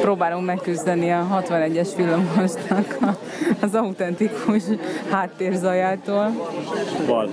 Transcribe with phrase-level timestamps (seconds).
[0.00, 2.98] próbálunk megküzdeni a 61-es villamosnak
[3.60, 4.62] az autentikus
[5.10, 6.30] háttérzajától.
[7.06, 7.28] Val.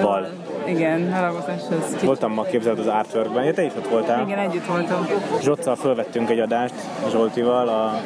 [0.00, 0.28] Val.
[0.66, 1.84] Igen, haragozáshoz.
[1.86, 2.02] Kicsit.
[2.02, 4.26] Voltam ma képzelt az Artworkben, ja, te is ott voltál.
[4.26, 5.06] Igen, együtt voltam.
[5.40, 6.74] Zsoccal fölvettünk egy adást
[7.10, 8.00] Zsoltival a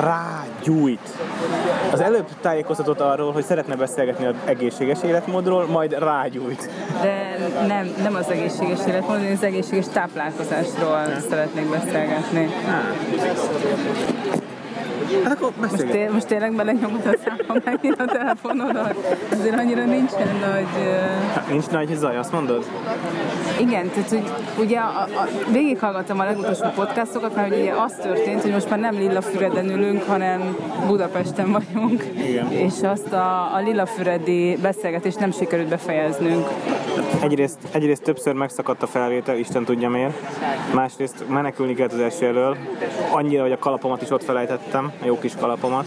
[0.00, 1.18] rágyújt.
[1.92, 6.70] Az előbb tájékoztatott arról, hogy szeretne beszélgetni az egészséges életmódról, majd rágyújt.
[7.02, 12.48] De nem, nem az egészséges életmód, hanem az egészséges táplálkozásról szeretnék beszélgetni.
[15.24, 19.16] Hát akkor Most, té- most tényleg belenyomod a számba megint a telefonodat?
[19.32, 20.88] Azért annyira nincsen nagy...
[21.34, 22.64] Hát nincs nagy zaj, azt mondod?
[23.60, 28.52] Igen, tehát hogy ugye a, a, végighallgattam a legutolsó podcastokat, mert ugye az történt, hogy
[28.52, 32.04] most már nem Lillafüreden ülünk, hanem Budapesten vagyunk.
[32.28, 32.52] Igen.
[32.52, 36.46] És azt a, a Lillafüredi beszélgetést nem sikerült befejeznünk.
[37.24, 40.14] Egyrészt, egyrészt többször megszakadt a felvétel, Isten tudja miért.
[40.74, 42.56] Másrészt menekülni kellett az eső elől.
[43.10, 45.86] Annyira, hogy a kalapomat is ott felejtettem, a jó kis kalapomat.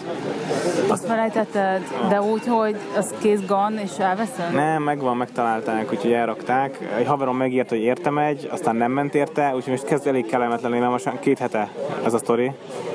[0.88, 4.54] Azt felejtetted, de úgy, hogy az kész gan, és elveszed?
[4.54, 6.80] Nem, megvan, megtalálták, úgyhogy elrakták.
[6.98, 10.72] Egy haverom megírt, hogy értem egy, aztán nem ment érte, úgyhogy most kezd elég kellemetlen
[10.72, 11.70] lenni, mert most két hete
[12.06, 12.52] ez a sztori.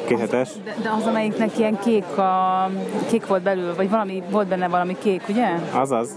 [0.07, 0.49] Két hetes.
[0.65, 2.71] De, de az, amelyiknek ilyen kék, a,
[3.11, 5.49] kék volt belül, vagy valami, volt benne valami kék, ugye?
[5.73, 6.11] Azaz.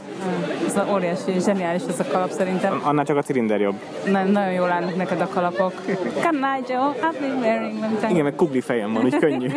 [0.66, 2.82] Ez a óriási, zseniális ez a kalap szerintem.
[2.84, 3.76] Annál csak a cilinder jobb.
[4.06, 5.74] Nem, nagyon jól állnak neked a kalapok.
[6.22, 7.78] Kanágyó, been wearing.
[8.10, 9.48] Igen, meg kugli fejem van, úgy könnyű.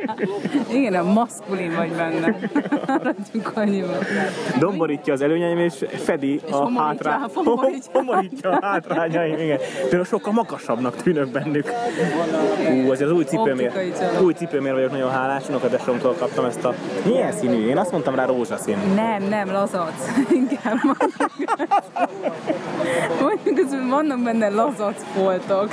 [0.78, 2.36] Igen, a maszkulin vagy benne.
[2.86, 3.98] Maradjunk annyiban.
[4.58, 7.20] Domborítja az előnyeim, és fedi a homorítja, hátrá...
[7.34, 7.90] homorítja.
[7.92, 9.58] homorítja a hátrányaim, igen.
[9.80, 11.72] Például sokkal magasabbnak tűnök bennük.
[12.70, 13.76] Ú, azért az új cipőmért,
[14.22, 16.74] új cipőmért vagyok nagyon hálás, unokatesomtól kaptam ezt a...
[17.04, 17.68] Milyen színű?
[17.68, 18.76] Én azt mondtam rá rózsaszín.
[18.94, 19.94] Nem, nem, lazac.
[20.30, 21.68] Inkább mondjuk
[23.58, 25.68] az, hogy vannak benne lazac foltok.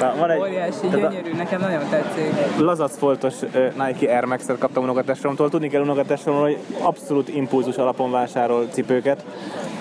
[0.00, 2.32] Na, van egy- Óriási, tehát a- gyönyörű, nekem nagyon tetszik.
[2.58, 5.48] lazacfoltos ö, Nike Air Max-et kaptam unokatesomtól.
[5.50, 9.24] Tudni kell unokatesomról, hogy abszolút impulzus alapon vásárol cipőket.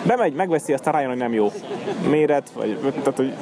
[0.03, 1.51] Bemegy, megveszi, aztán rájön, hogy nem jó.
[2.09, 3.33] Méret, vagy tehát, hogy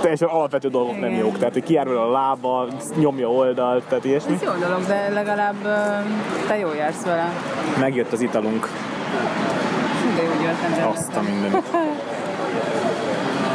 [0.00, 1.24] teljesen alapvető dolgok nem Igen.
[1.24, 1.38] jók.
[1.38, 4.34] Tehát, hogy vele a lába, nyomja oldalt, tehát ilyesmi.
[4.34, 5.62] Ez jó dolog, de legalább
[6.48, 7.28] te jól jársz vele.
[7.80, 8.68] Megjött az italunk.
[10.16, 10.88] De jó györtem.
[10.92, 11.64] Azt a mindenit.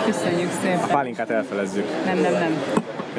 [0.06, 0.88] Köszönjük A szépen.
[0.92, 1.86] pálinkát elfelezzük.
[2.06, 2.62] Nem, nem, nem.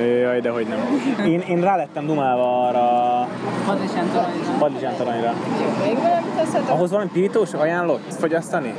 [0.07, 0.79] Jaj, de hogy nem.
[1.27, 2.81] Én, én rálettem dumálva arra
[3.21, 3.29] a
[3.67, 4.33] Hadisán talajra.
[4.59, 5.35] padlizsántaranyra.
[5.85, 6.69] Még valamit teszhetek?
[6.71, 8.75] Ahhoz valami pirítós ajánlott fogyasztani?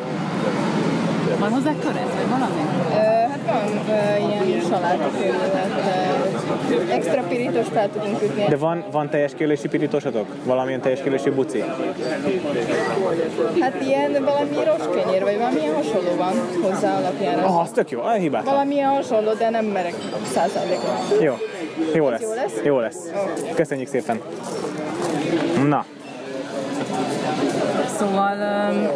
[1.39, 2.61] Van hozzá köret, vagy valami?
[2.89, 2.95] Ö,
[3.29, 5.37] hát van ö, ilyen salátaféle,
[6.89, 8.45] extra pirítóst fel tudunk ütni.
[8.49, 10.27] De van, van teljes kiölési pirítósatok?
[10.43, 11.63] Valamilyen teljes kiölési buci?
[13.59, 17.45] Hát ilyen valami roskenyér, vagy valamilyen hasonló van hozzá alapjára.
[17.45, 18.53] Ah, az tök jó, ah, hibátlan.
[18.53, 19.93] Valamilyen hasonló, de nem merek
[20.33, 20.89] százalékon.
[21.21, 21.33] Jó,
[21.93, 22.21] jó lesz.
[22.21, 22.61] jó lesz?
[22.63, 23.11] Jó lesz.
[23.55, 24.21] Köszönjük szépen.
[25.67, 25.85] Na,
[28.03, 28.37] Szóval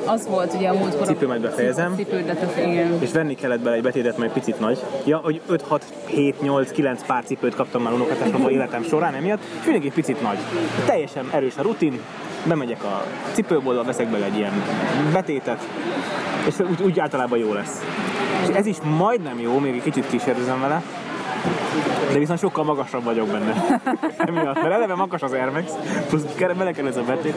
[0.06, 1.08] az volt ugye a múltkor...
[1.08, 1.96] Cipőmet befejezem.
[1.96, 3.02] Cipődet, igen.
[3.02, 4.84] és venni kellett bele egy betétet, majd picit nagy.
[5.06, 9.40] Ja, hogy 5, 6, 7, 8, 9 pár cipőt kaptam már unokatásomból életem során emiatt,
[9.60, 10.38] és mindig egy picit nagy.
[10.86, 12.00] Teljesen erős a rutin,
[12.48, 13.04] bemegyek a
[13.34, 14.54] cipőboltba, veszek bele egy ilyen
[15.14, 15.68] betétet,
[16.48, 17.82] és úgy, úgy általában jó lesz.
[18.50, 20.84] És ez is majdnem jó, még egy kicsit kísérlezem vele,
[22.12, 23.80] de viszont sokkal magasabb vagyok benne.
[24.28, 25.72] Emiatt, mert eleve magas az Air Max,
[26.08, 27.36] plusz kell- bele kell ez a betét.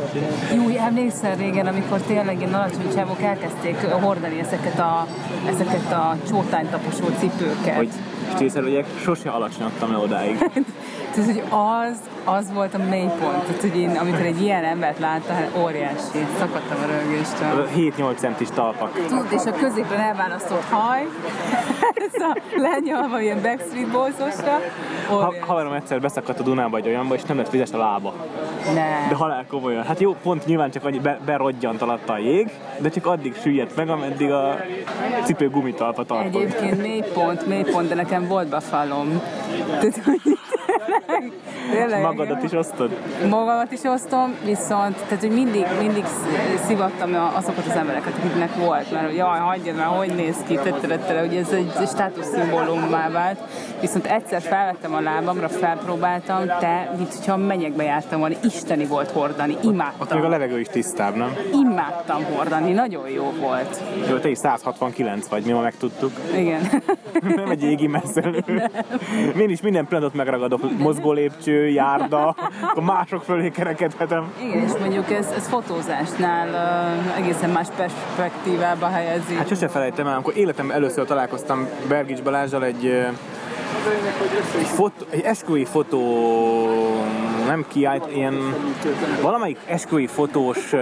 [0.54, 5.06] Jó, emlékszel régen, amikor tényleg ilyen alacsony csávok elkezdték hordani ezeket a,
[5.48, 7.76] ezeket a csótánytaposó cipőket.
[7.76, 7.88] Hogy
[8.34, 10.38] és észrevegyek, sose alacsonyodtam le odáig.
[11.14, 13.42] Tehát, hogy az, az volt a mélypont.
[13.44, 17.68] Tehát, hogy én, amikor egy ilyen embert láttam, hát óriási, szakadtam a rögéstől.
[17.76, 18.92] 7-8 centis talpak.
[19.08, 21.06] Tudod, és a középen elválasztott haj,
[22.06, 24.58] ez a lenyalva ilyen Backstreet Boys-osra,
[25.08, 28.14] Ha, haverom egyszer beszakadt a Dunába egy olyanba, és nem lett vizes a lába.
[28.74, 29.08] Ne.
[29.08, 29.84] De halál komolyan.
[29.84, 33.76] Hát jó, pont nyilván csak annyi be, berodjant alatta a jég, de csak addig süllyedt
[33.76, 34.56] meg, ameddig a
[35.24, 36.42] cipő gumitalpa tartott.
[36.42, 39.20] Egyébként mélypont, mélypont, de nekem volt befalom.
[39.66, 40.38] Tehát, hogy
[41.06, 41.32] tényleg,
[41.72, 42.96] tényleg, Magadat is osztod?
[43.30, 48.90] magamat is osztom, viszont tehát, hogy mindig, mindig sz- szivattam azokat az embereket, akiknek volt,
[48.92, 53.38] mert hogy jaj, hagyjad már, hogy néz ki, tetterettere, ugye ez egy státuszszimbólummá vált.
[53.80, 59.52] Viszont egyszer felvettem a lábamra, felpróbáltam, te, mint hogyha menyekbe jártam volna, isteni volt hordani,
[59.54, 60.30] Ott még a imádtam.
[60.30, 61.36] levegő is tisztább, nem?
[61.52, 63.80] Imádtam hordani, nagyon jó volt.
[64.10, 66.12] Jó, te is 169 vagy, mi ma megtudtuk.
[66.36, 66.60] Igen.
[67.36, 68.44] Nem egy égi messzelő.
[69.38, 74.32] Én is minden pillanatot megragadok mozgó lépcső, járda, akkor mások fölé kerekedhetem.
[74.42, 79.34] Igen, és mondjuk ez, ez fotózásnál uh, egészen más perspektívába helyezi.
[79.34, 82.86] Hát sose felejtem el, amikor életemben először találkoztam Bergics Balázsral egy,
[84.58, 86.00] egy, fotó, egy esküvői fotó,
[87.46, 88.54] nem kiállít, ilyen
[89.22, 90.72] valamelyik esküvői fotós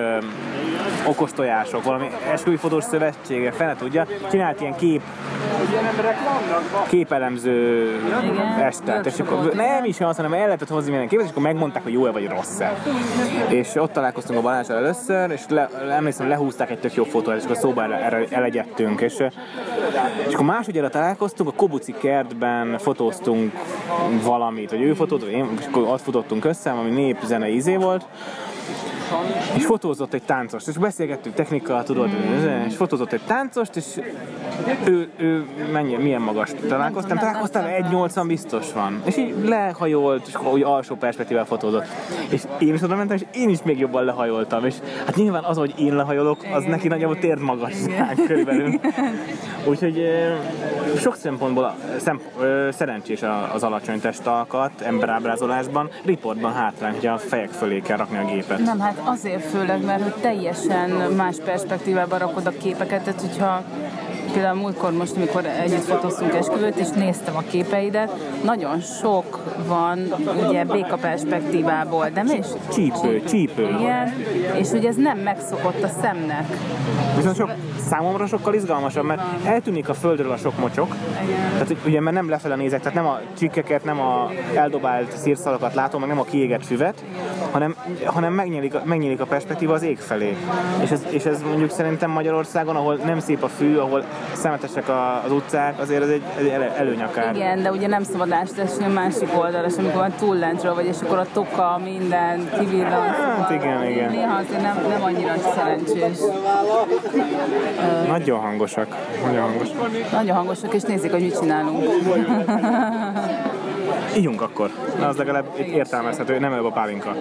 [1.08, 5.02] okostojások, valami esküvői fotós szövetsége, fene tudja, csinált ilyen kép
[6.88, 7.90] képelemző
[8.60, 11.82] estet, és akkor nem is az, hanem el lehetett hozni minden képet, és akkor megmondták,
[11.82, 12.76] hogy jó-e vagy rossz-e.
[13.48, 17.44] És ott találkoztunk a Balázsral először, és le, emlékszem, lehúzták egy tök jó fotót, és
[17.44, 19.14] akkor szóba erre elegyedtünk, és,
[20.28, 23.52] és akkor másodjára találkoztunk, a Kobuci kertben fotóztunk
[24.22, 28.06] valamit, vagy ő fotót, vagy én, és akkor ott futottunk össze, ami népzene izé volt,
[29.56, 32.10] és fotózott egy táncost, és beszélgettünk technika, tudod,
[32.66, 33.84] és fotózott egy táncost, és
[34.84, 37.64] ő, ő mennyi, milyen magas találkoztam, találkoztam.
[37.64, 39.02] 1,80 biztos van.
[39.04, 41.86] És így lehajolt, és úgy alsó perspektívával fotózott.
[42.30, 44.64] És én is oda mentem, és én is még jobban lehajoltam.
[44.64, 44.74] És
[45.06, 48.80] hát nyilván az, hogy én lehajolok, az neki nagyjából térd magasság körülbelül.
[49.64, 50.02] Úgyhogy
[50.96, 52.20] sok szempontból szem,
[52.70, 53.20] szerencsés
[53.54, 58.58] az alacsony testalkat emberábrázolásban, riportban hátrány, hogy a fejek fölé kell rakni a gépet.
[58.58, 63.64] Nem, hát azért főleg, mert hogy teljesen más perspektívában rakod a képeket, tehát hogyha
[64.38, 68.12] például múltkor most, amikor együtt fotóztunk esküvőt, és néztem a képeidet,
[68.44, 69.98] nagyon sok van
[70.48, 72.46] ugye béka perspektívából, de mi is?
[72.72, 73.68] Csípő, csípő.
[73.78, 74.14] Igen,
[74.56, 76.46] és ugye ez nem megszokott a szemnek.
[77.16, 77.50] Viszont sok,
[77.88, 80.94] számomra sokkal izgalmasabb, mert eltűnik a földről a sok mocsok,
[81.52, 85.74] tehát hogy ugye mert nem lefele nézek, tehát nem a csikkeket, nem a eldobált szírszalakat
[85.74, 87.04] látom, meg nem a kiégett füvet,
[87.50, 90.36] hanem, hanem megnyílik, a- megnyílik a perspektíva az ég felé.
[90.82, 94.88] És ez, és ez mondjuk szerintem Magyarországon, ahol nem szép a fű, ahol szemetesek
[95.24, 97.34] az utcák, azért ez egy, egy ele- előnyakár.
[97.34, 100.86] Igen, de ugye nem szabad ásni a másik oldalra, és amikor van túl lentről vagy,
[100.86, 102.90] és akkor a toka, minden kivillan.
[102.90, 104.10] Hát szóval igen, igen.
[104.10, 106.18] Néha azért nem, nem annyira szerencsés.
[108.08, 108.96] Nagyon hangosak.
[109.24, 110.10] Nagyon hangosak.
[110.12, 111.84] Nagyon hangosak, és nézik, hogy mit csinálunk.
[114.16, 114.70] Ígyunk akkor.
[114.98, 117.16] Na, az legalább értelmezhető, nem előbb a pálinka.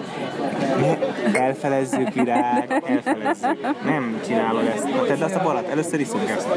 [0.80, 0.96] Ne,
[1.40, 3.84] elfelezzük, virág, elfelezzük.
[3.84, 4.88] Nem csinálod ezt.
[5.06, 6.48] Tedd azt a balat, először iszunk ezt.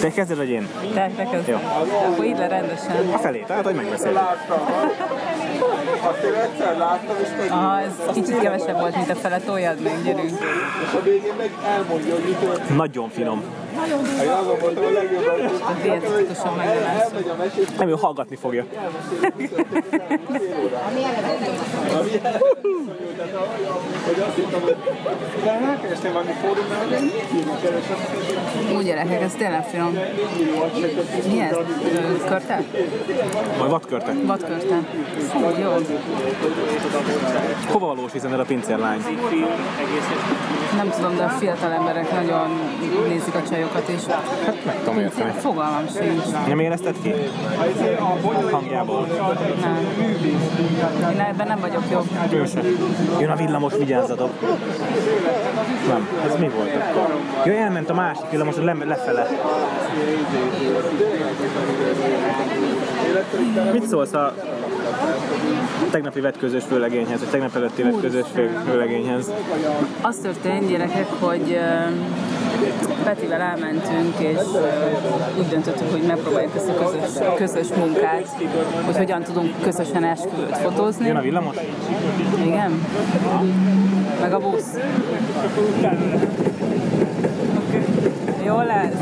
[0.00, 0.68] Te kezded, vagy én?
[0.94, 1.48] Te, te kezd.
[1.48, 1.56] Jó.
[2.12, 3.12] Akkor így le rendesen.
[3.14, 4.20] A felé, tehát, hogy megbeszéljük.
[6.02, 9.80] Azt én egyszer láttam, és meg Aha, ez kicsit kevesebb volt, mint a fele, toljad
[9.82, 10.30] meg, gyerünk.
[10.30, 12.76] és a végén meg elmondja, hogy mi történt.
[12.76, 13.42] Nagyon finom.
[14.40, 18.64] Azon voltam a legjobb, hogy A Nem, ő hallgatni fogja.
[24.06, 24.76] hogy azt hittem, hogy
[25.44, 27.96] de elkerestem valami fórumnál, hogy mit hívnak keresem,
[28.76, 29.98] Úgy gyerekek, ez tényleg finom.
[31.28, 31.56] Mi ez?
[32.28, 32.64] Körte?
[33.58, 34.12] Majd vadkörte.
[34.26, 34.78] Vadkörte.
[35.28, 35.70] Fú, jó.
[37.72, 39.00] Hova valós hiszen a pincérlány?
[40.76, 42.50] Nem tudom, de a fiatal emberek nagyon
[43.08, 44.04] nézik a csajokat, is.
[44.64, 45.30] Nem tudom érteni.
[45.30, 46.46] Fogalmam sincs.
[46.46, 47.14] Nem érezted ki?
[48.50, 49.06] Hangjából.
[49.60, 51.10] Nem.
[51.12, 52.08] Én ebben nem vagyok jobb.
[52.46, 52.60] Se.
[53.20, 54.30] Jön a villamos, vigyázzatok.
[55.88, 57.16] Nem, ez mi volt akkor?
[57.44, 59.26] Jó, elment a másik villamos, le, lefele.
[63.72, 64.34] Mit szólsz a
[65.90, 69.32] tegnapi vetközös főlegényhez, vagy tegnap előtti vetközös fő- főlegényhez?
[70.00, 71.90] Az történt, gyerekek, hogy ö,
[73.04, 74.38] Petivel elmentünk, és
[75.38, 78.28] úgy döntöttük, hogy megpróbáljuk ezt a közös, közös munkát,
[78.84, 81.06] hogy hogyan tudunk közösen esküvőt fotózni.
[81.06, 81.56] Jön a villamos?
[82.44, 82.86] Igen?
[84.20, 84.76] Meg a busz.
[88.44, 88.92] Jó lesz.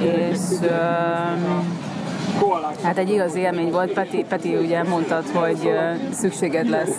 [0.00, 1.85] És öm,
[2.82, 3.92] hát egy igazi élmény volt.
[3.92, 5.70] Peti, Peti ugye mondtad, hogy
[6.12, 6.96] szükséged lesz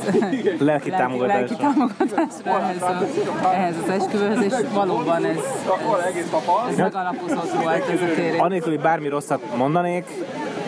[0.59, 1.37] Lelki támogatásra.
[1.37, 5.37] lelki támogatásra ehhez, a, ehhez az esküvőhöz, és valóban ez,
[6.69, 8.39] ez megalapozott volt ez a kérés.
[8.39, 10.05] Anélkül, hogy bármi rosszat mondanék,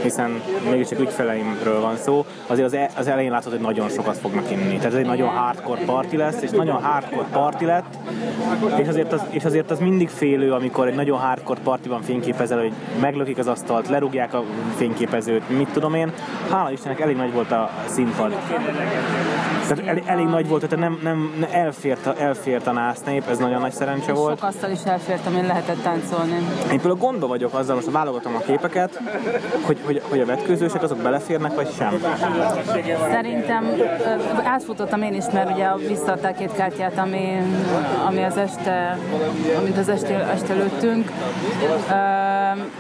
[0.02, 4.52] hiszen mégiscsak ügyfeleimről van szó, azért az, e- az elején látod, hogy nagyon sokat fognak
[4.52, 4.76] inni.
[4.76, 7.98] Tehát ez egy nagyon hardcore party lesz, és nagyon hardcore party lett,
[8.76, 12.74] és azért az, és azért az mindig félő, amikor egy nagyon hardcore partiban fényképezel, hogy
[13.02, 14.44] meglökik az asztalt, lerúgják a
[14.76, 16.12] fényképezőt, mit tudom én.
[16.52, 18.34] Hála Istennek elég nagy volt a színpad.
[19.68, 23.38] Tehát elég, elég nagy volt, tehát nem, nem, nem elfért, a, elfért a násznép, ez
[23.38, 24.40] nagyon nagy szerencse volt.
[24.40, 26.36] Sok asztal is elfért, amin lehetett táncolni.
[26.62, 29.02] Én például gondba vagyok azzal, most válogatom a képeket,
[29.62, 32.02] hogy, hogy, hogy a vetkőzősek azok beleférnek, vagy sem?
[33.12, 33.66] Szerintem
[34.44, 37.38] átfutottam én is, mert ugye visszaadták két kártyát, ami,
[38.08, 38.98] ami az este,
[39.58, 41.12] amit az este, este lőttünk.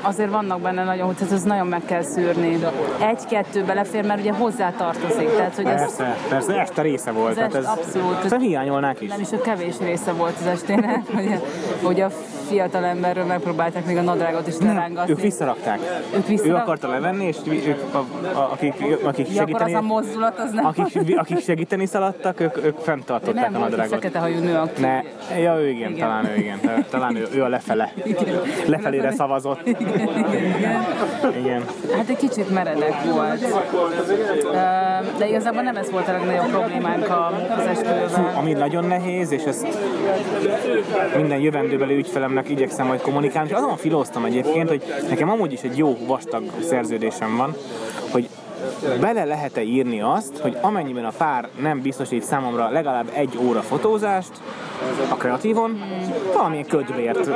[0.01, 2.59] Azért vannak benne nagyon, tehát ez nagyon meg kell szűrni.
[2.99, 5.35] Egy-kettő belefér, mert ugye hozzá tartozik.
[5.35, 7.29] Tehát, hogy ez Persze, persze, este része volt.
[7.29, 8.13] Az tehát est- abszolút.
[8.13, 9.09] Szerintem hiányolnák is.
[9.09, 11.39] nem is a kevés része volt az estének, hogy,
[11.81, 12.09] hogy a
[12.49, 15.11] fiatal emberről megpróbálták még a nadrágot is lerángatni.
[15.11, 15.79] Ők visszarakták.
[16.15, 17.37] Ők visszarak- Ő akarta levenni, és
[17.67, 17.97] ők, a,
[18.33, 20.65] a, akik, akik, Ja, akkor az segíteni, a mozdulat, az nem...
[20.65, 23.93] akik, akik segíteni szaladtak, ők, ők fenntartották nem a nadrágot.
[23.93, 24.81] fekete hajú nő, aki...
[24.81, 25.01] Ne,
[25.39, 25.99] ja, ő igen, Igen.
[26.07, 26.59] talán ő igen.
[26.89, 27.93] Talán ő, ő a lefele.
[28.65, 29.67] Lefelére szavazott.
[31.39, 31.63] Igen.
[31.95, 33.45] Hát egy kicsit meredek volt.
[35.17, 37.03] De igazából nem ez volt a legnagyobb problémánk
[37.57, 38.33] az esküvővel.
[38.35, 39.67] Ami nagyon nehéz, és ezt
[41.15, 45.77] minden jövendőbeli ügyfelemnek igyekszem majd kommunikálni, és azon filóztam egyébként, hogy nekem amúgy is egy
[45.77, 47.55] jó vastag szerződésem van,
[48.99, 54.31] bele lehet-e írni azt, hogy amennyiben a pár nem biztosít számomra legalább egy óra fotózást
[55.09, 55.81] a kreatívon,
[56.33, 57.29] valamilyen ködbért,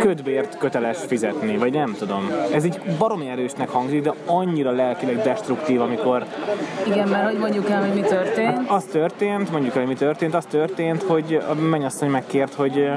[0.00, 2.30] ködbért köteles fizetni, vagy nem tudom.
[2.52, 6.24] Ez így baromi erősnek hangzik, de annyira lelkileg destruktív, amikor
[6.86, 8.58] Igen, mert hogy mondjuk el, hogy mi történt.
[8.66, 12.90] az történt, mondjuk el, hogy mi történt, az történt, hogy a mennyasszony megkért, hogy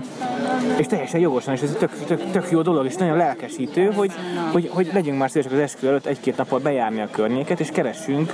[0.78, 4.12] és teljesen jogosan, és ez tök, tök, tök jó dolog, és nagyon lelkesítő, hogy,
[4.52, 6.60] hogy, hogy legyünk már szívesek az eskü előtt egy-két nappal
[6.90, 8.34] bejárni a környéket, és keressünk.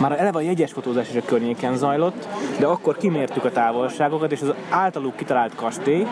[0.00, 2.28] Már eleve a jegyes fotózás is a környéken zajlott,
[2.58, 6.06] de akkor kimértük a távolságokat, és az általuk kitalált kastély,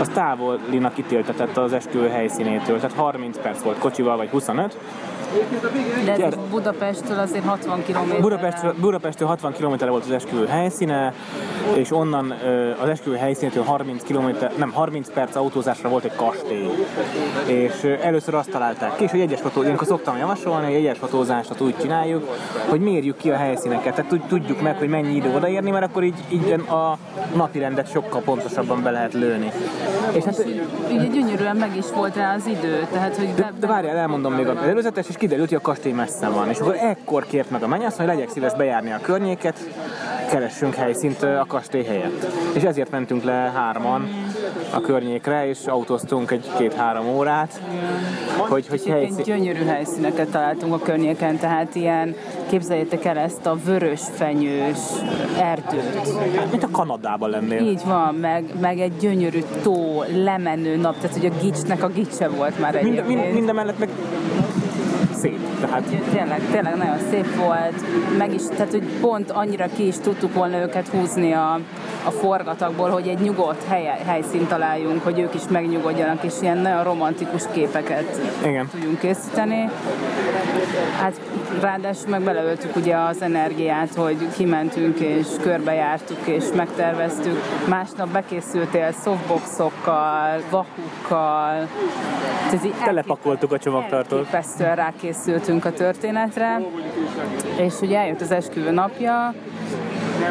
[0.00, 4.78] az távolinak ítéltetett az eskü helyszínétől, tehát 30 perc volt kocsival, vagy 25,
[6.04, 6.28] De.
[6.50, 8.20] Budapestről azért 60 km.
[8.20, 11.12] Budapestről, Budapestről 60 km volt az esküvő helyszíne,
[11.74, 12.34] és onnan
[12.82, 16.70] az esküvő helyszínétől 30 km, nem 30 perc autózásra volt egy kastély.
[17.46, 21.60] És először azt találták ki, és hogy egyes fotó, ilyenkor szoktam javasolni, hogy egyes fotózást
[21.60, 22.36] úgy csináljuk,
[22.68, 26.02] hogy mérjük ki a helyszíneket, tehát tud- tudjuk meg, hogy mennyi idő odaérni, mert akkor
[26.02, 26.98] így, így a
[27.34, 29.52] napi rendet sokkal pontosabban be lehet lőni.
[30.12, 30.44] És hát
[30.90, 34.46] Ugye gyönyörűen meg is volt rá az idő, tehát hogy de, de várjál, elmondom még
[34.46, 36.48] az előzetes, és kiderült, hogy a kastély messze van.
[36.48, 39.58] És akkor ekkor kért meg a mennyasszony, hogy legyek szíves bejárni a környéket,
[40.30, 42.26] keressünk helyszínt a kastély helyett.
[42.54, 44.08] És ezért mentünk le hárman
[44.70, 47.60] a környékre, és autóztunk egy két-három órát,
[48.36, 49.24] hogy, hogy helyszín...
[49.24, 52.14] gyönyörű helyszíneket találtunk a környéken, tehát ilyen,
[52.48, 54.78] képzeljétek el ezt a vörös fenyős
[55.40, 56.50] erdőt.
[56.50, 57.60] Mint a Kanadában lennél.
[57.60, 62.28] Így van, meg, meg egy gyönyörű tó, lemenő nap, tehát hogy a gicsnek a gicse
[62.28, 63.20] volt már Mind, egyébként.
[63.20, 63.88] mind, minden mellett meg
[65.26, 65.60] szép.
[65.60, 67.84] Tehát Tényleg, tényleg nagyon szép volt,
[68.18, 71.60] meg is, tehát hogy pont annyira ki is tudtuk volna őket húzni a,
[72.04, 76.84] a forgatagból, hogy egy nyugodt hely, helyszínt találjunk, hogy ők is megnyugodjanak, és ilyen nagyon
[76.84, 78.68] romantikus képeket igen.
[78.68, 79.70] tudjunk készíteni.
[81.00, 81.20] Hát
[81.60, 87.42] ráadásul meg beleöltük ugye az energiát, hogy kimentünk és körbejártuk és megterveztük.
[87.68, 91.68] Másnap bekészültél softboxokkal, vakukkal.
[92.84, 94.18] Telepakoltuk a csomagtartót.
[94.18, 94.76] Elképesztően
[95.16, 96.60] rákészültünk a történetre,
[97.56, 99.34] és ugye eljött az esküvő napja,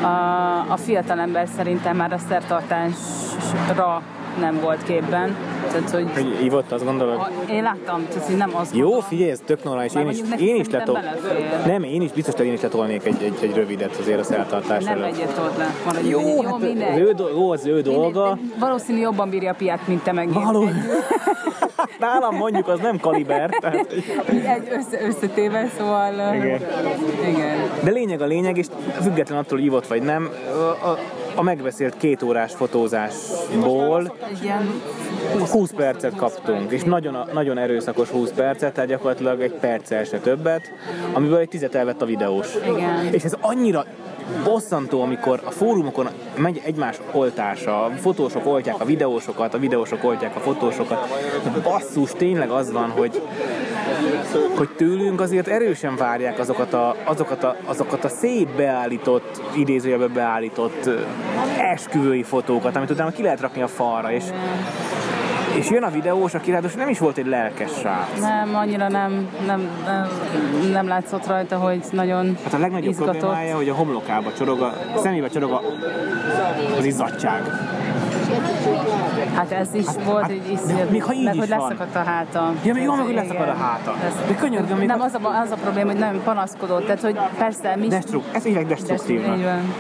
[0.02, 4.02] a, a fiatalember szerintem már a szertartásra
[4.40, 5.36] nem volt képben.
[5.76, 7.18] Tehát, hogy Hogy ívott, azt gondolod?
[7.18, 9.92] a, én láttam, tehát hogy nem az Jó, figyelj, ez tök normális.
[9.92, 11.00] Már Én is, én is letol...
[11.66, 14.84] Nem, én is biztos, hogy én is letolnék egy, egy, egy rövidet azért a szertartás
[14.84, 15.14] Nem előtt.
[15.16, 15.68] egyet ott le.
[15.86, 17.00] Maradjunk Jó, hát az mindegy.
[17.00, 18.38] ő, jó, az ő dolga.
[18.60, 20.44] Valószínű jobban bírja a piát, mint te meg én.
[20.44, 20.70] Való.
[22.00, 23.50] Nálam mondjuk az nem kaliber.
[23.50, 23.92] Tehát,
[24.28, 26.14] Egy össze, összetéve, szóval...
[26.36, 26.62] Igen.
[27.30, 27.58] Igen.
[27.84, 28.66] de lényeg a lényeg, és
[29.02, 30.98] független attól, hogy ívott vagy nem, a, a,
[31.36, 34.82] a megbeszélt két órás fotózásból Egy ilyen
[35.66, 40.72] 20 percet kaptunk, és nagyon, nagyon erőszakos 20 percet, tehát gyakorlatilag egy perccel se többet,
[41.14, 42.48] amiből egy tizet elvett a videós.
[42.76, 43.14] Igen.
[43.14, 43.86] És ez annyira
[44.44, 50.36] bosszantó, amikor a fórumokon megy egymás oltása, a fotósok oltják a videósokat, a videósok oltják
[50.36, 51.08] a fotósokat.
[51.64, 53.22] Basszus, tényleg az van, hogy
[54.56, 60.90] hogy tőlünk azért erősen várják azokat a, azokat a, azokat a szép beállított, idézőjelbe beállított
[61.58, 64.24] esküvői fotókat, amit utána ki lehet rakni a falra, és,
[65.58, 68.20] és jön a videós, aki ráadásul nem is volt egy lelkes srác.
[68.20, 70.10] Nem, annyira nem, nem, nem,
[70.72, 73.18] nem látszott rajta, hogy nagyon Hát a legnagyobb izgatott.
[73.18, 75.62] problémája, hogy a homlokába csorog, a szemébe csorog a,
[76.78, 77.42] az izzadság.
[79.36, 82.54] Hát ez is volt hát, iszonyat, még ha így meg is hogy leszakadt a háta.
[82.64, 83.24] Ja, még meg, hogy Igen.
[83.26, 83.96] leszakad a háta.
[84.06, 87.20] Ez- De könyörgöm, még Nem, az a, az a probléma, hogy nem panaszkodott, tehát hogy
[87.38, 87.88] persze mi.
[87.88, 88.46] Destruk, ez.
[88.46, 89.74] Így van.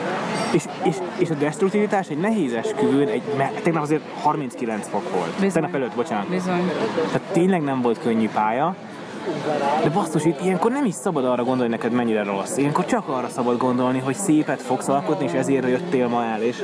[0.54, 5.30] És, és, és a destruktivitás egy nehéz esküvőn, egy, mert tegnap azért 39 fok volt.
[5.40, 5.52] Bizony.
[5.52, 6.28] Tegnap előtt, bocsánat.
[6.30, 6.72] Bizony.
[7.06, 8.76] Tehát tényleg nem volt könnyű pálya,
[9.84, 12.58] De basszus, itt ilyenkor nem is szabad arra gondolni neked mennyire rossz.
[12.58, 16.42] Ilyenkor csak arra szabad gondolni, hogy szépet fogsz alkotni, és ezért jöttél ma el.
[16.42, 16.64] És,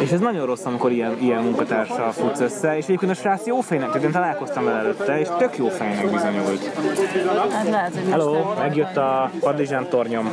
[0.00, 2.76] és ez nagyon rossz, amikor ilyen, ilyen munkatársal futsz össze.
[2.76, 6.10] És egyébként a srác jó fejnek, tehát én találkoztam vele előtte, és tök jó fejnek
[6.10, 6.70] bizonyult.
[7.52, 10.30] Hát lehet, hogy Hello, megjött a padlizsán tornyom.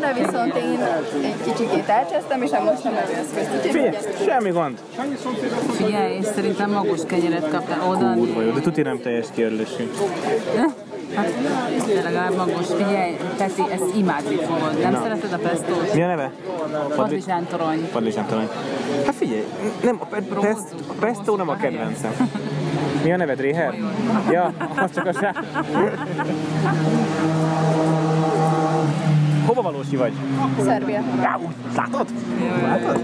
[0.00, 0.80] De viszont én
[1.24, 3.72] egy kicsikét elcsesztem, és nem mostam evőeszközt.
[3.72, 4.78] Mindjárt- semmi gond.
[5.70, 8.12] Figyelj, és szerintem magos kenyeret kaptál oda.
[8.14, 9.90] Kurva jó, de tuti nem teljes kiörlésű.
[11.14, 11.32] Hát,
[11.94, 12.66] de legalább magos.
[12.66, 14.78] Figyelj, Peti, ezt imádni fogod.
[14.82, 15.94] Nem szereted a pestót?
[15.94, 16.30] Mi a neve?
[16.96, 17.88] Padlizsán torony.
[17.92, 18.48] Padlizsán torony.
[19.06, 19.44] Hát figyelj,
[19.82, 22.30] nem, a, pe- pest, a pesto nem a kedvencem.
[23.04, 23.74] Mi a neved, Réher?
[24.30, 25.32] Ja, az csak a sá...
[29.46, 30.12] Hova valósi vagy?
[30.64, 31.02] Szerbia.
[31.22, 32.06] Já, úgy, látod?
[32.62, 33.00] Látod?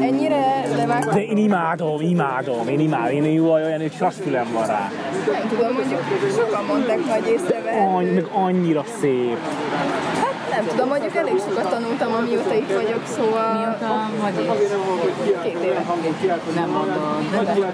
[0.00, 4.90] Ennyire levágtam, De én imádom, imádom, én imádom, én jó olyan, hogy sasfülem van rá.
[5.32, 6.00] nem tudom, mondjuk
[6.36, 7.94] sokan mondták, hogy észrevehet.
[7.94, 9.38] Annyi, meg annyira szép.
[10.56, 15.42] Hát nem tudom, mondjuk elég sokat tanultam, amióta itt vagyok, szóval Mióta vagy itt?
[15.42, 15.82] két éve.
[16.54, 17.00] Nem mondod.
[17.30, 17.72] De,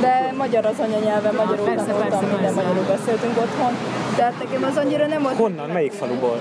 [0.00, 2.54] De magyar az anyanyelve, magyarul Persze, tanultam, persze, minden persze.
[2.54, 3.72] magyarul beszéltünk otthon.
[4.16, 6.40] Tehát nekem az annyira nem volt Honnan, melyik faluból?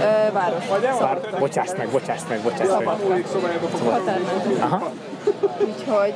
[0.00, 0.64] ö, város.
[1.00, 2.88] Bár, bocsáss meg, bocsáss meg, bocsáss meg.
[3.90, 4.54] Határmenti.
[4.60, 4.90] Aha.
[5.58, 6.14] Úgyhogy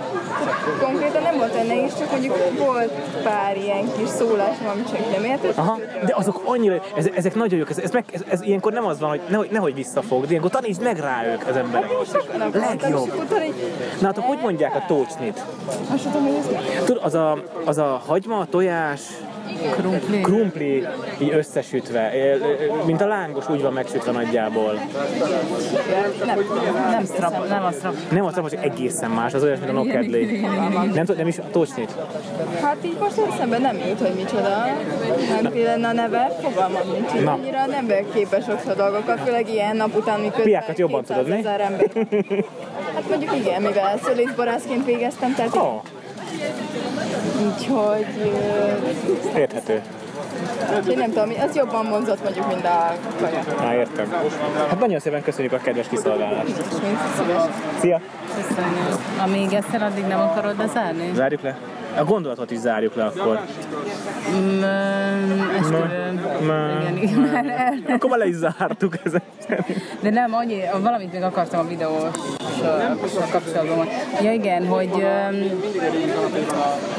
[0.83, 2.91] konkrétan nem volt olyan nehéz, csak mondjuk volt
[3.23, 5.57] pár ilyen kis szólás, amit csak nem értett.
[5.57, 8.87] Aha, de azok annyira, ez, ezek nagyon jók, ez, ez, meg, ez, ez, ilyenkor nem
[8.87, 11.91] az van, hogy nehogy, nehogy visszafog, de ilyenkor tanítsd meg rá ők az emberek.
[11.91, 13.29] Akartam, Legjobb.
[14.01, 15.45] Na hát hogy mondják a tócsnit?
[15.93, 16.85] azt tudom, hogy ez.
[16.85, 19.01] Tudod, az a, az a hagyma, a tojás,
[19.71, 20.21] krumpli.
[20.21, 20.87] krumpli
[21.19, 22.13] így összesütve,
[22.87, 24.73] mint a lángos úgy van megsütve nagyjából.
[26.25, 26.39] Nem.
[26.91, 27.95] Nem strap, nem a strap.
[28.11, 30.47] Nem az, hogy egészen más, az olyan, mint a nokedli.
[30.95, 31.95] Nem nem is a tócsnit.
[32.63, 34.65] Hát így most eszembe nem jut, hogy micsoda.
[35.43, 37.13] Nem ki lenne a neve, fogalmam nincs.
[37.15, 37.33] Így Na.
[37.33, 41.35] annyira nem vagyok képes a dolgokat, főleg ilyen nap után, miközben Piákat jobban tudod, mi?
[41.35, 41.91] 200 000 ember.
[42.95, 45.83] Hát mondjuk igen, mivel szülészborászként végeztem, tehát oh,
[47.47, 48.07] úgyhogy
[49.37, 49.83] érthető.
[50.89, 53.43] én nem tudom, az jobban vonzott mondjuk, mint a kaja.
[53.61, 54.13] Na, értem.
[54.69, 56.65] Hát nagyon szépen köszönjük a kedves kiszolgálást.
[57.81, 58.01] Szia!
[58.37, 58.99] Köszönjük.
[59.23, 61.11] Amíg eszel, addig nem akarod lezárni?
[61.15, 61.57] Zárjuk le?
[61.99, 63.41] A gondolatot is zárjuk le akkor.
[64.37, 64.63] Mm,
[65.59, 66.21] esküvő.
[66.47, 67.19] Ma- Igen, igen.
[67.21, 69.67] Már el- Akkor már le is zártuk ezeket.
[70.01, 72.03] De nem, annyi, valamit még akartam a videós
[73.31, 73.87] kapcsolatban.
[74.23, 75.61] Ja igen, hogy öm,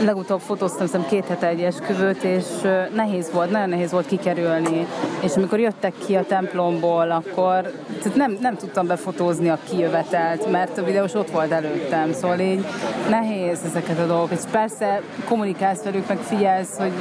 [0.06, 4.86] legutóbb fotóztam szem két hete egy esküvőt, és ö, nehéz volt, nagyon nehéz volt kikerülni.
[5.24, 7.62] És amikor jöttek ki a templomból, akkor
[8.02, 12.14] tehát nem, nem tudtam befotózni a kijövetelt, mert a videós ott volt előttem.
[12.14, 12.66] Szóval így
[13.10, 14.38] nehéz ezeket a dolgokat.
[14.38, 14.81] És persze
[15.26, 16.92] kommunikálsz velük, meg figyelsz, hogy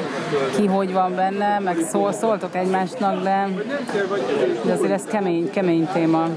[0.56, 3.48] ki hogy van benne, meg szól, szóltok egymásnak, de,
[4.64, 6.28] de azért ez kemény, kemény téma.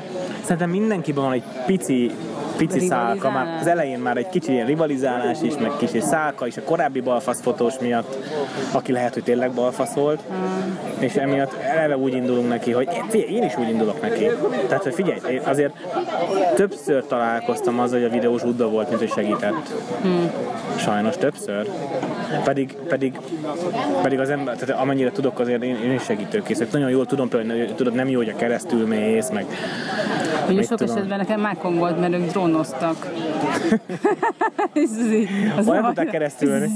[0.41, 2.12] Szerintem mindenkiben van egy pici
[2.57, 6.57] pici szálka, már az elején már egy kicsi ilyen rivalizálás is, meg kicsi szálka is
[6.57, 8.17] a korábbi balfasz fotós miatt,
[8.71, 10.23] aki lehet, hogy tényleg balfasz volt,
[10.99, 14.29] és emiatt eleve úgy indulunk neki, hogy figyelj, én is úgy indulok neki.
[14.67, 15.73] Tehát, hogy figyelj, én azért
[16.55, 19.73] többször találkoztam azzal, hogy a videós udda volt, mint hogy segített.
[20.75, 21.69] Sajnos többször.
[22.43, 23.19] Pedig, pedig,
[24.01, 26.61] pedig az ember, tehát amennyire tudok, azért én, én is segítőkész.
[26.71, 29.45] Nagyon jól tudom, például, hogy tudod, nem jó, hogy a keresztül mész, meg
[30.49, 30.95] Ugye sok tudom.
[30.95, 32.31] esetben nekem mákon volt, mert ők
[35.13, 36.69] így- az Olyan tudták keresztülni.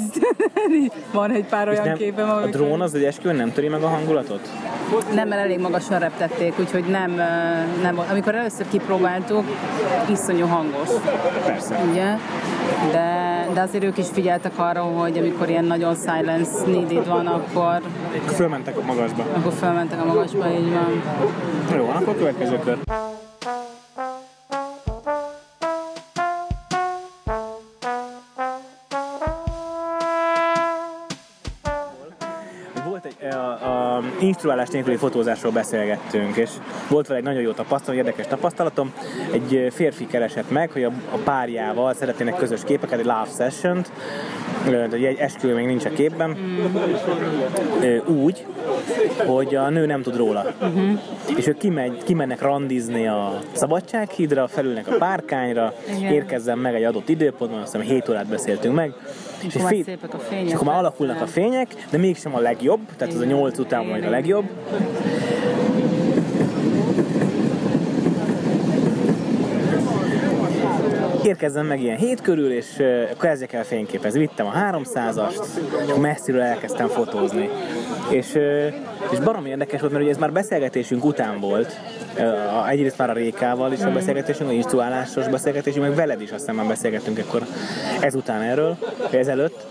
[1.12, 2.49] Van egy pár olyan nem, képem, a amikor...
[2.49, 4.49] drón az egy esküvőn nem töri meg a hangulatot?
[5.13, 7.12] Nem, mert elég magasan reptették, úgyhogy nem,
[7.82, 7.99] nem.
[8.10, 9.43] Amikor először kipróbáltuk,
[10.12, 10.89] iszonyú hangos,
[11.45, 11.80] Persze.
[11.91, 12.15] ugye?
[12.91, 17.82] De, de azért ők is figyeltek arra, hogy amikor ilyen nagyon silence needed van, akkor,
[18.25, 19.23] Fölmentek a magasba.
[19.36, 21.01] akkor felmentek a magasba, így van.
[21.77, 22.77] Jó, akkor következő kör.
[34.19, 36.49] Instruálás nélküli fotózásról beszélgettünk, és
[36.89, 38.93] volt vele egy nagyon jó tapasztalat, érdekes tapasztalatom.
[39.32, 43.91] Egy férfi keresett meg, hogy a, a párjával szeretnének közös képeket, egy love session-t,
[44.91, 46.38] egy esküvő még nincs a képben,
[48.06, 48.45] úgy,
[49.25, 50.45] hogy a nő nem tud róla.
[50.62, 50.99] Uh-huh.
[51.38, 56.13] És ők kimegy, kimennek randizni a Szabadsághídra, felülnek a párkányra, Igen.
[56.13, 58.93] érkezzen meg egy adott időpontban, azt hiszem 7 órát beszéltünk meg.
[59.45, 62.39] És, már fél- szépek a fények, és akkor már alakulnak a fények, de mégsem a
[62.39, 64.45] legjobb, tehát az a 8 után majd a legjobb.
[71.27, 72.75] Érkezzem meg ilyen hét körül, és
[73.11, 74.19] akkor kezdjek el fényképezni.
[74.19, 75.43] Vittem a 300-ast,
[75.87, 77.49] és messziről elkezdtem fotózni.
[78.09, 78.67] És, ö,
[79.11, 81.79] és baromi érdekes volt, mert ugye ez már beszélgetésünk után volt,
[82.63, 86.55] a- egyrészt már a Rékával is a beszélgetésünk, a instruálásos beszélgetésünk, meg veled is aztán
[86.55, 87.41] már beszélgettünk akkor
[88.01, 88.77] ezután erről,
[89.11, 89.65] ezelőtt.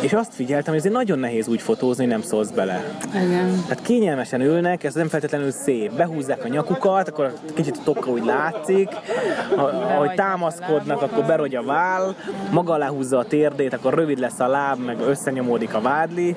[0.00, 2.84] És azt figyeltem, hogy ez nagyon nehéz úgy fotózni, nem szólsz bele.
[3.14, 3.62] Igen.
[3.68, 5.92] Tehát kényelmesen ülnek, ez nem feltétlenül szép.
[5.92, 8.88] Behúzzák a nyakukat, akkor kicsit a tokka úgy látszik,
[9.94, 12.14] ahogy támaszkodnak, akkor berogy a váll,
[12.50, 16.36] maga alá húzza a térdét, akkor rövid lesz a láb, meg összenyomódik a vádli.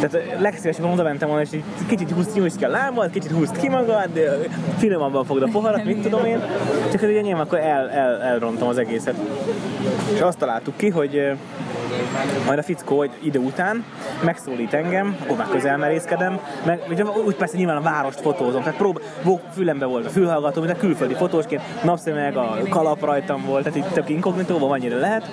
[0.00, 3.58] Tehát legszívesebben oda mentem volna, és így kicsit húzd, nyújtsd ki a lábad, kicsit húzd
[3.58, 4.38] ki magad, de
[4.78, 6.42] finomabban fogd a poharat, mit tudom én.
[6.92, 9.14] Csak ugye nyilván akkor el, el, elrontom az egészet.
[10.14, 11.32] És azt találtuk ki, hogy
[12.46, 13.84] majd a fickó egy idő után
[14.24, 18.78] megszólít engem, akkor már közel merészkedem, meg ugye úgy persze nyilván a várost fotózom, tehát
[18.78, 19.00] prób,
[19.54, 23.92] fülembe volt a fülhallgató, mint a külföldi fotósként, napszemeg, a kalap rajtam volt, tehát így
[23.92, 25.26] tök inkognitóban annyira lehet.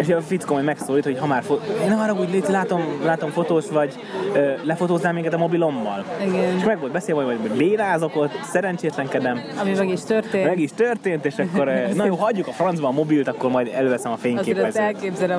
[0.00, 3.30] És a fickó majd megszólít, hogy ha már fo- én arra úgy légy, látom, látom
[3.30, 3.94] fotós vagy,
[4.62, 6.04] lefotóznál minket a mobilommal.
[6.26, 6.56] Igen.
[6.56, 10.46] És meg volt beszélve, hogy bérázok ott, szerencsétlenkedem, Ami meg is történt.
[10.46, 14.12] meg is történt, és akkor na jó, hagyjuk a francba a mobilt, akkor majd előveszem
[14.12, 14.82] a Azért azt fényképezőt.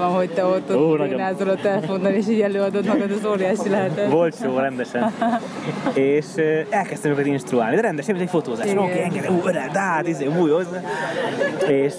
[0.10, 1.48] Ahogy te ott, Ó, ott nagyon.
[1.48, 4.12] a telefonnal, és így előadod magad, az óriási lehetett.
[4.12, 5.14] Volt show rendesen.
[5.94, 6.26] és
[6.70, 8.74] elkezdtem őket instruálni, de rendesen, mint egy fotózás.
[8.74, 10.82] Oké, engedem, ú, öre, dát, izé, új, hozzá.
[11.68, 11.94] És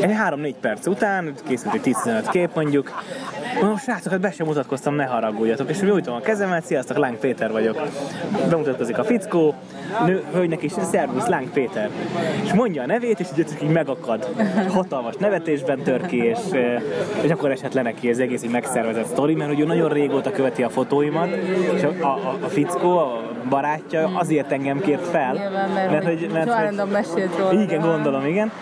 [0.00, 2.92] egy 3-4 perc után készült egy 10-15 kép mondjuk,
[3.60, 5.70] Mondom, srácok, hát be sem mutatkoztam, ne haragudjatok.
[5.70, 7.82] És nyújtom a kezemet, sziasztok, Láng Péter vagyok.
[8.50, 9.54] Bemutatkozik a fickó,
[10.06, 11.90] nő, hölgynek is, szervusz, Láng Péter.
[12.44, 14.28] És mondja a nevét, és így, így megakad.
[14.68, 16.82] Hatalmas nevetésben tör ki, és, eh,
[17.22, 20.30] és akkor esett le neki az egész így megszervezett sztori, mert hogy ő nagyon régóta
[20.30, 21.28] követi a fotóimat,
[21.74, 25.32] és a, a, a, a fickó, a barátja azért engem kért fel.
[25.32, 27.62] Nyilván, mert, mert hogy, hogy állandóan mesélt róla.
[27.62, 28.52] igen, gondolom, igen.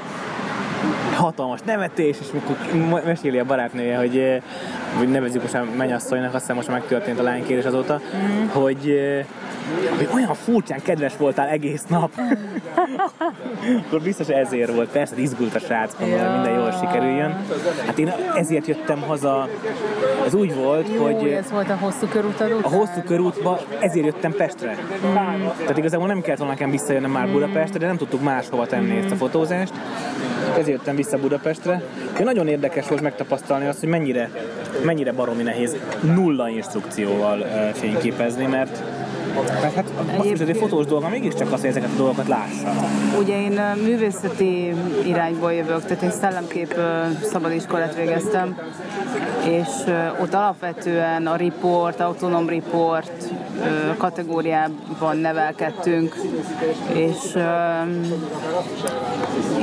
[1.13, 4.43] Hatalmas nevetés, és mikor meséli a barátnője, hogy, eh,
[4.99, 8.47] hogy nevezzük most már mennyasszonynak, azt hiszem most megtörtént a lánykérés azóta, mm.
[8.49, 9.25] hogy, eh,
[9.97, 12.11] hogy olyan furcsán kedves voltál egész nap.
[13.87, 14.89] Akkor biztos ezért volt.
[14.89, 17.37] Persze, izgult a srác, gondolom, hogy minden jól sikerüljön.
[17.87, 19.49] Hát én ezért jöttem haza.
[20.27, 24.33] Ez úgy volt, Jó, hogy ez volt a hosszú körutad a hosszú körútba ezért jöttem
[24.33, 24.77] Pestre.
[25.07, 25.15] Mm.
[25.59, 29.11] Tehát igazából nem kellett volna nekem visszajönnöm már Budapestre, de nem tudtuk máshova tenni ezt
[29.11, 29.73] a fotózást.
[30.53, 31.83] Ezért jöttem vissza Budapestre.
[32.13, 34.31] És nagyon érdekes volt megtapasztalni azt, hogy mennyire,
[34.85, 38.83] mennyire baromi nehéz nulla instrukcióval fényképezni, mert
[39.63, 39.85] mert hát
[40.25, 42.73] is, hogy egy fotós dolga mégiscsak az, hogy ezeket a dolgokat lássa.
[43.19, 44.75] Ugye én művészeti
[45.07, 46.75] irányból jövök, tehát én szellemkép
[47.23, 48.59] szabadiskolát végeztem,
[49.49, 49.69] és
[50.21, 53.33] ott alapvetően a report, autonóm report
[53.97, 56.17] kategóriában nevelkedtünk,
[56.93, 57.37] és,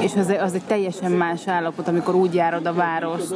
[0.02, 3.36] és az, az egy teljesen más állapot, amikor úgy járod a várost,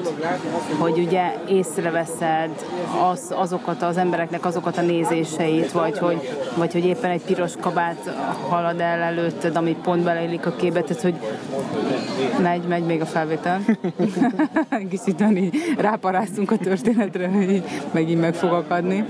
[0.77, 2.65] hogy ugye észreveszed
[3.11, 8.15] az, azokat az embereknek azokat a nézéseit, vagy hogy, vagy hogy éppen egy piros kabát
[8.49, 11.15] halad el előtted, ami pont beleillik a képbe, tehát hogy
[12.41, 13.61] megy, megy még a felvétel.
[14.89, 15.23] Kicsit
[15.77, 19.05] ráparáztunk a történetre, hogy így megint meg fog akadni.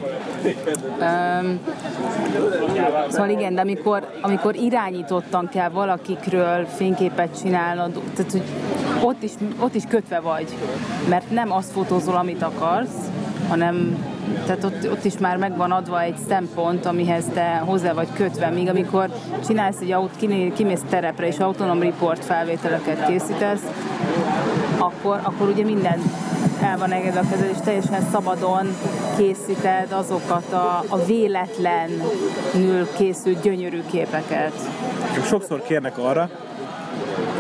[3.09, 8.43] Szóval igen, de amikor, amikor irányítottan kell valakikről fényképet csinálnod, tehát hogy
[9.01, 10.47] ott is, ott is kötve vagy,
[11.09, 13.09] mert nem azt fotózol, amit akarsz,
[13.49, 13.97] hanem
[14.45, 18.69] tehát ott, ott is már megvan adva egy szempont, amihez te hozzá vagy kötve, míg
[18.69, 19.09] amikor
[19.47, 20.15] csinálsz egy aut,
[20.55, 23.61] kimész terepre és autonóm report felvételeket készítesz,
[24.77, 25.99] akkor, akkor ugye minden
[26.63, 28.67] el van engedve a kezed, és teljesen szabadon
[29.17, 34.53] készíted azokat a, a véletlenül készült gyönyörű képeket.
[35.17, 36.29] És sokszor kérnek arra,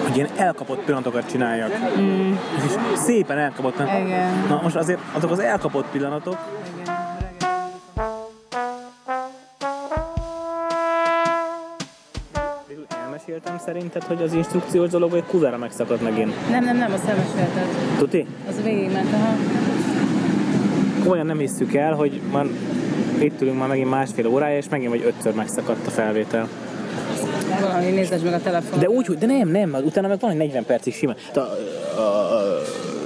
[0.03, 1.71] hogy ilyen elkapott pillanatokat csináljak.
[1.99, 2.31] Mm.
[2.55, 3.79] És szépen elkapott.
[3.79, 4.45] Igen.
[4.47, 6.37] Na most azért azok az elkapott pillanatok,
[13.33, 16.49] Végül elmeséltem szerinted, hogy az instrukciós dolog, vagy kuzára megszakadt megint.
[16.49, 17.65] Nem, nem, nem, azt elmesélted.
[17.97, 18.25] Tuti?
[18.47, 19.35] Az végigment, aha.
[21.03, 22.45] Komolyan nem hisszük el, hogy már
[23.19, 26.47] itt ülünk már megint másfél órája, és megint vagy ötször megszakadt a felvétel.
[27.61, 28.79] Valami nézd meg a telefon.
[28.79, 31.15] De úgy, hogy de nem, nem, utána meg van egy 40 percig simán.
[31.31, 31.49] Tehát
[31.97, 32.61] a, a, a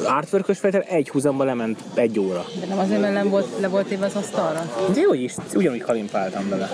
[0.08, 2.46] artwork felvétel egy húzamba lement egy óra.
[2.60, 4.70] De nem azért, mert nem volt, le volt éve az asztalra?
[4.94, 6.70] De jó is, ugyanúgy kalimpáltam bele.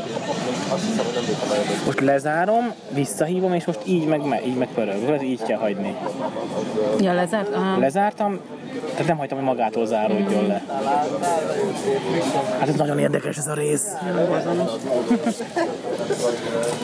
[1.85, 5.23] Most lezárom, visszahívom, és most így meg, me- így meg pörög.
[5.23, 5.95] Így kell hagyni.
[6.99, 7.53] Ja, lezárt?
[7.55, 7.79] Aha.
[7.79, 8.39] Lezártam,
[8.91, 10.63] Tehát nem hagytam, hogy magától záródjon le.
[12.59, 13.87] Hát ez nagyon érdekes ez a rész.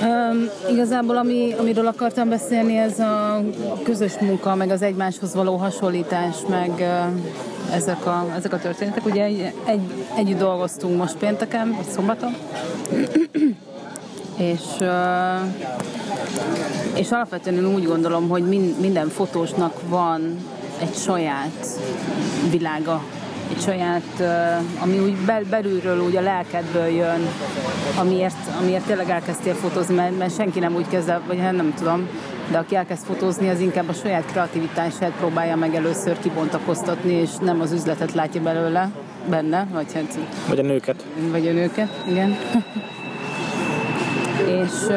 [0.03, 3.41] Um, igazából ami, amiről akartam beszélni, ez a
[3.83, 9.05] közös munka, meg az egymáshoz való hasonlítás, meg uh, ezek, a, ezek a történetek.
[9.05, 9.81] Ugye egy, egy,
[10.17, 12.35] együtt dolgoztunk most pénteken, vagy szombaton,
[14.37, 14.87] és, uh,
[16.95, 20.37] és alapvetően úgy gondolom, hogy min, minden fotósnak van
[20.79, 21.67] egy saját
[22.51, 23.03] világa,
[23.49, 24.23] egy saját,
[24.79, 27.27] ami úgy bel, belülről, úgy a lelkedből jön,
[27.99, 31.73] amiért, amiért tényleg elkezdtél fotózni, mert, mert senki nem úgy kezd, el, vagy hát nem
[31.77, 32.07] tudom,
[32.51, 37.61] de aki elkezd fotózni, az inkább a saját kreativitását próbálja meg először kibontakoztatni, és nem
[37.61, 38.91] az üzletet látja belőle,
[39.29, 40.19] benne, vagy hát...
[40.47, 41.05] Vagy a nőket.
[41.31, 42.37] Vagy a nőket, igen.
[44.49, 44.87] és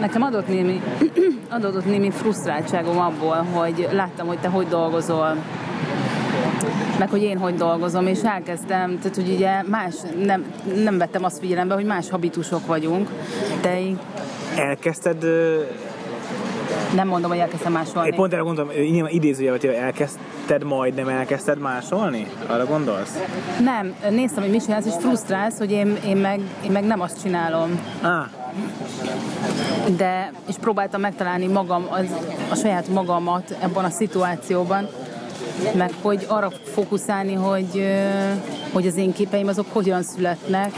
[0.00, 0.82] nekem adott némi,
[1.50, 5.36] adott némi frusztráltságom abból, hogy láttam, hogy te hogy dolgozol,
[6.98, 9.94] meg hogy én hogy dolgozom, és elkezdtem, tehát hogy ugye más,
[10.24, 10.44] nem,
[10.84, 13.08] nem vettem azt figyelembe, hogy más habitusok vagyunk,
[13.64, 13.98] én
[14.56, 15.24] Elkezdted,
[16.94, 18.08] nem mondom, hogy elkezdtem másolni.
[18.08, 22.26] én pont erre gondolom, nyilván idézőjelben, hogy elkezdted majd, nem elkezdted másolni?
[22.46, 23.18] Arra gondolsz?
[23.60, 27.22] Nem, néztem, hogy mit csinálsz, és frusztrálsz, hogy én, én, meg, én meg nem azt
[27.22, 27.80] csinálom.
[28.02, 28.24] Ah,
[29.96, 32.06] de és próbáltam megtalálni magam, az,
[32.50, 34.88] a saját magamat ebben a szituációban,
[35.74, 37.86] meg hogy arra fókuszálni, hogy,
[38.72, 40.72] hogy az én képeim azok hogyan születnek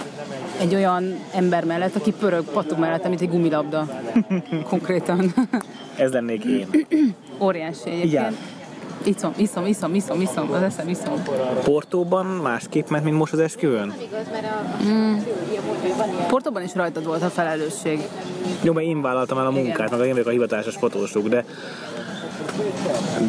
[0.60, 3.88] egy olyan ember mellett, aki pörög patuk mellett, mint egy gumilabda.
[4.68, 5.34] Konkrétan.
[5.96, 6.66] ez lennék én.
[7.40, 8.12] Óriási egyébként.
[8.12, 8.36] Igen.
[9.04, 11.22] Iszom, iszom, iszom, iszom, iszom, az eszem iszom.
[11.64, 13.94] Portóban másképp ment, mint most az esküvőn?
[16.28, 18.00] Portóban is rajtad volt a felelősség.
[18.62, 21.44] Jó, mert én vállaltam el a munkát, meg én vagyok a hivatásos fotósuk, de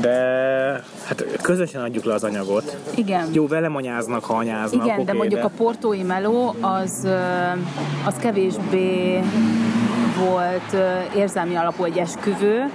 [0.02, 0.16] de
[1.04, 2.78] hát közösen adjuk le az anyagot.
[2.96, 3.30] Igen.
[3.34, 7.08] Jó, velem anyáznak, ha anyáznak, Igen, de oké, mondjuk a portói meló az,
[8.06, 9.20] az kevésbé
[10.16, 10.76] volt
[11.16, 12.72] érzelmi alapú egy esküvő,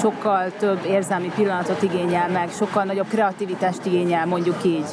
[0.00, 4.86] sokkal több érzelmi pillanatot igényel meg, sokkal nagyobb kreativitást igényel, mondjuk így.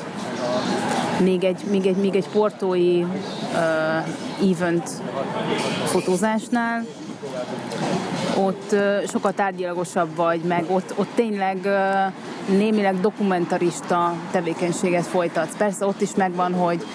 [1.19, 4.89] Még egy, még egy, még egy portói uh, event
[5.85, 6.83] fotózásnál
[8.37, 11.67] ott ö, sokkal tárgyilagosabb vagy, meg ott, ott tényleg
[12.57, 15.55] némileg dokumentarista tevékenységet folytatsz.
[15.57, 16.85] Persze ott is megvan, hogy,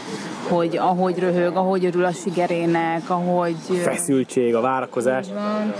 [0.48, 3.56] hogy ahogy röhög, ahogy örül a sikerének, ahogy...
[3.70, 5.26] ö, Feszültség, a várakozás.
[5.34, 5.74] van.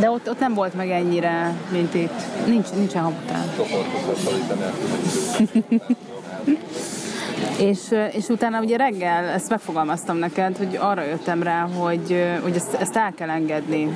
[0.00, 2.46] De ott, ott nem volt meg ennyire, mint itt.
[2.46, 3.44] Nincs, nincsen habután.
[7.58, 7.78] És,
[8.12, 12.96] és utána ugye reggel ezt megfogalmaztam neked, hogy arra jöttem rá, hogy, hogy ezt, ezt
[12.96, 13.92] el kell engedni.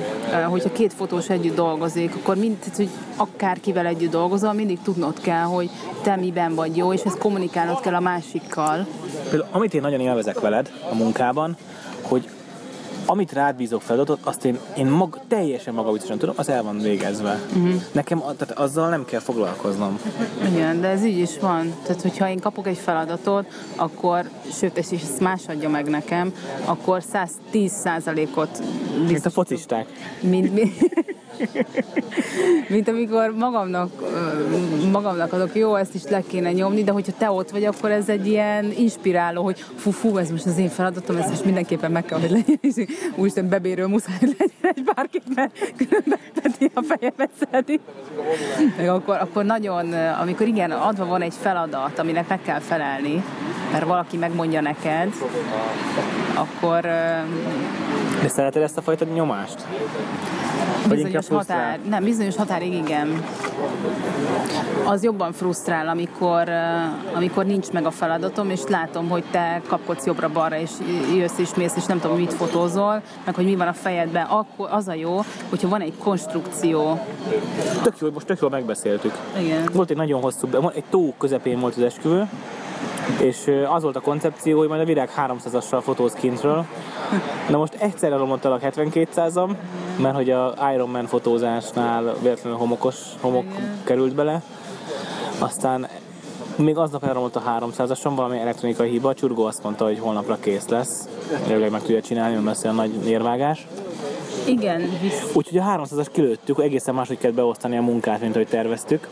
[0.49, 5.43] Hogyha két fotós együtt dolgozik, akkor mind, tehát, hogy akárkivel együtt dolgozol, mindig tudnod kell,
[5.43, 5.69] hogy
[6.03, 8.87] te miben vagy jó, és ezt kommunikálnod kell a másikkal.
[9.29, 11.57] Például, amit én nagyon élvezek veled a munkában,
[13.05, 17.39] amit rád bízok feladatot, azt én, én mag, teljesen magabiztosan tudom, az el van végezve.
[17.47, 17.81] Uh-huh.
[17.91, 19.99] Nekem tehát azzal nem kell foglalkoznom.
[20.53, 21.73] Igen, de ez így is van.
[21.83, 26.33] Tehát, hogyha én kapok egy feladatot, akkor, sőt, és ezt más adja meg nekem,
[26.65, 28.63] akkor 110 százalékot
[29.07, 29.87] Mint a focisták.
[30.21, 30.73] mint, mint,
[32.69, 33.89] mint amikor magamnak,
[34.91, 38.09] magamnak adok, jó, ezt is le kéne nyomni, de hogyha te ott vagy, akkor ez
[38.09, 42.05] egy ilyen inspiráló, hogy fú, fú, ez most az én feladatom, ez most mindenképpen meg
[42.05, 42.59] kell, hogy legyen,
[43.15, 47.79] úristen bebéről muszáj, legyen egy bárkit, mert különben Peti a fejemet szedi.
[48.87, 53.23] Akkor, akkor nagyon, amikor igen, adva van egy feladat, aminek meg kell felelni,
[53.71, 55.13] mert valaki megmondja neked,
[56.33, 56.85] akkor
[58.21, 59.65] De szereted ezt a fajta nyomást?
[60.87, 63.23] Vagy bizonyos határ, nem, bizonyos határig igen.
[64.85, 66.49] Az jobban frusztrál, amikor,
[67.13, 70.71] amikor nincs meg a feladatom, és látom, hogy te kapkodsz jobbra-balra, és
[71.15, 74.25] jössz és mész, és nem tudom, mit fotózol, meg hogy mi van a fejedben.
[74.25, 76.99] Akkor az a jó, hogyha van egy konstrukció.
[77.83, 79.13] Tök jó, most tök jól megbeszéltük.
[79.39, 79.69] Igen.
[79.73, 82.27] Volt egy nagyon hosszú, egy tó közepén volt az esküvő,
[83.19, 86.65] és az volt a koncepció, hogy majd a virág 300-assal fotóz kintről.
[87.49, 89.55] Na most egyszerre romlott el a 7200-am,
[89.97, 93.45] mert hogy a Ironman fotózásnál véletlenül homokos homok
[93.83, 94.41] került bele.
[95.39, 95.87] Aztán
[96.55, 100.67] még aznap elromlott a 300-asom, valami elektronikai hiba, a csurgó azt mondta, hogy holnapra kész
[100.67, 101.07] lesz.
[101.47, 103.67] Elvileg meg tudja csinálni, nem lesz olyan nagy érvágás.
[104.45, 109.07] Igen, visz, Úgyhogy a 300-as kilőttük, egészen máshogy kellett beosztani a munkát, mint ahogy terveztük.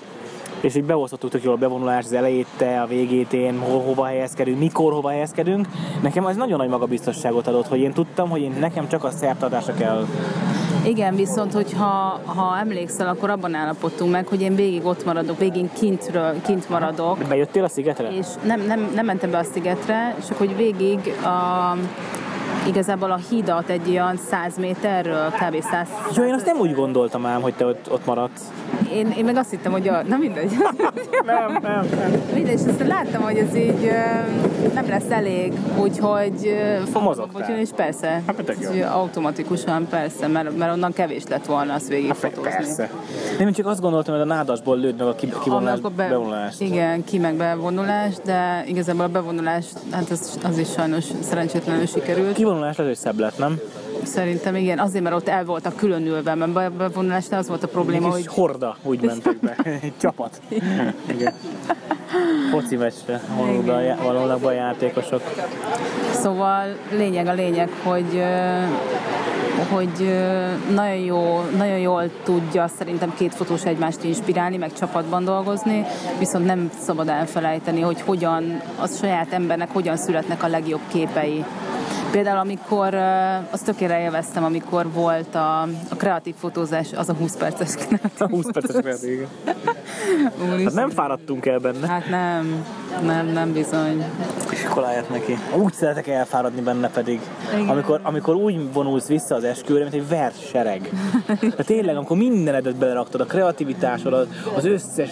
[0.61, 4.05] És így beosztottuk tök jól a bevonulás, az elejét, te, a végét, én, ho- hova
[4.05, 5.67] helyezkedünk, mikor hova helyezkedünk.
[6.01, 9.73] Nekem az nagyon nagy magabiztosságot adott, hogy én tudtam, hogy én nekem csak a szertartásra
[9.73, 10.05] kell
[10.85, 15.69] Igen, viszont hogyha ha emlékszel, akkor abban állapodtunk meg, hogy én végig ott maradok, végig
[15.73, 18.11] kintről, kint maradok, Bejöttél a szigetre?
[18.11, 21.75] és nem, nem, nem mentem be a szigetre, csak hogy végig a,
[22.67, 25.61] igazából a hídat egy olyan 100 méterről, kb.
[25.61, 28.41] 100 Jó, én azt nem úgy gondoltam ám, hogy te ott, ott maradsz.
[28.93, 30.03] én, én meg azt hittem, hogy a...
[30.03, 30.51] Na mindegy.
[31.25, 32.21] Nem, nem, nem.
[32.33, 33.91] mindegy, és aztán láttam, hogy ez így
[34.73, 36.55] nem lesz elég, úgyhogy
[36.91, 37.13] fogom
[37.59, 38.23] és persze.
[38.27, 38.55] Hát,
[38.93, 42.49] automatikusan persze, mert, mert onnan kevés lett volna azt végig fotózni.
[42.49, 42.89] Persze.
[43.39, 46.61] Nem, csak azt gondoltam, hogy a nádasból lőd meg a ki- kivonulás, be, bevonulást.
[46.61, 52.37] Igen, ki meg bevonulás, de igazából a bevonulás, hát az, az is sajnos szerencsétlenül sikerült.
[52.49, 53.59] Kivonulás lehet, hogy szebb lett, nem?
[54.03, 58.09] Szerintem igen, azért, mert ott el voltak különülve, mert be- bevonulásnál az volt a probléma,
[58.09, 59.55] hogy horda, úgy mentek be.
[59.81, 60.41] Egy csapat.
[61.07, 61.33] Igen.
[62.51, 63.21] Foci meccsre
[64.03, 65.21] vonulnak be- a játékosok.
[66.11, 68.23] Szóval lényeg a lényeg, hogy
[69.71, 70.13] hogy
[70.73, 75.85] nagyon, jó, nagyon jól tudja szerintem két fotós egymást inspirálni, meg csapatban dolgozni,
[76.19, 81.45] viszont nem szabad elfelejteni, hogy hogyan a saját embernek hogyan születnek a legjobb képei.
[82.11, 82.93] Például amikor,
[83.51, 88.51] azt tökéletesen élveztem, amikor volt a, a kreatív fotózás, az a 20 perces kreatív 20
[88.51, 89.27] perces kreatív.
[90.41, 90.63] Úristen.
[90.63, 91.87] Hát nem fáradtunk el benne.
[91.87, 92.65] Hát nem,
[93.05, 94.03] nem, nem bizony.
[94.51, 95.37] Iskoláját neki.
[95.55, 97.21] Úgy szeretek elfáradni benne pedig.
[97.53, 97.69] Igen.
[97.69, 100.89] Amikor, amikor úgy vonulsz vissza az esküvőre, mint egy vert sereg.
[101.39, 105.09] De tényleg, amikor mindenedet beleraktad, a kreativitásod, az, az összes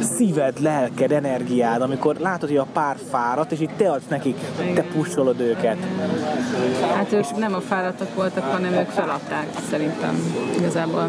[0.00, 4.36] szíved, lelked, energiád, amikor látod, hogy a pár fáradt, és itt te adsz nekik,
[4.74, 5.76] te pusolod őket.
[6.94, 11.08] Hát ők nem a fáradtak voltak, hanem ők feladták szerintem igazából.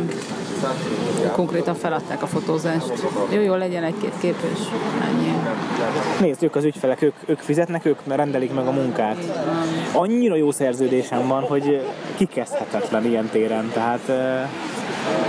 [1.31, 2.93] Konkrétan feladták a fotózást.
[3.29, 4.59] Jó, jó, legyen egy-két kép, és
[5.03, 5.33] ennyi.
[6.19, 9.17] Nézd, ők az ügyfelek, ők, ők fizetnek, ők rendelik meg a munkát.
[9.93, 11.81] Annyira jó szerződésem van, hogy
[12.15, 14.49] kikezdhetetlen ilyen téren, tehát eh,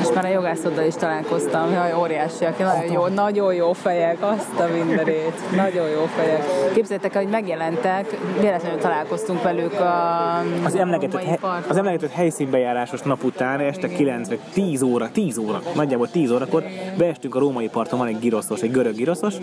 [0.01, 4.67] És már a jogászoddal is találkoztam, jaj, óriásiak, nagyon jó, nagyon jó fejek, azt a
[4.77, 6.45] mindenét, nagyon jó fejek.
[6.75, 13.25] Képzeljétek el, hogy megjelentek, véletlenül találkoztunk velük a az emlegetett, he, az emlegetett helyszínbejárásos nap
[13.25, 16.65] után, este 9 vagy 10 óra, 10 óra, nagyjából 10 órakor
[16.99, 19.35] beestünk a római parton, van egy giroszos, egy görög giroszos,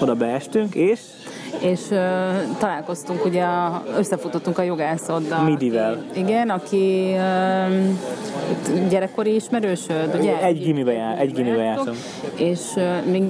[0.00, 1.00] oda beestünk, és
[1.60, 1.98] és uh,
[2.58, 3.44] találkoztunk, ugye
[3.98, 5.42] összefutottunk a jogászoddal.
[5.42, 6.04] Midivel.
[6.14, 10.42] Igen, aki uh, gyerekkori ismerősöd, ugye?
[10.42, 11.94] egy gimibe, jár, egy gimibe jártam.
[12.36, 13.22] És uh, még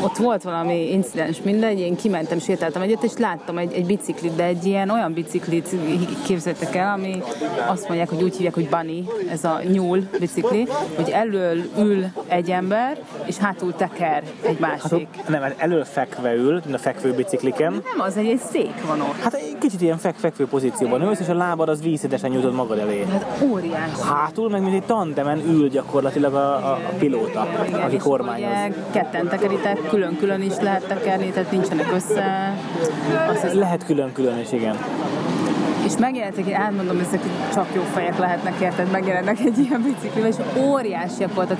[0.00, 4.44] ott volt valami incidens, mindegy, én kimentem, sétáltam egyet, és láttam egy, egy biciklit, de
[4.44, 5.68] egy ilyen olyan biciklit
[6.26, 7.22] képzeltek el, ami
[7.66, 12.50] azt mondják, hogy úgy hívják, hogy bunny, ez a nyúl bicikli, hogy elől ül egy
[12.50, 15.08] ember, és hátul teker egy másik.
[15.28, 19.20] Nem, hát elől fekve ül, a fekvő bicikliken, Nem az, egy, egy szék van ott.
[19.22, 22.78] Hát egy kicsit ilyen fek, fekvő pozícióban ülsz, és a lábad az vízszintesen nyújtod magad
[22.78, 23.06] elé.
[23.10, 24.02] Hát óriási.
[24.02, 27.40] Hátul meg mint egy tandemen ül gyakorlatilag a, a, a pilóta,
[27.82, 28.50] aki És kormányoz.
[28.50, 32.54] ugye ketten tekeritek, külön-külön is lehet tekerni, tehát nincsenek össze.
[33.28, 34.76] Azt hiszem, Lehet külön-külön is, igen.
[35.84, 37.20] és megjelentek, én átmondom, ezek
[37.54, 38.90] csak jó fejek lehetnek, érted?
[38.90, 41.58] Megjelennek egy ilyen biciklivel, és óriásiak voltak,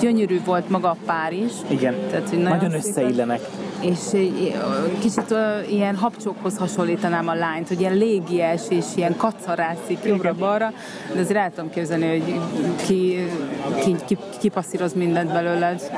[0.00, 1.52] gyönyörű volt maga a pár is.
[1.68, 3.40] Igen, Tehát, nagyon nagyon összeillenek.
[3.84, 4.56] És így,
[5.00, 5.34] kicsit
[5.70, 10.72] ilyen habcsókhoz hasonlítanám a lányt, hogy ilyen légies és ilyen kacarászik jobbra-balra,
[11.14, 12.40] de azért el tudom képzelni, hogy
[12.86, 13.16] ki,
[13.84, 15.90] ki, ki, kipasszíroz mindent belőled.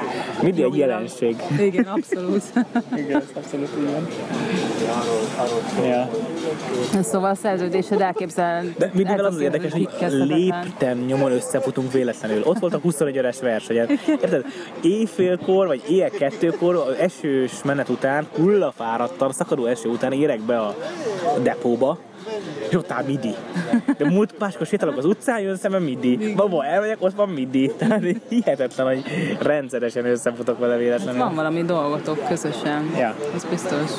[0.42, 1.36] Mindig egy jelenség.
[1.58, 2.42] Igen, abszolút.
[2.96, 4.06] Igen, abszolút igen.
[5.82, 6.08] Ja.
[7.02, 8.64] szóval a szerződésed elképzel.
[8.78, 12.42] De mivel az az érdekes, hogy lépten nyomon összefutunk véletlenül.
[12.44, 13.88] Ott volt a 21 órás versenyen.
[14.06, 14.44] Érted?
[14.82, 20.74] Éjfélkor, vagy éjjel kettőkor, esős menet után, hullafáradtan, szakadó eső után érek be a
[21.42, 21.98] depóba,
[22.76, 23.34] ott áll midi.
[23.96, 26.34] De múlt máskor sétálok az utcán, jön szemben midi.
[26.34, 27.72] Baba, elmegyek, ott van midi.
[27.78, 29.02] Tehát hihetetlen, hogy
[29.40, 31.20] rendszeresen összefutok vele véletlenül.
[31.20, 32.90] Van valami dolgotok közösen.
[32.98, 33.14] Ja.
[33.34, 33.90] Ez biztos.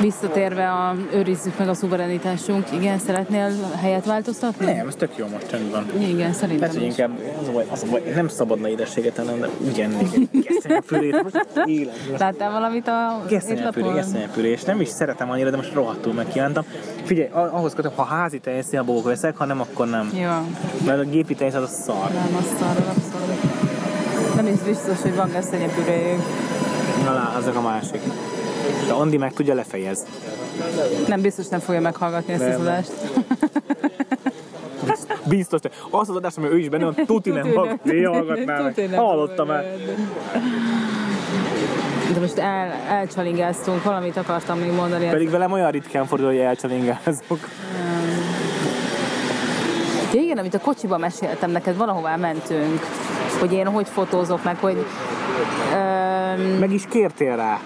[0.00, 4.64] Visszatérve a őrizzük meg a szuverenitásunk, igen, szeretnél helyet változtatni?
[4.64, 5.86] Nem, ez tök jó most csendben.
[5.98, 9.38] Igen, szerintem Lehet, hogy inkább az a baj, az a baj, nem szabadna édességet ennem,
[9.40, 9.48] de.
[11.22, 12.18] Most életben.
[12.18, 13.94] Láttál valamit a étlapon?
[13.94, 16.64] gesztenyepüré, és nem is szeretem annyira, de most rohadtul megkívántam.
[17.04, 20.10] Figyelj, ah- ahhoz kötöm, ha házi tejszínabók veszek, ha nem, akkor nem.
[20.14, 20.28] Jó,
[20.86, 22.10] Mert a gépi tejsz az a szar.
[22.12, 24.34] nem azt szarral, abszolút.
[24.34, 26.20] Nem is biztos, hogy van gesztenyepüréjük.
[27.04, 28.00] Na lá, azok a másik.
[28.86, 30.06] De Andi meg tudja lefejez.
[31.08, 32.92] Nem biztos nem fogja meghallgatni ezt az adást.
[35.28, 35.70] Biztos, te.
[35.90, 37.86] azt az adást, ami ő is benne van, tuti nem hallgat.
[37.86, 38.98] Én hallgatnám Tuti meg.
[38.98, 39.64] Hallottam el.
[42.14, 45.08] De most el, elcsalingáztunk, valamit akartam még mondani.
[45.08, 47.38] Pedig velem olyan ritkán fordul, hogy elcsalingázok.
[50.38, 52.80] amit a kocsiban meséltem neked, valahová mentünk,
[53.40, 54.86] hogy én hogy fotózok meg, hogy
[55.72, 57.60] öm, Meg is kértél rá.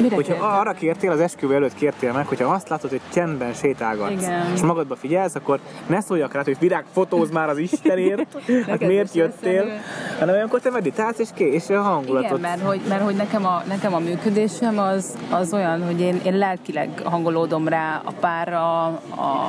[0.00, 0.50] Mire Hogyha kértem?
[0.50, 4.52] arra kértél, az esküvő előtt kértél meg, hogyha azt látod, hogy csendben sétálgatsz, Igen.
[4.54, 8.36] és magadba figyelsz, akkor ne szóljak rá, hogy virág, fotóz már az Istenért,
[8.68, 9.80] hát miért jöttél, eszedbe.
[10.18, 12.38] hanem olyankor te meditálsz, és, ké, és a hangulatot.
[12.38, 16.20] Igen, mert hogy, mert hogy nekem, a, nekem a működésem az, az olyan, hogy én,
[16.24, 19.45] én lelkileg hangolódom rá a párra, a,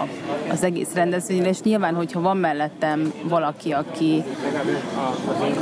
[0.52, 4.24] az egész rendezvényre, és nyilván, hogyha van mellettem valaki, aki,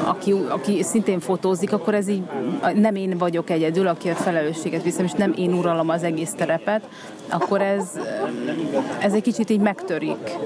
[0.03, 2.23] aki, aki szintén fotózik, akkor ez így
[2.75, 6.87] nem én vagyok egyedül, aki a felelősséget viszem, és nem én uralom az egész terepet,
[7.29, 7.99] akkor ez,
[8.99, 10.37] ez egy kicsit így megtörik.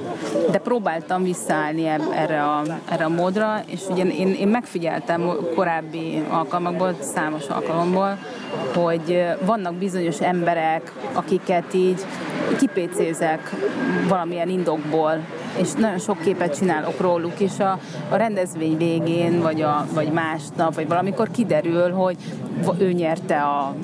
[0.52, 1.86] De próbáltam visszaállni
[2.16, 8.18] erre a, erre a módra, és ugye én, én megfigyeltem korábbi alkalmakból, számos alkalomból,
[8.76, 12.06] hogy vannak bizonyos emberek, akiket így
[12.58, 13.56] kipécézek
[14.08, 15.26] valamilyen indokból,
[15.62, 17.80] és nagyon sok képet csinálok róluk, és a,
[18.10, 22.18] a rendezvény végén, vagy, a, vagy másnap, vagy valamikor kiderül, hogy
[22.78, 23.76] ő nyerte a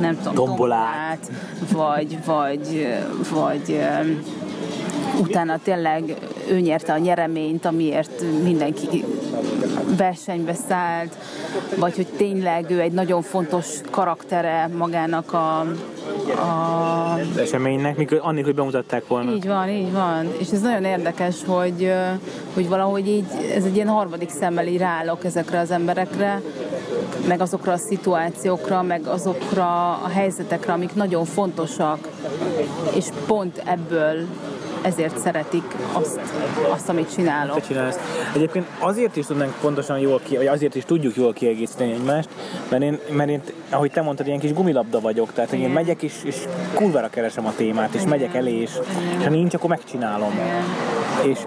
[0.00, 1.18] nem tudom, Tombolát.
[1.18, 1.30] tombolát,
[1.72, 2.88] vagy, vagy,
[3.30, 4.22] vagy öm,
[5.20, 6.16] utána tényleg
[6.50, 9.04] ő nyerte a nyereményt, amiért mindenki
[9.96, 11.16] versenybe szállt,
[11.78, 15.60] vagy hogy tényleg ő egy nagyon fontos karaktere magának a,
[16.40, 19.32] a Az eseménynek, mikor annélkül, hogy bemutatták volna.
[19.32, 20.28] így van, így van.
[20.38, 21.92] És ez nagyon érdekes, hogy,
[22.54, 26.40] hogy valahogy így, ez egy ilyen harmadik szemmel így ráállok ezekre az emberekre,
[27.28, 32.08] meg azokra a szituációkra, meg azokra a helyzetekre, amik nagyon fontosak,
[32.94, 34.26] és pont ebből
[34.84, 36.20] ezért szeretik azt,
[36.70, 37.60] azt amit csinálok.
[37.60, 37.98] Te csinálsz.
[38.34, 42.28] Egyébként azért is tudnánk pontosan jól ki, vagy azért is tudjuk jól kiegészíteni egymást,
[42.70, 45.74] mert én, mert én ahogy te mondtad, ilyen kis gumilabda vagyok, tehát hogy én Igen.
[45.74, 46.36] megyek és, és
[46.74, 48.70] kurvára keresem a témát, és megyek elé, és,
[49.18, 50.32] és ha nincs, akkor megcsinálom.
[51.22, 51.38] És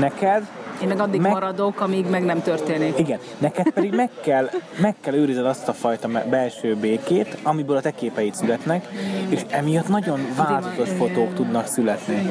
[0.00, 0.46] neked
[0.82, 2.98] Én meg addig Meg- maradok, amíg meg nem történik.
[2.98, 4.48] Igen, neked pedig meg kell,
[4.80, 8.88] meg kell őrizned azt a fajta belső békét, amiből a te képeid születnek,
[9.28, 12.28] és emiatt nagyon változatos fotók tudnak születni.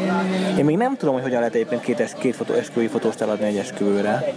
[0.58, 3.46] Én még nem tudom, hogy hogyan lehet egyébként két, es, két fotó, esküvői fotóst eladni
[3.46, 4.34] egy esküvőre.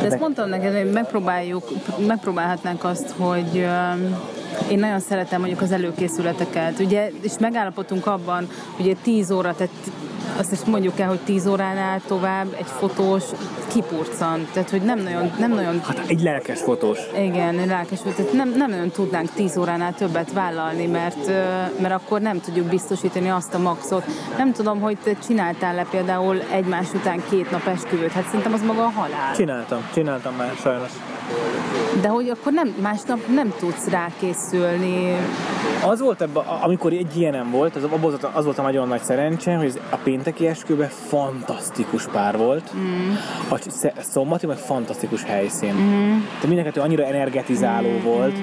[0.00, 1.68] De ezt mondtam neked, hogy megpróbáljuk,
[2.06, 3.66] megpróbálhatnánk azt, hogy
[4.70, 9.72] én nagyon szeretem mondjuk az előkészületeket, ugye, és megállapodtunk abban, hogy egy 10 óra, tehát
[10.38, 13.24] azt is mondjuk el, hogy 10 óránál tovább egy fotós
[13.72, 16.98] kipurcan, tehát hogy nem nagyon, nem nagyon Hát egy lelkes fotós.
[17.18, 17.98] igen, egy lelkes.
[18.02, 21.26] Tehát nem, nem nagyon tudnánk 10 óránál többet vállalni, mert,
[21.80, 24.04] mert akkor nem tudjuk biztosítani azt a maxot.
[24.36, 28.12] Nem tudom, hogy te csináltál-e például egymás után két nap esküvőt.
[28.12, 29.34] Hát szerintem az maga a halál.
[29.34, 30.90] Csináltam, csináltam már sajnos.
[32.00, 35.16] De hogy akkor nem, másnap nem tudsz rákészülni.
[35.86, 37.82] Az volt ebben, amikor egy ilyenem volt, az,
[38.32, 43.12] az volt a nagyon nagy szerencse, hogy a pénteki esküvőben fantasztikus pár volt, mm.
[43.48, 45.74] a sz- szombati meg fantasztikus helyszín.
[45.74, 46.18] Mm.
[46.40, 48.02] De mindenkettő annyira energetizáló mm.
[48.02, 48.36] volt,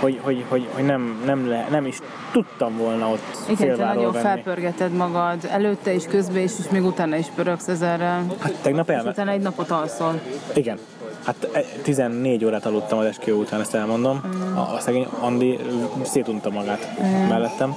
[0.00, 1.98] hogy, hogy, hogy, hogy nem, nem, le, nem is
[2.32, 4.24] tudtam volna ott Igen, te nagyon venni.
[4.24, 8.26] felpörgeted magad, előtte is, közben is, és még utána is pörögsz ezerrel.
[8.38, 9.10] Hát tegnap És elme...
[9.10, 10.20] utána egy napot alszol.
[10.54, 10.78] Igen.
[11.26, 14.20] Hát e- 14 órát aludtam az esküvő után, ezt elmondom.
[14.26, 14.56] Mm.
[14.56, 15.58] A, a szegény Andi
[16.02, 16.98] szétunta magát
[17.28, 17.74] mellettem.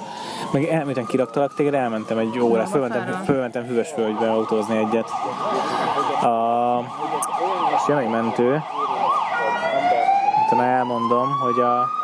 [0.51, 5.09] Meg el, miután kiraktalak téged, elmentem egy órát, fölmentem, fölmentem Hüvesvölgybe autózni egyet.
[6.23, 6.79] A,
[7.75, 8.61] és jön egy mentő.
[10.45, 11.98] Utána elmondom, hogy a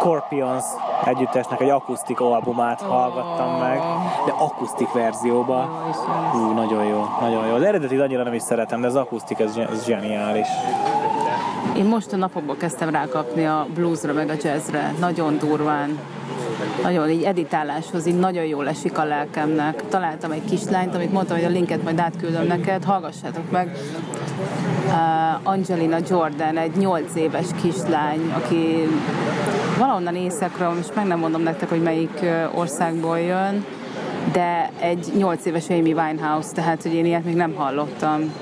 [0.00, 0.64] Scorpions
[1.04, 3.78] együttesnek egy akusztik albumát hallgattam meg,
[4.26, 5.82] de akusztik verzióba.
[6.34, 7.54] Ú, nagyon jó, nagyon jó.
[7.54, 10.46] Az eredetit annyira nem is szeretem, de az akusztik, ez, ez zseniális.
[11.76, 14.94] Én most a napokban kezdtem rákapni a bluesra meg a jazzre.
[14.98, 15.98] Nagyon durván.
[16.82, 19.88] Nagyon így editáláshoz így nagyon jól esik a lelkemnek.
[19.88, 23.76] Találtam egy kislányt, amit mondtam, hogy a linket majd átküldöm neked, hallgassátok meg.
[24.86, 28.88] Uh, Angelina Jordan, egy 8 éves kislány, aki
[29.80, 32.20] valahonnan északról, most meg nem mondom nektek, hogy melyik
[32.54, 33.64] országból jön,
[34.32, 38.34] de egy 8 éves Amy Winehouse, tehát hogy én ilyet még nem hallottam.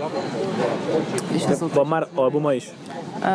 [1.34, 2.70] És azóta Van már albuma is?
[3.22, 3.26] Ö,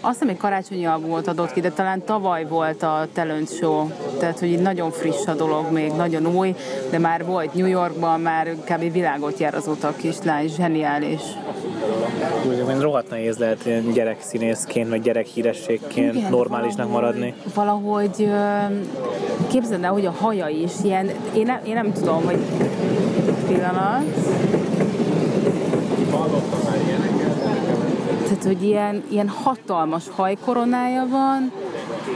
[0.00, 4.38] azt hiszem, egy karácsonyi albumot adott ki, de talán tavaly volt a Talent Show, tehát
[4.38, 6.54] hogy így nagyon friss a dolog, még nagyon új,
[6.90, 8.92] de már volt New Yorkban, már kb.
[8.92, 11.20] világot jár azóta a kislány, zseniális.
[12.48, 17.34] Úgy, rohadt nehéz lehet ilyen gyerekszínészként, meg gyerekhírességként Igen, normálisnak valahogy- maradni.
[17.54, 18.30] Valahogy
[19.50, 22.38] képzeld el, hogy a haja is ilyen, én nem, én nem tudom, hogy
[23.46, 24.04] pillanat.
[28.22, 31.52] Tehát, hogy ilyen, ilyen hatalmas hajkoronája van,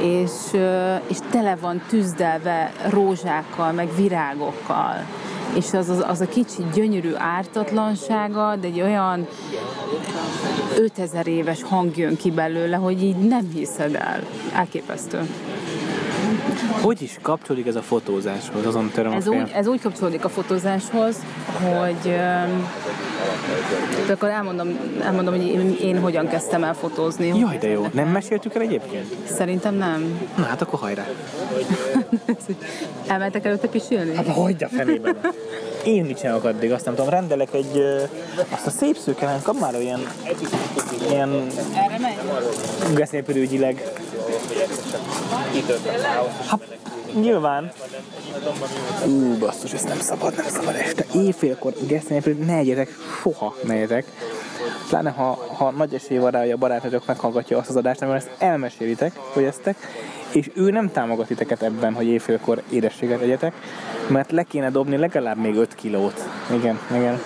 [0.03, 0.31] és,
[1.07, 5.05] és tele van tüzdelve rózsákkal, meg virágokkal.
[5.55, 9.27] és az, az, az a kicsi gyönyörű ártatlansága, de egy olyan
[10.79, 14.23] 5000 éves hang jön ki belőle, hogy így nem hiszed el.
[14.55, 15.21] Elképesztő.
[16.81, 18.67] Hogy is kapcsolódik ez a fotózáshoz?
[18.67, 19.43] Azon töröm a Ez fejem.
[19.43, 21.17] úgy, ez úgy kapcsolódik a fotózáshoz,
[21.63, 22.11] hogy
[24.07, 27.39] de akkor elmondom, elmondom, hogy én, én hogyan kezdtem el fotózni.
[27.39, 27.87] Jaj, de jó.
[27.93, 29.07] Nem meséltük el egyébként?
[29.25, 30.29] Szerintem nem.
[30.37, 31.07] Na hát akkor hajrá.
[33.07, 34.15] Elmentek előtte pisilni?
[34.15, 35.17] Hát hogy a fenében?
[35.85, 37.83] Én mit csinálok addig, azt nem tudom, rendelek egy,
[38.49, 40.01] azt a szép szőke, kap már olyan,
[41.11, 41.47] ilyen
[46.47, 46.61] Hát,
[47.21, 47.73] nyilván.
[49.07, 51.05] Ú, basszus, ez nem szabad, nem szabad este.
[51.15, 52.89] Éjfélkor geszélpörő, ne egyetek,
[53.23, 54.05] soha ne egyetek.
[54.89, 58.19] Pláne, ha, ha nagy esély van rá, hogy a barátotok meghallgatja azt az adást, amivel
[58.19, 59.77] ezt elmesélitek, hogy eztek,
[60.33, 63.53] és ő nem támogat titeket ebben, hogy éjfélkor édességet egyetek,
[64.07, 66.29] mert le kéne dobni legalább még 5 kilót.
[66.53, 67.21] Igen, igen.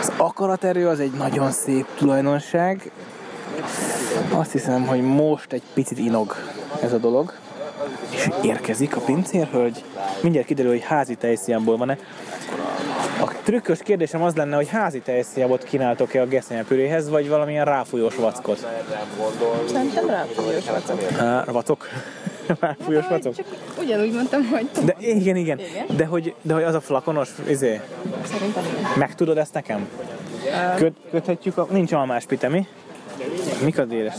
[0.00, 2.90] Az akaraterő az egy nagyon szép tulajdonság.
[4.30, 6.34] Azt hiszem, hogy most egy picit inog
[6.82, 7.32] ez a dolog.
[8.10, 9.84] És érkezik a pincérhölgy.
[10.22, 11.98] Mindjárt kiderül, hogy házi tejszíjából van-e.
[13.20, 18.66] A trükkös kérdésem az lenne, hogy házi tejszíjábot kínáltok-e a geszenyepüréhez, vagy valamilyen ráfújós vackot?
[19.72, 21.02] Szerintem ráfújós vacak.
[21.02, 21.88] Há, vacok?
[22.60, 23.34] ráfújós vacok?
[23.34, 23.46] Csak
[23.78, 25.58] ugyanúgy mondtam, hogy De igen, igen.
[25.58, 25.96] Igen.
[25.96, 27.80] De hogy, de hogy az a flakonos, izé,
[28.24, 28.90] szerintem igen.
[28.96, 29.88] meg tudod ezt nekem?
[30.76, 31.66] Köt, köthetjük a...
[31.70, 32.66] Nincs almás pitemi.
[33.64, 34.14] Mik a déles?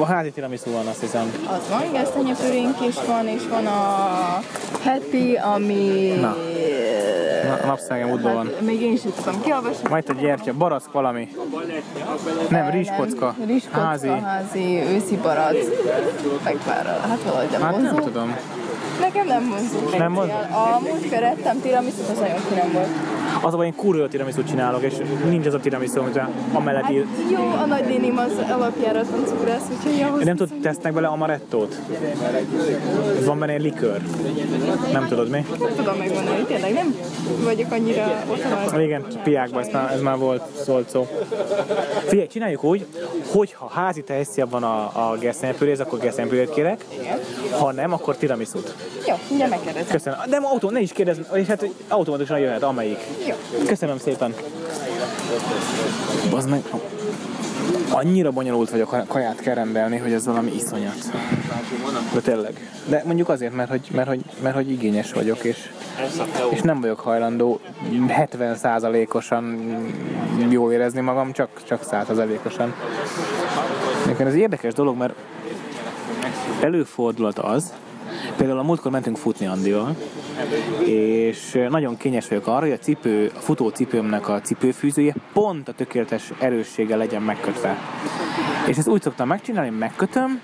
[0.00, 1.32] A házi tiramisu van, azt hiszem.
[1.46, 3.72] Az van, gesztenyepürénk is van, és van a
[4.84, 6.12] happy, ami...
[6.20, 6.36] Na.
[7.44, 8.46] Na, a napszegem útban van.
[8.46, 9.88] Hát, még én sem tudom kiolvasni.
[9.88, 11.28] Majd egy gyertya, barack valami.
[12.48, 13.34] Nem, rizskocka.
[13.38, 14.08] Nem, Rizskocka, Házi.
[14.08, 15.56] házi, őszi barac.
[16.44, 16.98] Megvárral.
[17.08, 18.06] Hát valahogy nem Hát nem vonzó.
[18.06, 18.36] tudom.
[19.00, 19.98] Nekem nem vonzó.
[19.98, 20.32] Nem vonzó?
[20.32, 22.88] A múltkor ettem tiramisút, az nagyon finom volt.
[23.42, 24.94] Az a baj, én kurva tiramisu csinálok, és
[25.28, 26.20] nincs az a tiramisu, amit
[26.52, 27.06] amellett Hát ír.
[27.30, 27.66] jó, a
[28.00, 31.80] nagynénim az alapjáraton cukrász, úgyhogy ahhoz Nem tudod, tesznek bele amarettót?
[33.24, 34.02] Van benne egy likőr.
[34.92, 35.46] Nem tudod mi?
[35.58, 36.94] nem tudom megmondani, tényleg nem
[37.44, 38.80] vagyok annyira otthon.
[38.80, 41.06] Igen, piákban ez már, ez már volt, szólt szó.
[42.06, 42.86] Figyelj, csináljuk úgy,
[43.32, 46.84] hogy ha házi tejszia van a, a gesztenyepüréhez, akkor gesztenyepürét kérek.
[47.58, 48.74] Ha nem, akkor tiramisút.
[49.06, 49.90] Jó, mindjárt megkérdezem.
[49.90, 50.18] Köszönöm.
[50.28, 52.98] De autó, ne is kérdezz, és hát automatikusan jöhet, amelyik.
[53.28, 53.34] Jó.
[53.66, 54.34] Köszönöm szépen.
[56.34, 56.62] Az meg,
[57.90, 61.10] annyira bonyolult vagyok, ha kaját kell rendelni, hogy ez valami iszonyat.
[62.14, 62.70] De tényleg.
[62.88, 65.70] De mondjuk azért, mert hogy, mert hogy, mert hogy igényes vagyok, és,
[66.50, 67.60] és nem vagyok hajlandó
[68.08, 69.58] 70%-osan
[70.48, 72.74] jól érezni magam, csak, csak 100%-osan.
[74.06, 75.14] Nekem ez érdekes dolog, mert
[76.60, 77.74] előfordulhat az,
[78.36, 79.96] például a múltkor mentünk futni Andival,
[80.84, 86.32] és nagyon kényes vagyok arra, hogy a cipő, a futócipőmnek a cipőfűzője pont a tökéletes
[86.38, 87.76] erősséggel legyen megkötve.
[88.66, 90.40] És ezt úgy szoktam megcsinálni, megkötöm,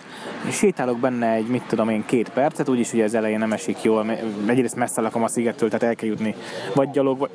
[0.49, 3.82] és sétálok benne egy, mit tudom én, két percet, úgyis ugye az elején nem esik
[3.82, 4.11] jól,
[4.47, 6.34] egyrészt messze lakom a szigettől, tehát el kell jutni
[6.74, 7.30] vagy gyalog, vagy,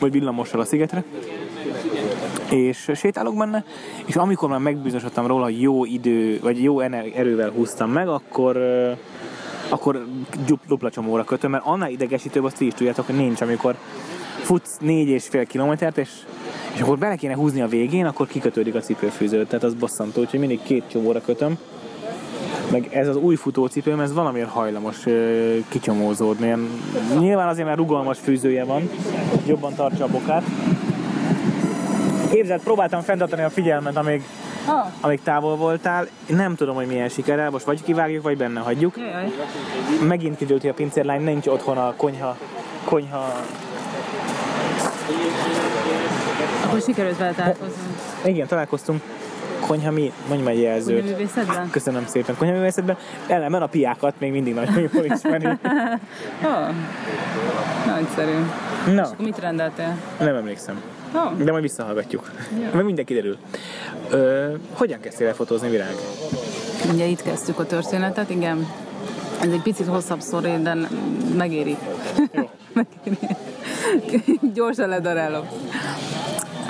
[0.00, 1.04] vagy villamossal a szigetre
[2.50, 3.64] és sétálok benne,
[4.06, 8.56] és amikor már megbizonyosodtam róla, hogy jó idő, vagy jó erővel húztam meg, akkor
[9.68, 10.06] akkor
[10.46, 13.76] dup- dupla csomóra kötöm, mert annál idegesítőbb, azt ti is tudjátok, hogy nincs, amikor
[14.42, 16.10] futsz négy és fél kilométert, és,
[16.74, 20.40] és akkor bele kéne húzni a végén, akkor kikötődik a cipőfűző, tehát az bosszantó, úgyhogy
[20.40, 21.58] mindig két csomóra kötöm.
[22.70, 25.04] Meg ez az új futócipőm, ez valamiért hajlamos
[25.68, 26.54] kicsomózódni.
[27.18, 28.90] Nyilván azért, mert rugalmas fűzője van,
[29.46, 30.42] jobban tartsa a bokát.
[32.30, 34.22] Képzeld, próbáltam fenntartani a figyelmet, amíg,
[34.66, 36.06] Ah, amíg távol voltál.
[36.26, 38.96] Nem tudom, hogy milyen sikerrel, most vagy kivágjuk, vagy benne hagyjuk.
[38.96, 39.32] jaj,
[40.08, 42.36] Megint kiderült, hogy a pincérlány nincs otthon a konyha,
[42.84, 43.32] konyha...
[46.66, 47.82] akkor sikerült vele találkozni.
[48.24, 49.02] Igen, találkoztunk.
[49.66, 50.12] Konyha mi?
[50.28, 51.04] Mondj meg jelzőt.
[51.04, 51.70] Művészetben?
[51.70, 52.36] Köszönöm szépen.
[52.36, 52.96] Konyha művészetben.
[53.26, 55.46] Ellenben a piákat még mindig nagyon jól ismeri.
[56.44, 56.68] Oh,
[57.86, 58.32] nagyszerű.
[58.94, 59.96] Na, Akkor mit rendeltél?
[60.18, 60.80] nem emlékszem.
[61.16, 62.30] Oh, De majd visszahallgatjuk.
[62.72, 63.36] Mert minden kiderül.
[64.10, 65.94] Ö, hogyan kezdtél el fotózni, Virág?
[66.92, 68.66] ugye itt kezdtük a történetet, igen.
[69.40, 70.76] Ez egy picit hosszabb sztori, de
[71.36, 71.76] megéri.
[72.72, 73.18] megéri.
[74.54, 75.46] Gyorsan ledarálom.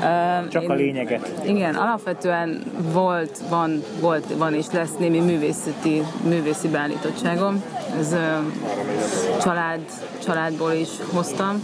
[0.02, 1.30] Ö, Csak a lényeget.
[1.46, 7.62] Igen, alapvetően volt, van, volt, van és lesz némi művészeti, művészi beállítottságom.
[7.98, 8.16] Ez
[9.42, 9.80] család,
[10.24, 11.62] családból is hoztam.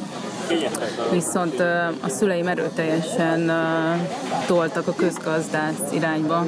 [1.12, 1.60] Viszont
[2.00, 3.52] a szüleim erőteljesen
[4.46, 6.46] toltak a közgazdász irányba,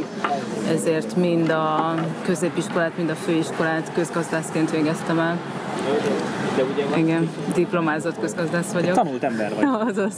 [0.73, 1.95] ezért mind a
[2.25, 5.39] középiskolát, mind a főiskolát közgazdászként végeztem el.
[6.97, 8.95] Igen, diplomázott közgazdász vagyok.
[8.95, 9.65] Tanult ember vagy.
[9.91, 10.15] Azaz.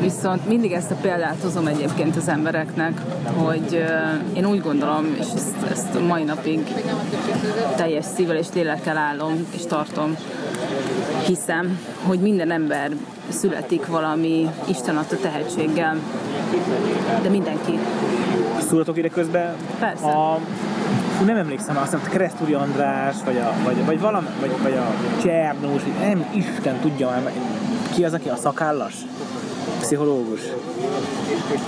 [0.00, 3.00] Viszont mindig ezt a példát hozom egyébként az embereknek,
[3.36, 3.84] hogy
[4.32, 6.60] én úgy gondolom, és ezt, ezt a mai napig
[7.76, 10.16] teljes szívvel és lélekkel állom és tartom,
[11.26, 12.90] hiszem, hogy minden ember
[13.28, 15.96] születik valami Isten adta tehetséggel,
[17.22, 17.78] de mindenki.
[18.68, 19.54] Szóltok ide közben?
[19.78, 20.06] Persze.
[20.06, 20.38] A,
[21.24, 25.82] nem emlékszem, azt hiszem Keresztúri András, vagy, a, vagy, vagy, valami, vagy, vagy a Csernós,
[25.82, 27.32] vagy nem, Isten tudja már,
[27.94, 28.94] ki az, aki a szakállas?
[29.80, 30.40] Pszichológus.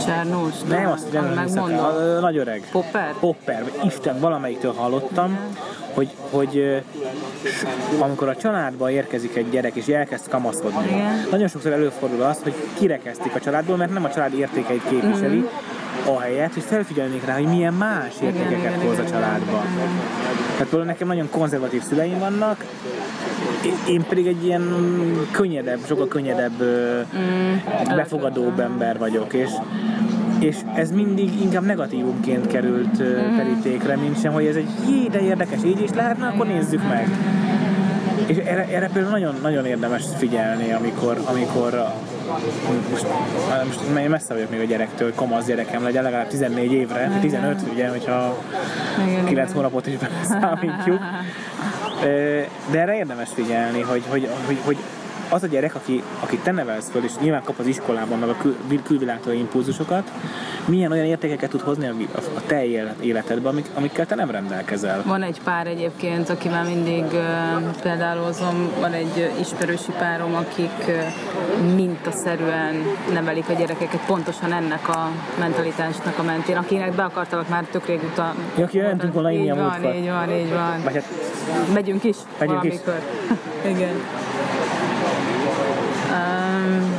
[0.04, 0.52] Csernós?
[0.68, 1.78] Nem, azt nem megmondom.
[1.84, 2.68] A nagy öreg.
[2.72, 3.14] Popper?
[3.20, 3.70] Popper.
[3.84, 5.38] Isten, valamelyiktől hallottam,
[5.94, 6.82] hogy, hogy
[7.98, 11.26] amikor a családba érkezik egy gyerek és elkezd kamaszkodni, Igen.
[11.30, 15.46] nagyon sokszor előfordul az, hogy kirekeztik a családból, mert nem a család értékeit képviseli, Mhm.
[16.14, 19.62] ahelyett, hogy felfigyelnék rá, hogy milyen más értékeket hoz a családba.
[20.52, 22.64] Tehát például nekem nagyon konzervatív szüleim vannak,
[23.66, 24.62] én- én pedig egy ilyen
[25.30, 27.96] könnyedebb, sokkal könnyedebb, Mm.
[27.96, 29.50] befogadóbb ember vagyok, és
[30.38, 33.36] és ez mindig inkább negatívumként került Mm.
[33.36, 37.08] terítékre, mint sem, hogy ez egy jé, de érdekes, így is lehetne, akkor nézzük meg.
[38.26, 41.84] És erre, erre például nagyon, nagyon érdemes figyelni, amikor, amikor
[42.90, 43.06] most,
[43.66, 47.88] most messze vagyok még a gyerektől, hogy kamasz gyerekem legyen, legalább 14 évre, 15 ugye,
[47.88, 48.38] hogyha
[49.06, 49.46] Igen, 9 igen.
[49.54, 50.98] hónapot is számítjuk.
[52.70, 54.76] De erre érdemes figyelni, hogy, hogy, hogy, hogy
[55.28, 58.36] az a gyerek, aki, akit te nevelsz föl, és nyilván kap az iskolában meg a
[58.36, 60.10] kül, vil- külvilágtól impulzusokat,
[60.64, 61.94] milyen olyan értékeket tud hozni a,
[62.36, 65.02] a, te élet- életedbe, amik, amikkel te nem rendelkezel.
[65.06, 67.20] Van egy pár egyébként, akivel mindig uh,
[67.82, 72.74] példálozom, van egy ismerősi párom, akik uh, mintaszerűen
[73.12, 75.08] nevelik a gyerekeket pontosan ennek a
[75.38, 78.34] mentalitásnak a mentén, akinek be akartak már tök régóta.
[78.56, 80.82] Ja, aki elmentünk volna így a van, így van, így van.
[80.84, 81.04] Vagy hát
[81.74, 82.74] Megyünk is Megyünk is.
[82.84, 83.10] valamikor.
[83.74, 83.94] Igen.
[86.14, 86.94] Um,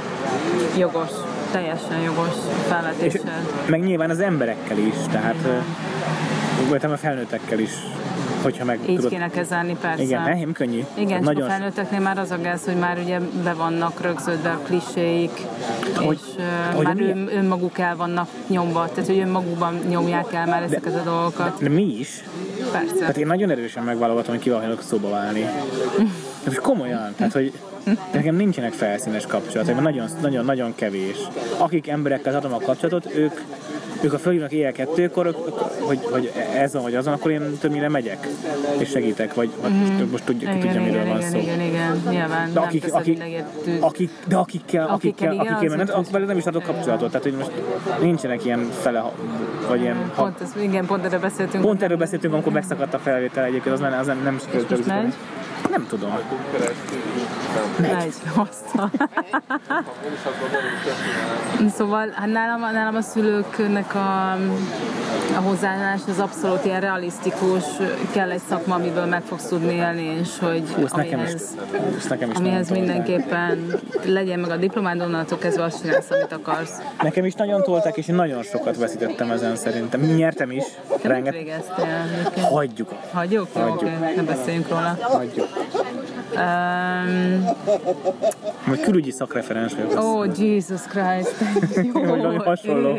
[0.78, 1.10] jogos,
[1.52, 3.22] teljesen jogos és felvetésed.
[3.66, 5.36] meg nyilván az emberekkel is, tehát
[6.70, 7.72] vagy a felnőttekkel is,
[8.42, 9.12] hogyha meg Így tudod.
[9.12, 10.04] kéne kezelni, persze.
[10.04, 10.84] Igen, nem könnyű.
[10.94, 14.50] Igen, csak nagyon a felnőtteknél már az a gáz, hogy már ugye be vannak rögződve
[14.50, 15.32] a kliséik,
[15.96, 16.44] Hogy- és
[16.76, 21.02] hogy már ön, önmaguk el vannak nyomva, tehát hogy önmagukban nyomják el már ezeket a
[21.04, 21.64] dolgokat.
[21.64, 22.24] De mi is,
[22.72, 22.96] Persze.
[22.96, 25.40] Tehát én nagyon erősen megválogatom, hogy kivel hajlandok szóba válni.
[26.44, 27.54] De most komolyan, tehát hogy
[28.14, 31.18] nekem nincsenek felszínes kapcsolataim, nagyon, nagyon, nagyon kevés.
[31.58, 33.42] Akik emberekkel tartom a kapcsolatot, ők,
[34.02, 35.36] ők a fölhívnak éjjel kettőkor,
[35.80, 38.28] hogy, hogy ez van, vagy azon, akkor én többnyire megyek,
[38.78, 41.38] és segítek, vagy, vagy most, most tudja, igen, tudja, miről igen, van igen, szó.
[41.38, 43.24] igen, igen, nyilván De nem akik, akik,
[43.80, 47.36] akik, de akikkel, akikkel, akikkel, az úgy nem, velük nem is tartok kapcsolatot, tehát hogy
[47.36, 47.52] most
[48.02, 49.04] nincsenek ilyen fele,
[49.68, 51.64] vagy ilyen, ha, Pont, ez, igen, pont erről beszéltünk.
[51.64, 54.76] Pont erről beszéltünk, amikor megszakadt a felvétel egyébként, az, nem- az nem, nem sikerült most
[54.76, 55.02] rögzíteni.
[55.02, 55.14] megy?
[55.14, 55.55] Nem
[55.90, 56.14] tudom.
[57.80, 58.14] Megy,
[61.78, 64.32] szóval hát nálam, nálam a szülőknek a,
[65.36, 67.64] a hozzáállás az abszolút ilyen realisztikus,
[68.12, 72.08] kell egy szakma, amiből meg fogsz tudni élni, és hogy Hú, ezt nekem is, amihez,
[72.10, 76.82] nekem is amihez mindenképpen legyen meg a diplomád, onnantól kezdve azt csinálsz, amit akarsz.
[77.02, 80.02] Nekem is nagyon tolták, és én nagyon sokat veszítettem ezen szerintem.
[80.02, 80.64] Nyertem is,
[81.02, 81.36] renget.
[82.42, 83.48] Hagyjuk, Hagyjuk?
[83.56, 83.82] Jó, Hagyjuk.
[83.82, 84.98] oké, ne beszéljünk róla.
[85.02, 85.48] hagyjuk.
[86.36, 87.46] Um,
[88.66, 90.04] Majd külügyi szakreferens vagyok.
[90.04, 91.36] oh, Jesus Christ.
[91.76, 91.92] Jó.
[92.10, 92.98] Vagy valami hasonló.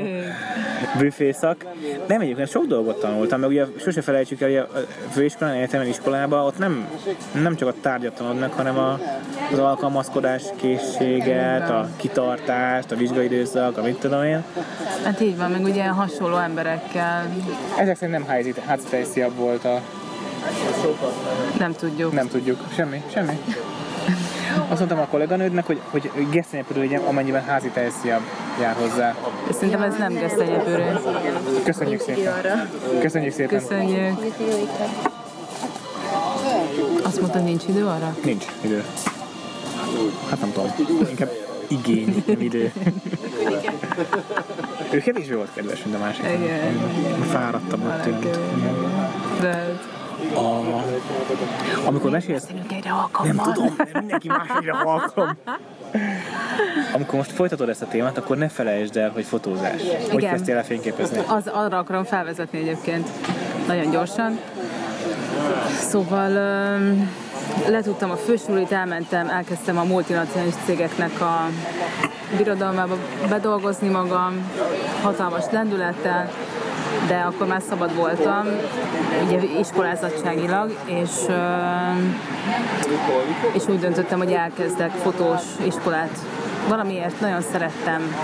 [0.98, 1.64] büfészak.
[2.06, 4.68] Nem egyébként sok dolgot tanultam, meg ugye sose felejtsük el, hogy a
[5.10, 6.88] főiskolán, egyetemen iskolában ott nem,
[7.42, 9.00] nem csak a tárgyat tanulnak, hanem a,
[9.52, 14.44] az alkalmazkodás készséget, a kitartást, a vizsgaidőszak, a mit tudom én.
[15.04, 17.34] Hát így van, meg ugye hasonló emberekkel
[17.78, 18.60] Ezek szerint nem házit,
[19.36, 19.80] volt a...
[21.58, 22.12] nem tudjuk.
[22.12, 22.60] Nem tudjuk.
[22.74, 23.38] Semmi, semmi.
[24.68, 28.22] Azt mondtam a kolléganődnek, hogy, hogy gesztenyepülő legyen, amennyiben házi tejsziabb
[28.60, 29.14] jár hozzá.
[29.50, 31.00] Szerintem ez nem gesztenyepürő.
[31.64, 32.70] Köszönjük szépen.
[33.00, 33.58] Köszönjük szépen.
[33.58, 34.18] Köszönjük.
[37.02, 38.16] Azt mondta, nincs idő arra?
[38.24, 38.84] Nincs idő.
[40.30, 40.72] Hát nem tudom.
[41.08, 41.30] Inkább
[41.68, 42.72] igény, nem idő.
[44.90, 46.24] ő kevésbé volt kedves, mint a másik.
[46.24, 46.78] Igen.
[47.30, 48.38] Fáradtabbnak tűnt.
[49.40, 49.80] De
[50.34, 50.60] A,
[51.86, 52.46] amikor mesélsz...
[52.70, 52.94] egyre.
[53.22, 55.36] Nem tudom, mert mindenki másodra halkom.
[56.94, 59.82] Amikor most folytatod ezt a témát, akkor ne felejtsd el, hogy fotózás.
[60.10, 60.30] Hogy Igen.
[60.30, 61.18] kezdtél el fényképezni?
[61.26, 63.08] Az, arra akarom felvezetni egyébként.
[63.66, 64.38] Nagyon gyorsan.
[65.80, 67.10] Szóval um,
[67.68, 71.48] letudtam a fősulit, elmentem, elkezdtem a multinacionális cégeknek a
[72.36, 72.96] birodalmába
[73.28, 74.50] bedolgozni magam,
[75.02, 76.30] hatalmas lendülettel,
[77.08, 78.46] de akkor már szabad voltam,
[79.26, 81.10] ugye iskolázatságilag, és,
[83.52, 86.18] és úgy döntöttem, hogy elkezdek fotós iskolát
[86.68, 88.14] valamiért nagyon szerettem,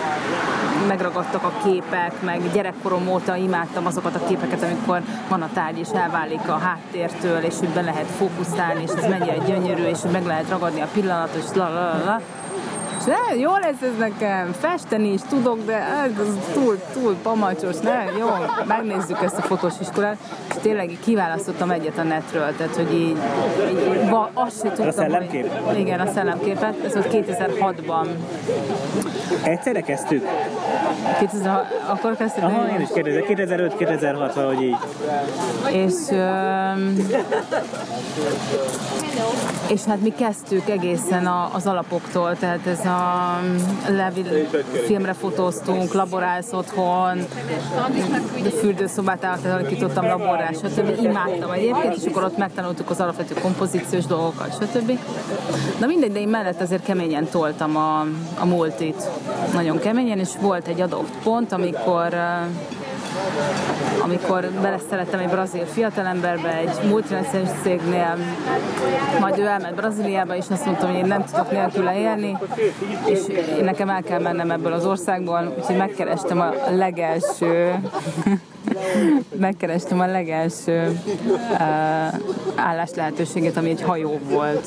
[0.88, 5.88] megragadtak a képek, meg gyerekkorom óta imádtam azokat a képeket, amikor van a tárgy és
[5.94, 10.48] elválik a háttértől, és úgy be lehet fókuszálni, és ez mennyire gyönyörű, és meg lehet
[10.48, 12.20] ragadni a pillanatot, és la la la la.
[13.02, 17.78] És ne, jó lesz ez nekem, festeni is tudok, de ez, ez túl, túl pamacsos,
[17.78, 18.28] ne, jó,
[18.66, 20.16] megnézzük ezt a fotós iskolát,
[20.48, 23.16] és tényleg így kiválasztottam egyet a netről, tehát hogy így,
[23.70, 25.50] így ba, azt sem tudtam, szellemkép?
[25.64, 28.06] Hogy, igen, a szellemképet, ez volt 2006-ban.
[29.42, 30.26] Egyszerre kezdtük?
[31.18, 32.42] 2006, akkor kezdtük?
[32.42, 34.76] Aha, én is 2005-2006, valahogy így.
[35.72, 36.96] És, öm,
[39.72, 43.40] és hát mi kezdtük egészen a, az alapoktól, tehát ez a
[43.88, 44.24] Levi
[44.86, 47.18] filmre fotóztunk, laborálsz otthon,
[48.60, 51.02] fürdőszobát átalakítottam, laborál, stb.
[51.02, 54.98] Imádtam egyébként, és akkor ott megtanultuk az alapvető kompozíciós dolgokat, stb.
[55.80, 58.00] Na mindegy, de én mellett azért keményen toltam a,
[58.38, 59.08] a multit.
[59.52, 62.14] Nagyon keményen, és volt egy adott pont, amikor
[64.02, 68.16] amikor beleszerettem egy brazil fiatalemberbe, egy multinacionális cégnél,
[69.20, 72.38] majd ő elment Brazíliába, és azt mondtam, hogy én nem tudok nélküle élni,
[73.06, 73.20] és
[73.60, 77.80] nekem el kell mennem ebből az országból, úgyhogy megkerestem a legelső
[79.38, 81.00] megkerestem a legelső
[81.50, 81.60] uh,
[82.54, 84.66] állás lehetőséget, ami egy hajó volt.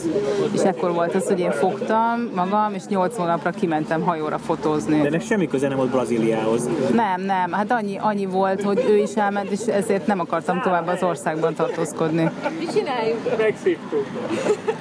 [0.53, 5.01] És ekkor volt az, hogy én fogtam magam, és 8 hónapra kimentem hajóra fotózni.
[5.01, 6.69] De ennek semmi köze nem volt Brazíliához.
[6.93, 10.87] Nem, nem, hát annyi, annyi volt, hogy ő is elment, és ezért nem akartam tovább
[10.87, 12.29] az országban tartózkodni.
[12.59, 13.37] Mit csináljuk?
[13.37, 14.05] Megszívtuk.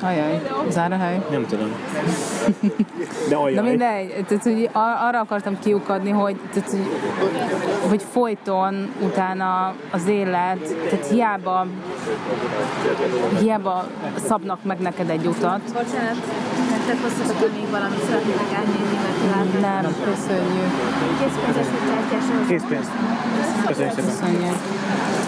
[0.00, 1.20] Ajaj, zár a hely.
[1.30, 1.72] Nem tudom.
[3.28, 3.64] De Na olyan.
[3.64, 6.80] mindegy, tehát, hogy ar- arra akartam kiukadni, hogy, tehát, hogy,
[7.88, 11.66] hogy folyton utána az élet, tehát hiába,
[13.40, 13.84] hiába
[14.26, 15.60] szabnak meg neked egy utat.
[15.64, 16.16] Bocsánat,
[16.70, 19.60] nektek hoztatok még valamit szeretnétek átnézni, mert.
[19.60, 20.72] Nem, köszönjük,
[21.20, 22.86] Készpénzes kártyás Készpénz.
[23.66, 24.10] Köszönjük szépen.
[24.10, 24.56] köszönjük.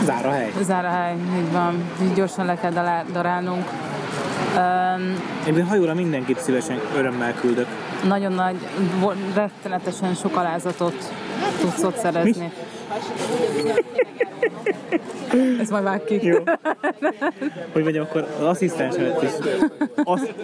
[0.04, 0.52] Zár a hely.
[0.62, 3.64] Zár a hely, így van, így gyorsan le kell darálnunk.
[4.56, 7.66] Um, Én hajóra mindenkit szívesen örömmel küldök.
[8.08, 8.56] nagyon nagy,
[9.34, 11.12] rettenetesen sok alázatot
[11.60, 12.52] tudsz ott szerezni.
[15.60, 16.26] Ez majd vág ki.
[16.26, 16.36] Jó.
[17.72, 19.30] Hogy mondjam, akkor az asszisztensemet is.
[20.04, 20.34] Azt...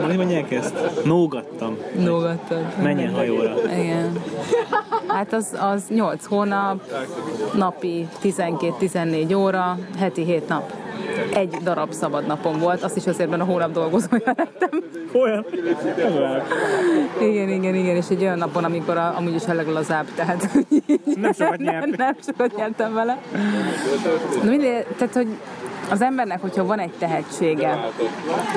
[0.00, 1.04] Hogy mondják ezt?
[1.04, 1.76] Nógattam.
[1.98, 2.64] Nógattad.
[2.82, 3.54] Menjen hajóra.
[3.72, 4.22] Igen.
[5.06, 6.80] Hát az, az 8 hónap,
[7.54, 10.72] napi 12-14 óra, heti 7 nap.
[11.34, 14.82] Egy darab szabad napom volt, azt is azért, mert a hónap dolgozója lettem.
[15.12, 15.46] Olyan?
[17.20, 20.48] Igen, igen, igen, és egy olyan napon, amikor a, amúgy is a leglazább, tehát
[21.20, 21.86] Nem sokat nyert.
[21.86, 23.18] nem, nem sokat nyertem vele.
[24.42, 25.28] Na mindegy, tehát, hogy
[25.90, 27.78] az embernek, hogyha van egy tehetsége,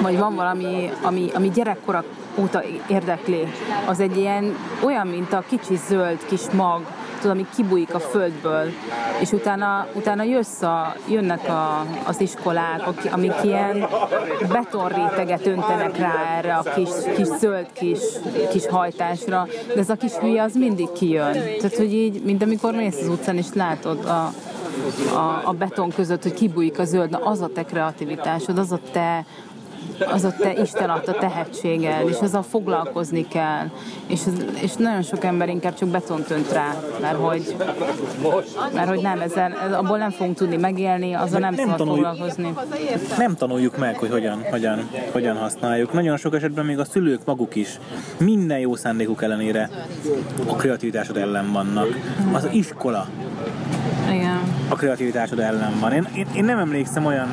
[0.02, 2.04] vagy van valami, ami, ami gyerekkora
[2.40, 3.48] óta érdekli,
[3.86, 6.82] az egy ilyen olyan, mint a kicsi zöld kis mag,
[7.22, 8.70] tudod, ami kibújik a földből,
[9.22, 13.88] és utána, utána jössz a, jönnek a, az iskolák, amik ilyen
[14.52, 18.00] betonréteget öntenek rá erre a kis, kis zöld kis,
[18.52, 21.34] kis hajtásra, de ez a kis hülye az mindig kijön.
[21.34, 24.34] Tehát, hogy így, mint amikor mész az utcán, és látod a,
[25.16, 28.80] a, a beton között, hogy kibújik a zöld, na az a te kreativitásod, az a
[28.92, 29.26] te
[30.06, 33.70] az a te Isten adta tehetséged, és azzal foglalkozni kell.
[34.08, 34.22] És,
[34.62, 37.56] és nagyon sok ember inkább csak betont önt rá, mert hogy,
[38.74, 42.06] mert hogy nem, ezzel, ez, abból nem fogunk tudni megélni, azzal nem, Nem szabad tanuljuk.
[42.06, 42.54] foglalkozni.
[43.18, 45.94] Nem tanuljuk meg, hogy hogyan, hogyan, hogyan használjuk.
[45.94, 47.80] Nagyon sok esetben még a szülők maguk is
[48.18, 49.70] minden jó szándékuk ellenére
[50.48, 51.88] a kreativitásod ellen vannak.
[52.34, 53.08] Az iskola
[54.12, 54.40] Igen.
[54.70, 55.92] a kreativitásod ellen van.
[55.92, 57.28] Én, én, én nem emlékszem olyan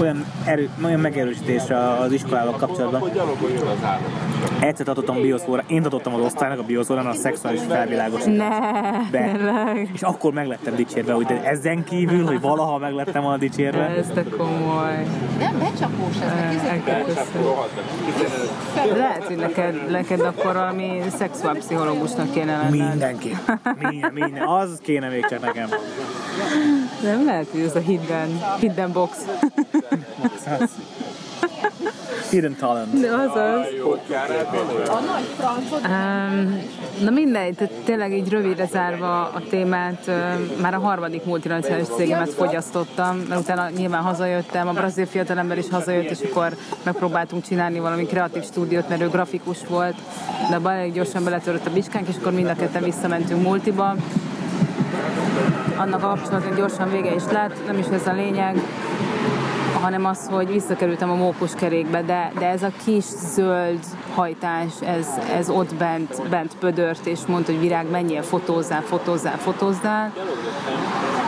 [0.00, 3.10] olyan, erő, olyan megerősítésre az iskolával kapcsolatban.
[4.60, 9.10] Egyszer tartottam bioszóra, én tartottam az osztálynak a bioszórán a szexuális felvilágosítást.
[9.10, 9.32] Ne, De.
[9.92, 13.86] És akkor meg lettem dicsérve, hogy de ezen kívül, hogy valaha meg lettem volna dicsérve.
[13.86, 15.06] Ez te komoly.
[15.38, 16.56] Nem, becsapós ez.
[18.96, 22.70] Lehet, hogy neked, neked akkor valami szexuálpszichológusnak kéne lenned.
[22.70, 23.36] Mindenki.
[23.78, 24.42] Minden, minden.
[24.46, 25.68] Az kéne még csak nekem.
[27.02, 28.28] Nem lehet, hogy ez a hidden,
[28.60, 29.24] hidden box.
[32.30, 33.00] Hidden talent.
[33.00, 33.66] De az az.
[35.84, 36.62] Um,
[37.02, 40.14] na mindegy, tehát tényleg így rövidre zárva a témát, um,
[40.60, 46.10] már a harmadik multinacionális cégemet fogyasztottam, mert utána nyilván hazajöttem, a brazil fiatalember is hazajött,
[46.10, 49.96] és akkor megpróbáltunk csinálni valami kreatív stúdiót, mert ő grafikus volt,
[50.50, 53.96] de abban elég gyorsan beletörött a bicskánk, és akkor mind a ketten visszamentünk multiba,
[55.76, 58.60] annak a kapcsolatban gyorsan vége is lett, nem is ez a lényeg,
[59.80, 65.06] hanem az, hogy visszakerültem a mókuskerékbe, de, de ez a kis zöld hajtás, ez,
[65.36, 70.12] ez ott bent, bent pödört, és mondta, hogy virág, menjél, fotózzál, fotózzál, fotózzál.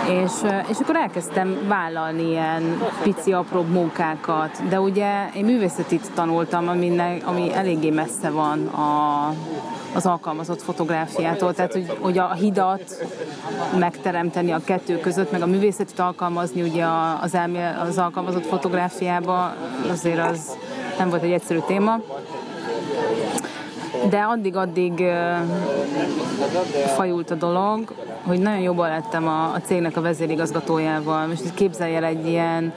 [0.09, 0.33] És,
[0.69, 7.55] és akkor elkezdtem vállalni ilyen pici, apró munkákat, de ugye én művészetit tanultam, aminek, ami
[7.55, 9.35] eléggé messze van a,
[9.95, 13.07] az alkalmazott fotográfiától, tehát hogy, hogy a hidat
[13.79, 16.85] megteremteni a kettő között, meg a művészetet alkalmazni ugye
[17.21, 19.55] az, elmél, az alkalmazott fotográfiába,
[19.91, 20.57] azért az
[20.99, 22.01] nem volt egy egyszerű téma.
[24.09, 25.05] De addig-addig
[26.95, 31.27] fajult a dolog, hogy nagyon jobban lettem a, a cégnek a vezérigazgatójával.
[31.27, 32.73] Most képzelj el egy ilyen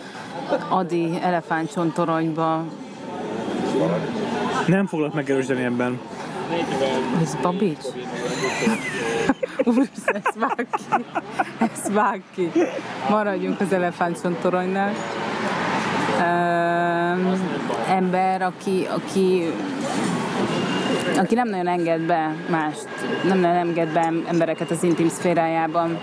[0.70, 2.64] Adi elefántcsontoronyba.
[4.68, 6.00] Nem foglak megerősíteni ebben.
[7.22, 7.86] Ez Babics?
[9.66, 11.06] Úristen, ezt vág ki.
[11.58, 12.52] Ezt vág ki.
[13.10, 14.94] Maradjunk az elefántcsontoronynál.
[16.20, 17.42] Um,
[17.90, 19.52] ember, aki, aki
[21.18, 22.88] aki nem nagyon enged be mást,
[23.28, 26.00] nem nagyon enged be embereket az intim szférájában.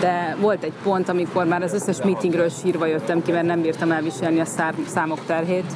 [0.00, 3.92] De volt egy pont, amikor már az összes meetingről sírva jöttem ki, mert nem bírtam
[3.92, 4.44] elviselni a
[4.86, 5.72] számok terhét,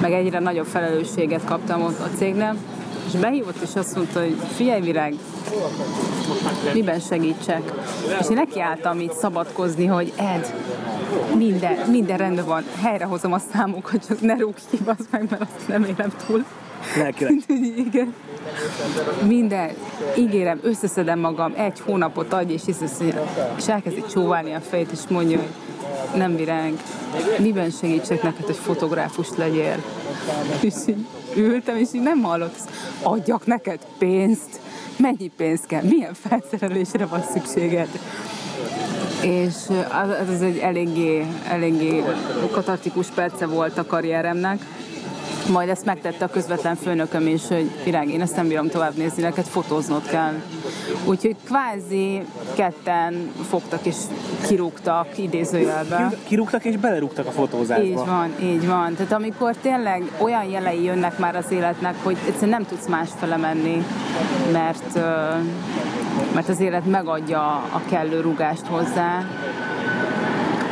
[0.00, 2.56] meg egyre nagyobb felelősséget kaptam ott a cégnél,
[3.06, 5.14] és behívott, és azt mondta, hogy figyelj virág,
[6.74, 7.72] miben segítsek?
[8.20, 10.54] És én nekiálltam így szabadkozni, hogy Ed,
[11.36, 14.78] minden, minden rendben van, helyrehozom a számokat, csak ne rúgj ki,
[15.10, 16.44] meg, mert azt nem élem túl.
[16.96, 17.42] Lelkileg.
[17.86, 18.14] Igen.
[19.26, 19.70] Minden,
[20.16, 22.62] ígérem, összeszedem magam, egy hónapot adj, és,
[23.56, 25.50] és elkezdi csóválni a fejét, és mondja, hogy
[26.14, 26.72] nem virág,
[27.38, 29.82] miben segítsek neked, hogy fotográfus legyél?
[30.60, 31.06] És így
[31.36, 32.56] ültem, és így nem hallott,
[33.02, 34.60] adjak neked pénzt,
[34.96, 37.88] mennyi pénz kell, milyen felszerelésre van szükséged.
[39.22, 39.54] És
[40.02, 42.02] az, az egy eléggé, eléggé
[42.50, 44.64] katartikus perce volt a karrieremnek,
[45.48, 49.22] majd ezt megtette a közvetlen főnököm is, hogy Virág, én ezt nem bírom tovább nézni,
[49.22, 50.32] neked fotóznod kell.
[51.04, 52.22] Úgyhogy kvázi
[52.54, 53.96] ketten fogtak és
[54.46, 56.12] kirúgtak idézőjelbe.
[56.26, 57.84] Kirúgtak és belerúgtak a fotózásba.
[57.84, 58.94] Így van, így van.
[58.94, 63.84] Tehát amikor tényleg olyan jelei jönnek már az életnek, hogy egyszerűen nem tudsz másfele menni,
[64.52, 64.94] mert,
[66.34, 69.24] mert az élet megadja a kellő rugást hozzá,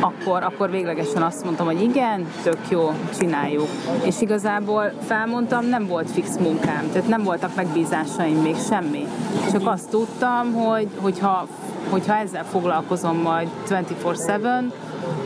[0.01, 3.67] akkor, akkor véglegesen azt mondtam, hogy igen, tök jó, csináljuk.
[4.03, 9.05] És igazából felmondtam, nem volt fix munkám, tehát nem voltak megbízásaim még semmi.
[9.51, 11.47] Csak azt tudtam, hogy hogyha,
[11.89, 14.63] hogyha ezzel foglalkozom majd 24-7,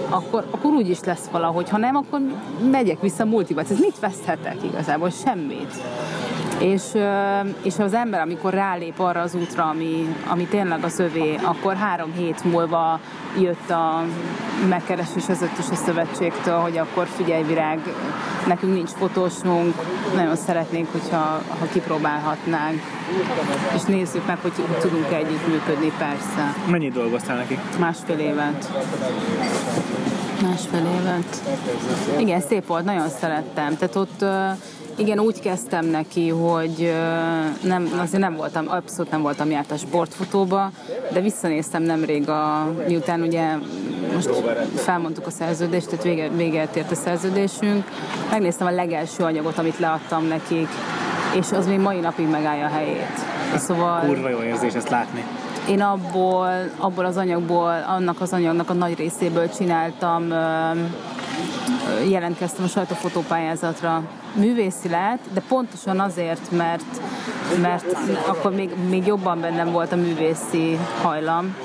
[0.09, 1.69] akkor, akkor úgy is lesz valahogy.
[1.69, 2.19] Ha nem, akkor
[2.71, 3.61] megyek vissza multiba.
[3.61, 5.09] Ez mit veszthetek igazából?
[5.09, 5.73] Semmit.
[6.59, 6.83] És,
[7.61, 12.13] és az ember, amikor rálép arra az útra, ami, ami tényleg az övé, akkor három
[12.13, 12.99] hét múlva
[13.39, 14.03] jött a
[14.69, 17.79] megkeresés az a szövetségtől, hogy akkor figyelj virág,
[18.47, 19.75] nekünk nincs fotósunk,
[20.15, 22.81] nagyon szeretnénk, hogyha ha kipróbálhatnánk,
[23.75, 26.55] és nézzük meg, hogy, hogy tudunk-e együttműködni, persze.
[26.69, 27.59] Mennyit dolgoztál neki?
[27.79, 28.71] Másfél évet.
[30.41, 31.41] Másfél évet.
[32.17, 33.77] Igen, szép volt, nagyon szerettem.
[33.77, 34.25] Tehát ott
[34.95, 36.93] igen, úgy kezdtem neki, hogy
[37.61, 40.71] nem, azért nem voltam, abszolút nem voltam járt a sportfotóba,
[41.13, 43.57] de visszanéztem nemrég, a, miután ugye
[44.13, 44.29] most
[44.75, 47.83] felmondtuk a szerződést, tehát vége, véget ért a szerződésünk,
[48.29, 50.67] megnéztem a legelső anyagot, amit leadtam nekik,
[51.35, 53.19] és az még mai napig megállja a helyét.
[53.55, 53.99] Szóval...
[53.99, 55.23] Kurva jó érzés ezt látni
[55.67, 60.33] én abból, abból az anyagból, annak az anyagnak a nagy részéből csináltam,
[62.09, 64.03] jelentkeztem a sajtófotópályázatra
[64.36, 67.01] művészi lehet, de pontosan azért, mert,
[67.61, 71.55] mert akkor még, még jobban bennem volt a művészi hajlam.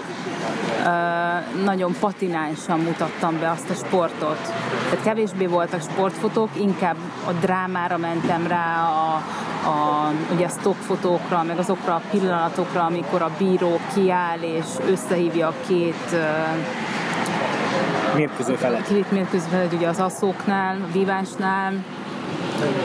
[0.78, 4.38] Uh, nagyon patinánsan mutattam be azt a sportot.
[4.84, 6.96] Tehát kevésbé voltak sportfotók, inkább
[7.26, 9.14] a drámára mentem rá, a,
[9.68, 15.54] a, ugye a stockfotókra, meg azokra a pillanatokra, amikor a bíró kiáll és összehívja a
[15.66, 16.20] két uh,
[18.16, 18.86] mérkőző felet.
[18.88, 21.84] Két mérkőző felet, ugye az asszóknál, a vívásnál,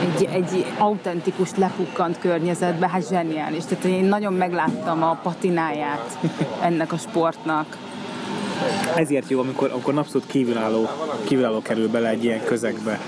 [0.00, 3.64] egy, egy autentikus, lepukkant környezetbe, hát zseniális.
[3.64, 6.18] Tehát én nagyon megláttam a patináját
[6.62, 7.76] ennek a sportnak.
[8.94, 10.88] Ezért jó, amikor, amikor abszolút kívülálló,
[11.24, 13.00] kívülálló kerül bele egy ilyen közegbe.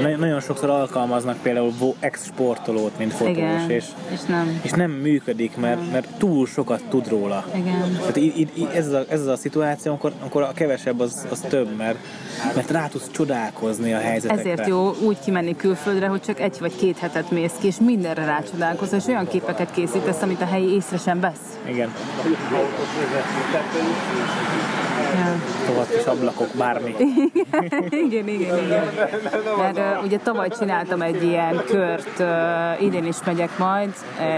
[0.00, 4.60] Na- Nagyon sokszor alkalmaznak például ex-sportolót, mint fotós, Igen, és, és nem.
[4.62, 7.44] és nem működik, mert, mert túl sokat tud róla.
[7.54, 7.96] Igen.
[8.00, 11.26] Tehát í- í- ez, az a, ez az a szituáció, amikor, amikor a kevesebb az,
[11.30, 11.98] az több, mert,
[12.54, 14.50] mert rá tudsz csodálkozni a helyzetekre.
[14.50, 18.24] Ezért jó úgy kimenni külföldre, hogy csak egy vagy két hetet mész ki, és mindenre
[18.24, 21.58] rácsodálkozol, és olyan képeket készítesz, amit a helyi észre sem vesz.
[21.68, 21.92] Igen.
[25.66, 26.94] Tovább kis ablakok, bármi.
[28.06, 28.84] igen, igen, igen.
[29.58, 33.94] Mert uh, ugye tavaly csináltam egy ilyen kört, uh, idén is megyek majd,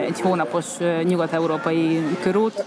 [0.07, 2.65] egy hónapos uh, nyugat-európai körút,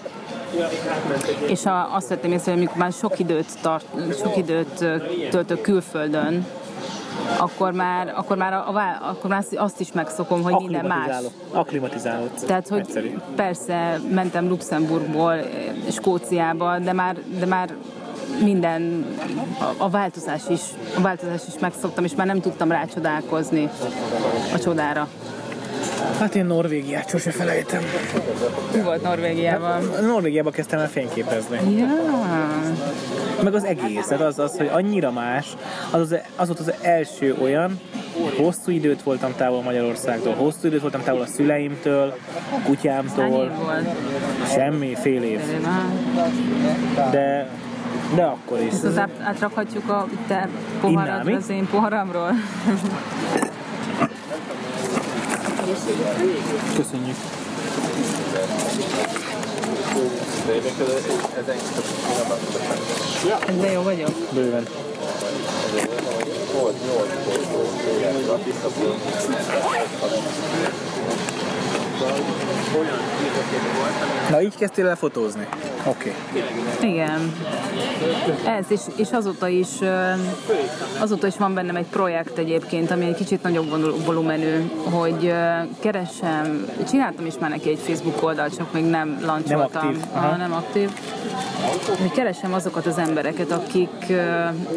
[1.48, 3.86] és a, azt vettem észre, hogy amikor már sok időt, tart,
[4.20, 4.86] sok időt
[5.30, 6.46] töltök külföldön,
[7.38, 8.68] akkor már, akkor már, a,
[9.10, 11.16] akkor már azt- is megszokom, hogy minden más.
[11.52, 12.44] Akklimatizálódsz.
[12.44, 13.18] Tehát, hogy Egyszerű.
[13.36, 15.36] persze mentem Luxemburgból
[15.92, 17.70] Skóciába, de már, de már
[18.44, 19.06] minden,
[19.60, 20.62] a, a változás is,
[20.98, 23.70] a változás is megszoktam, és már nem tudtam rácsodálkozni
[24.54, 25.08] a csodára.
[26.20, 27.82] Hát én Norvégiát sose felejtem.
[28.74, 29.90] Mi volt Norvégiában?
[30.02, 31.78] Norvégiába kezdtem el fényképezni.
[31.78, 31.88] Ja,
[33.44, 35.48] Meg az egész, tehát az, az hogy annyira más,
[35.92, 37.80] az, az, az volt az első olyan,
[38.38, 42.18] hosszú időt voltam távol Magyarországtól, hosszú időt voltam távol a szüleimtől,
[42.52, 43.52] a kutyámtól,
[44.54, 45.40] semmi, fél év,
[47.12, 47.50] de,
[48.16, 48.74] de akkor is.
[48.74, 50.50] Ezt át, átrakhatjuk a te
[50.82, 51.34] poharadra mi?
[51.34, 52.32] az én poharamról?
[56.76, 57.16] Köszönjük.
[63.62, 64.10] De jó vagyok.
[64.34, 64.64] Bőven.
[74.30, 75.48] Na így kezdtél el fotózni?
[75.86, 76.14] Oké.
[76.30, 76.90] Okay.
[76.90, 77.34] Igen.
[78.46, 79.68] Ez, és, és azóta is
[81.00, 85.34] azóta is van bennem egy projekt egyébként, ami egy kicsit nagyobb volumenű, hogy
[85.80, 89.88] keresem, csináltam is már neki egy Facebook oldalt, csak még nem lancsoltam.
[89.88, 90.28] aktív, aha.
[90.28, 90.90] Ah, nem aktív.
[92.00, 94.14] Hogy keresem azokat az embereket, akik,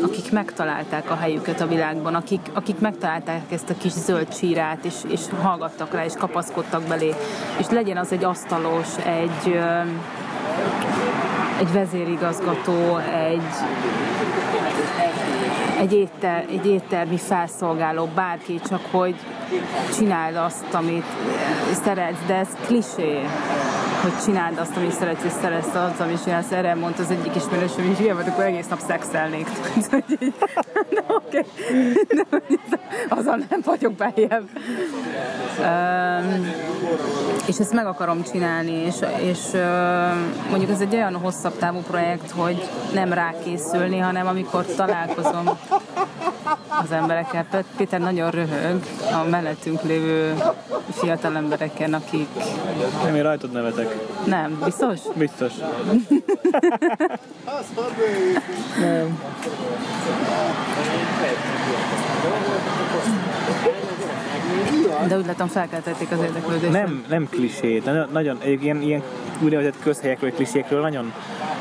[0.02, 4.94] akik megtalálták a helyüket a világban, akik, akik megtalálták ezt a kis zöld csírát, és,
[5.08, 7.07] és hallgattak rá, és kapaszkodtak belé.
[7.58, 9.58] És legyen az egy asztalos, egy,
[11.58, 13.42] egy vezérigazgató, egy,
[15.78, 19.14] egy, étter, egy éttermi felszolgáló, bárki, csak hogy
[19.96, 21.04] csináld azt, amit
[21.84, 23.20] szeretsz, de ez klisé,
[24.02, 26.52] hogy csináld azt, amit szeretsz, és szeretsz azt, amit csinálsz.
[26.52, 29.48] Erre mondta az egyik ismerősöm, hogy ilyen vagy, akkor egész nap szexelnék.
[30.94, 31.44] De oké,
[33.08, 34.48] azon nem vagyok beljebb.
[35.58, 36.52] Um,
[37.46, 39.60] és ezt meg akarom csinálni, és, és uh,
[40.50, 45.48] mondjuk ez egy olyan hosszabb távú projekt, hogy nem rákészülni, hanem amikor találkozom
[46.68, 47.44] az emberekkel.
[47.50, 48.82] Pét- Péter nagyon röhög
[49.12, 50.34] a mellettünk lévő
[50.90, 52.28] fiatal embereken, akik
[53.04, 53.94] Nem, én rajtad nevetek.
[54.24, 54.98] nem, biztos?
[55.14, 55.52] Biztos.
[58.80, 59.18] Nem.
[65.08, 66.72] De úgy látom felkeltették az érdeklődést.
[66.72, 67.84] Nem, nem klisét.
[67.84, 69.02] Nagyon, nagyon ilyen, ilyen
[69.42, 71.12] úgynevezett közhelyekről, klisékről nagyon,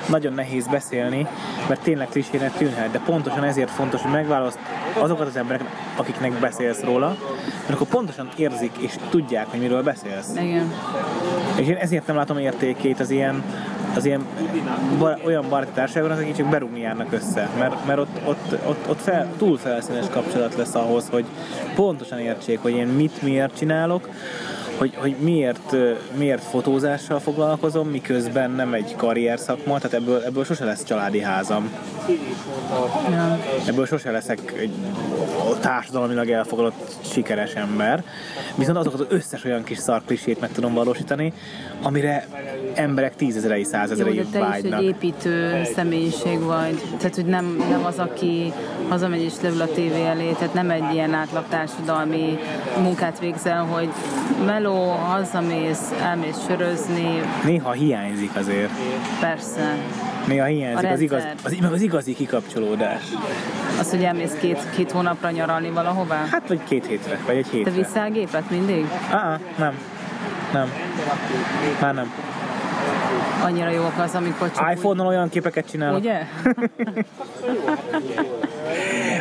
[0.10, 1.28] nagyon nehéz beszélni,
[1.68, 4.60] mert tényleg klisének tűnhet, de pontosan ezért fontos, hogy megválaszt
[4.94, 7.18] azokat az embereket, akiknek beszélsz róla,
[7.62, 10.36] mert akkor pontosan érzik és tudják, hogy miről beszélsz.
[10.36, 10.74] Igen.
[11.56, 13.44] És én ezért nem látom értékét az ilyen,
[13.98, 14.26] az ilyen
[15.00, 17.50] bar, olyan baráti társaságban, akik csak berúgni járnak össze.
[17.58, 21.26] Mert, mert ott, ott, ott, ott fel, túl felszínes kapcsolat lesz ahhoz, hogy
[21.76, 24.10] pontosan értsék, hogy én mit, miért csinálok,
[24.78, 25.76] hogy, hogy miért,
[26.18, 31.72] miért fotózással foglalkozom, miközben nem egy karrier szakma, tehát ebből, ebből sose lesz családi házam.
[33.10, 33.40] Ja.
[33.68, 34.72] Ebből sose leszek egy
[35.54, 38.04] társadalmilag elfogadott sikeres ember.
[38.56, 41.34] Viszont azokat az összes olyan kis szar klisét meg tudom valósítani,
[41.82, 42.28] amire
[42.74, 44.80] emberek tízezerei, Jó, százezerei de te is vágynak.
[44.80, 46.82] egy építő személyiség vagy.
[46.98, 48.54] Tehát, hogy nem, nem az, aki
[48.90, 52.38] hazamegy és leül a tévé elé, tehát nem egy ilyen átlag társadalmi
[52.82, 53.90] munkát végzel, hogy
[54.46, 58.72] meló, hazamész, elmész sörözni, Néha hiányzik azért.
[59.20, 59.76] persze.
[60.28, 63.04] Néha hiányzik az, igaz, az, meg az igazi kikapcsolódás.
[63.80, 66.26] Az, hogy elmész két, két hónapra nyaralni valahová.
[66.32, 67.72] Hát vagy két hétre, vagy egy Te hétre.
[67.72, 68.86] viszel gépet mindig?
[69.12, 69.80] Ah, nem.
[70.54, 70.72] Nem.
[71.82, 72.14] Már nem.
[73.44, 75.98] Annyira jók az, amikor csak iPhone-on olyan képeket csinálok.
[75.98, 76.22] úgy, ugye?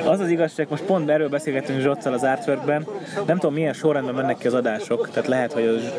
[0.04, 2.86] Az az igazság, most pont erről beszélgettünk Zsoccal az Artworkben.
[3.26, 5.92] Nem tudom, milyen sorrendben mennek ki az adások, tehát lehet, hogy az,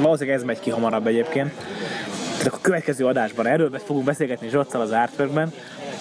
[0.00, 1.52] valószínűleg ez megy ki hamarabb egyébként.
[2.44, 5.52] Tehát akkor a következő adásban erről fogunk beszélgetni Zsoccal az Artworkben,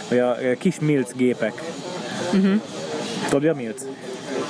[0.07, 1.61] hogy a, a kis milc gépek.
[2.33, 2.61] Uh-huh.
[3.29, 3.83] Tudod, mi a milc?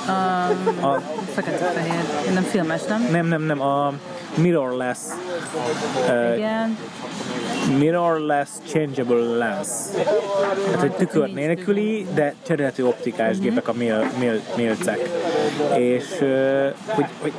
[0.08, 1.00] Um, A,
[1.34, 2.32] Fekete-fehér.
[2.34, 3.08] Nem filmes, nem?
[3.10, 3.92] nem, nem, nem, a
[4.36, 4.98] mirrorless,
[6.08, 6.76] uh, Igen.
[7.78, 9.68] mirrorless changeable lens.
[10.64, 14.98] Tehát, hogy tükör nélküli, de cserélhető optikás gépek a mil, mil, milcek.
[15.78, 17.32] És uh, hogy, hogy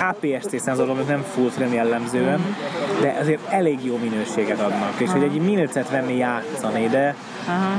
[0.00, 2.56] APS-C szenzor, amik nem full frame jellemzően,
[3.00, 4.94] de azért elég jó minőséget adnak.
[5.00, 7.14] És hogy egy milcet venni játszani, de
[7.46, 7.74] Aha.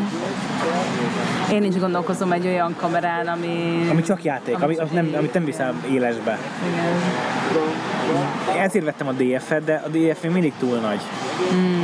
[1.52, 3.86] Én is gondolkozom egy olyan kamerán, ami...
[3.90, 6.40] ami csak játék, ami, az nem, amit nem viszem élesbe.
[6.72, 6.94] Igen.
[8.62, 11.00] Ezért vettem a DF-et, de a DF még mindig túl nagy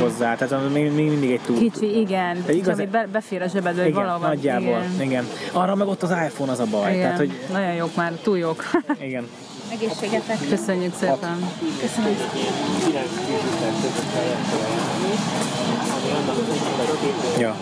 [0.00, 1.58] hozzá, tehát az még, még mindig egy túl...
[1.58, 2.44] Kicsi, igen.
[2.46, 4.26] Kicsi, igaz- ami be, befér a zsebedbe, igen, valahol.
[4.26, 5.06] nagyjából, igen.
[5.06, 5.28] igen.
[5.52, 7.02] Arra meg ott az iPhone az a baj, Igen.
[7.02, 8.64] tehát hogy Nagyon jók már, túl jók.
[9.08, 9.28] igen.
[9.72, 10.36] Egészségetek.
[10.48, 11.48] Köszönjük szépen.
[11.80, 12.14] Köszönöm.
[17.38, 17.56] Ja.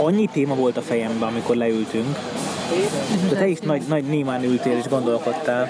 [0.00, 2.18] Annyi téma volt a fejemben, amikor leültünk,
[3.28, 5.68] de te is nagy, nagy némán ültél és gondolkodtál.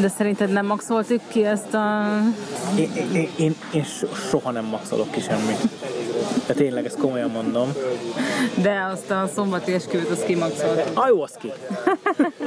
[0.00, 2.06] De szerinted nem maxoltuk ki ezt a...
[2.76, 5.68] Én, én, én, én so- soha nem maxolok ki semmit.
[6.46, 7.72] De tényleg, ezt komolyan mondom.
[8.62, 10.90] De azt a szombati esküvőt, azt kimaxolt.
[10.94, 11.52] Ah, jó, az ki.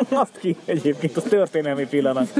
[0.09, 2.33] Azt ki egyébként, az történelmi pillanat.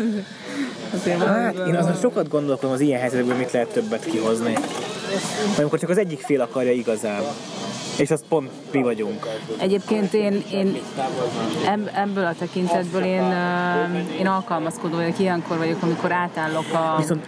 [1.20, 4.54] Hát, én azon sokat gondolkodom az ilyen helyzetekben, mit lehet többet kihozni.
[5.50, 7.22] Vagy amikor csak az egyik fél akarja igazán.
[7.98, 9.28] És az pont mi vagyunk.
[9.60, 10.78] Egyébként én, én
[11.68, 13.24] ebb- ebből a tekintetből én,
[14.20, 16.96] én alkalmazkodó vagyok, ilyenkor vagyok, amikor átállok a...
[16.98, 17.28] Viszont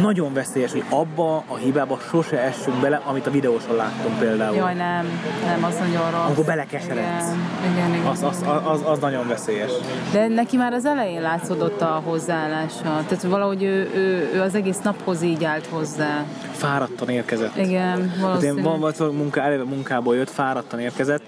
[0.00, 4.56] nagyon veszélyes, hogy abba a hibába sose essünk bele, amit a videóson láttunk például.
[4.56, 5.06] Jaj, nem,
[5.46, 6.26] nem, az nagyon rossz.
[6.26, 7.24] Amikor belekeseredsz.
[7.26, 8.06] Igen, igen, igen.
[8.06, 9.70] Az, az, az, az, nagyon veszélyes.
[10.12, 12.82] De neki már az elején látszódott a hozzáállása.
[12.82, 16.24] Tehát valahogy ő, ő, ő az egész naphoz így állt hozzá.
[16.52, 17.56] Fáradtan érkezett.
[17.56, 18.56] Igen, Hát valószínű.
[18.56, 21.22] én van, van munka, eleve munkából jött, fáradtan érkezett,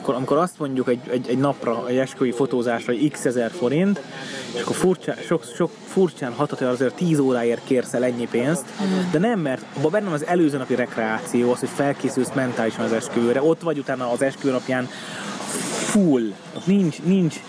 [0.00, 4.00] akkor amikor azt mondjuk egy, egy, egy napra, egy esküvői fotózásra, hogy x ezer forint,
[4.54, 8.64] és akkor furcsán, sok, sok furcsán hatott, hogy azért 10 óráért kérsz el ennyi pénzt,
[9.10, 12.92] de nem, mert abban benne van az előző napi rekreáció, az, hogy felkészülsz mentálisan az
[12.92, 14.88] esküvőre, ott vagy utána az esküvő napján
[15.90, 16.32] full,
[16.64, 17.40] nincs, nincs,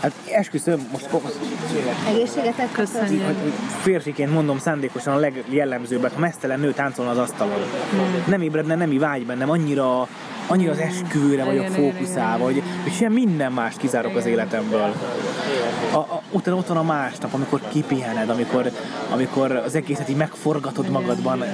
[0.00, 1.08] hát esküszöm, most
[2.08, 2.72] Egészségetek.
[2.72, 3.22] Köszönjük.
[3.82, 7.60] férfiként mondom szándékosan a legjellemzőbbet, ha mesztelen nő táncolna az asztalon.
[8.26, 10.08] Nem ébredne nemi vágy bennem, annyira,
[10.46, 14.94] annyira az esküvőre vagyok fókuszálva, hogy, hogy sem minden mást kizárok az életemből.
[15.92, 18.70] A, a, utána ott van a másnap, amikor kipihened, amikor,
[19.10, 21.44] amikor az egészet így megforgatod magadban.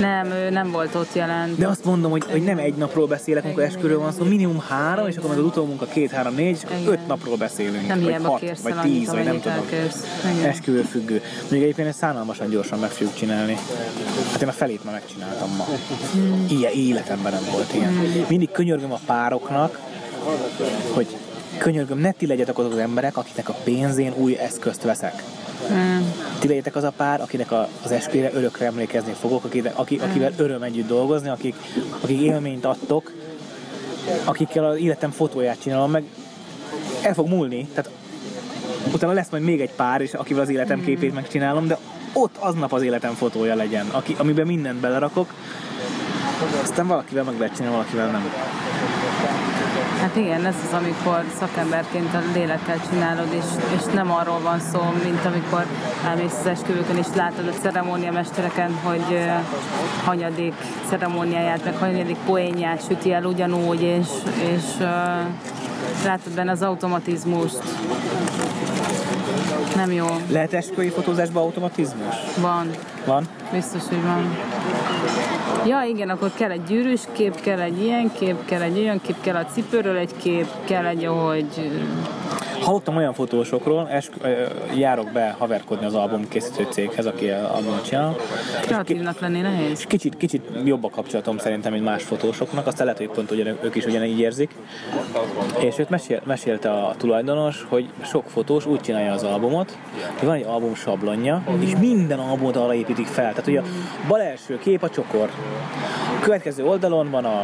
[0.00, 1.54] Nem, ő nem volt ott jelen.
[1.58, 5.08] De azt mondom, hogy, hogy nem egy napról beszélek, amikor esküvőről van szó, minimum három,
[5.08, 7.86] és akkor meg az utómunka két, három, négy, és akkor öt napról beszélünk.
[7.86, 9.66] Nem vagy hat, kérsz vagy tíz, vagy nem tudom.
[10.44, 11.22] Esküvő függő.
[11.48, 13.56] Még egyébként ezt szánalmasan gyorsan meg fogjuk csinálni.
[14.32, 15.66] Hát én a felét már megcsináltam ma.
[16.12, 16.46] Hmm.
[16.48, 17.92] Ilyen életemben nem volt ilyen.
[18.28, 19.80] Mindig könyörgöm a pároknak,
[20.94, 21.16] hogy
[21.58, 25.22] könyörgöm, ne ti legyetek azok az emberek, akiknek a pénzén új eszközt veszek.
[25.68, 26.12] Hmm.
[26.38, 30.32] Ti legyetek az a pár, akinek a, az esküvére örökre emlékezni fogok, akik, aki, akivel
[30.36, 31.54] öröm együtt dolgozni, akik,
[32.00, 33.12] akik élményt adtok,
[34.24, 36.04] akikkel az életem fotóját csinálom, meg
[37.02, 37.90] el fog múlni, tehát
[38.92, 41.78] utána lesz majd még egy pár, és akivel az életem képét megcsinálom, de
[42.12, 45.34] ott aznap az életem fotója legyen, aki, amiben mindent belerakok,
[46.62, 48.32] aztán valakivel meg lehet csinálni, valakivel nem.
[50.00, 53.44] Hát igen, ez az, amikor szakemberként a lélekkel csinálod, és,
[53.76, 55.66] és nem arról van szó, mint amikor
[56.06, 59.30] elmész az esküvőkön, és látod a ceremóniamestereken, hogy uh,
[60.04, 60.54] hanyadik
[60.88, 64.06] ceremóniáját, meg hanyadik poénját süti el ugyanúgy, és,
[64.54, 64.86] és uh,
[66.04, 67.62] látod benne az automatizmust.
[69.76, 70.06] Nem jó.
[70.28, 72.14] Lehet esküvői fotózásban automatizmus?
[72.40, 72.70] Van.
[73.04, 73.28] Van?
[73.52, 74.36] Biztos, hogy van.
[75.66, 79.20] Ja, igen, akkor kell egy gyűrűs kép, kell egy ilyen kép, kell egy olyan kép,
[79.20, 81.70] kell a cipőről egy kép, kell egy, hogy
[82.64, 83.90] Hallottam olyan fotósokról,
[84.20, 84.28] ö,
[84.76, 88.16] járok be haverkodni az album készítő céghez, aki albumot csinál,
[88.60, 89.70] kreatívnak lenni nehéz.
[89.70, 93.58] és kicsit, kicsit jobb a kapcsolatom szerintem, mint más fotósoknak, aztán lehet, hogy pont ugyan,
[93.62, 94.54] ők is ugyanígy érzik.
[95.58, 99.78] És őt mesél, mesélte a tulajdonos, hogy sok fotós úgy csinálja az albumot,
[100.18, 103.30] hogy van egy album sablonja, és minden albumot arra építik fel.
[103.30, 103.64] Tehát ugye a
[104.08, 105.30] bal első kép a csokor,
[106.20, 107.38] a következő oldalon van a,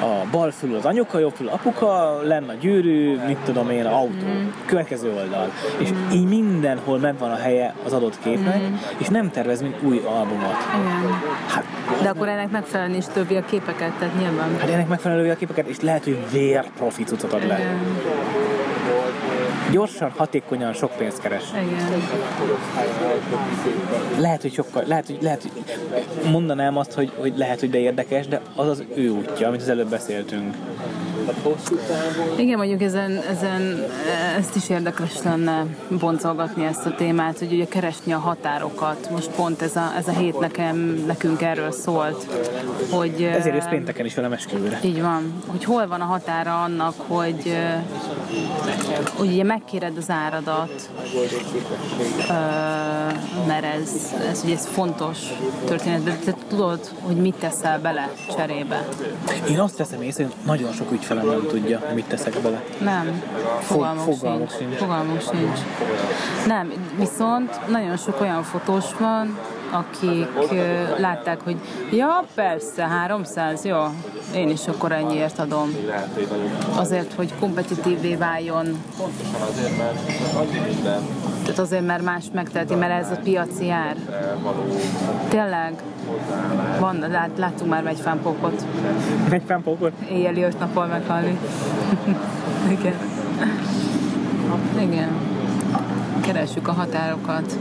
[0.00, 4.26] a bal fül az anyuka, jobb fül apuka, lenne a gyűrű, mit tudom én, autó.
[4.66, 5.52] Következő oldal.
[5.78, 8.60] És így mindenhol megvan a helye az adott képnek,
[8.98, 10.56] és nem tervez mint új albumot.
[10.80, 11.20] Igen.
[11.46, 11.64] Hát,
[12.02, 14.58] De akkor ennek megfelelni is többi a képeket, tehát nyilván.
[14.58, 16.64] hát ennek megfelelő a képeket, és lehet, hogy vér
[17.06, 17.58] cuccot ad le.
[17.58, 17.78] Igen.
[19.70, 21.42] Gyorsan, hatékonyan, sok pénzt keres.
[21.52, 22.02] Igen.
[24.18, 25.64] Lehet, hogy sokkal, lehet, hogy, lehet, hogy
[26.30, 29.68] mondanám azt, hogy, hogy lehet, hogy de érdekes, de az az ő útja, amit az
[29.68, 30.54] előbb beszéltünk.
[32.36, 33.84] Igen, mondjuk ezen, ezen
[34.38, 39.10] ezt is érdekes lenne boncolgatni ezt a témát, hogy ugye keresni a határokat.
[39.10, 40.76] Most pont ez a, ez a hét nekem,
[41.06, 42.26] nekünk erről szólt,
[42.90, 43.22] hogy...
[43.22, 44.80] Ezért jössz pénteken is velem esküvőre.
[44.82, 47.82] Így van, hogy hol van a határa annak, hogy, eh,
[49.14, 50.90] hogy ugye megkéred az áradat,
[53.46, 55.18] mert ez, ez, ugye ez fontos
[55.64, 58.88] történet, de te tudod, hogy mit teszel bele cserébe.
[59.48, 62.62] Én azt veszem észre, hogy nagyon sok ügyfelem nem tudja, mit teszek bele.
[62.80, 63.22] Nem,
[63.60, 64.60] fogalmuk, fogalmuk sincs.
[64.60, 64.74] sincs.
[64.74, 65.58] Fogalmuk sincs.
[66.46, 69.38] Nem, viszont nagyon sok olyan fotós van,
[69.70, 70.28] akik
[70.98, 71.56] látták, hogy
[71.90, 73.84] ja, persze, 300, jó,
[74.34, 75.76] én is akkor ennyiért adom.
[76.76, 78.66] Azért, hogy kompetitívvé váljon.
[81.46, 83.96] Tehát azért, mert más megteheti, mert ez a piaci ár.
[85.28, 85.74] Tényleg?
[86.80, 88.66] Van, lát, láttunk már egy fánpókot.
[89.30, 89.92] Egy fánpókot?
[90.10, 91.38] Éjjeli öt napon meghalni.
[92.78, 92.94] Igen.
[94.80, 95.08] Igen.
[96.20, 97.58] Keressük a határokat.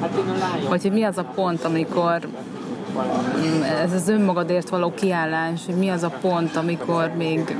[0.69, 2.27] Vagy hogy mi az a pont, amikor
[3.83, 7.55] ez az önmagadért való kiállás, hogy mi az a pont, amikor még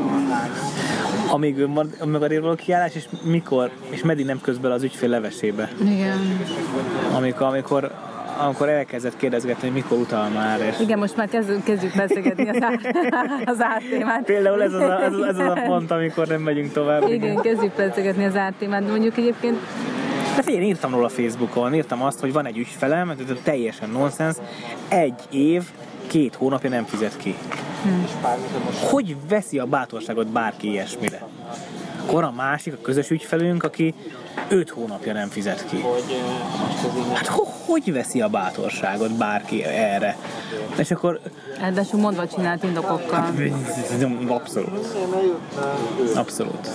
[1.32, 5.70] Amíg önmag- önmagadért való kiállás, és mikor, és meddig nem közben az ügyfél levesébe.
[5.82, 6.40] igen,
[7.16, 7.92] Amikor, amikor,
[8.38, 12.58] amikor elkezdett kérdezgetni, hogy mikor utal már, és igen, most már kezdjük, kezdjük beszélgetni az,
[12.62, 12.80] ár,
[13.54, 14.24] az ártémát.
[14.26, 17.10] Például ez az, a, ez, az, ez az a pont, amikor nem megyünk tovább.
[17.10, 19.58] Igen, kezdjük beszélgetni az ártémát, mondjuk egyébként
[20.36, 24.36] De figyelj, én írtam róla Facebookon, írtam azt, hogy van egy ügyfelem, ez teljesen nonsens,
[24.88, 25.64] egy év,
[26.16, 27.36] két hónapja nem fizet ki.
[28.90, 31.28] Hogy veszi a bátorságot bárki ilyesmire?
[32.06, 33.94] Akkor a másik, a közös ügyfelünk, aki
[34.48, 35.84] öt hónapja nem fizet ki.
[37.14, 40.18] Hát ho- hogy veszi a bátorságot bárki erre?
[40.78, 41.20] És akkor
[41.60, 43.26] ráadásul mondva csinált indokokkal.
[44.28, 44.88] abszolút.
[46.16, 46.70] Abszolút.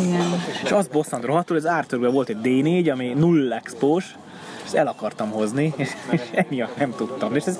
[0.00, 0.42] Igen.
[0.64, 4.04] És az bosszant rohadtul, az ártörben volt egy D4, ami null expós,
[4.56, 7.34] és ezt el akartam hozni, és, és emiatt nem tudtam.
[7.34, 7.58] És ez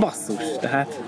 [0.00, 1.00] basszus, tehát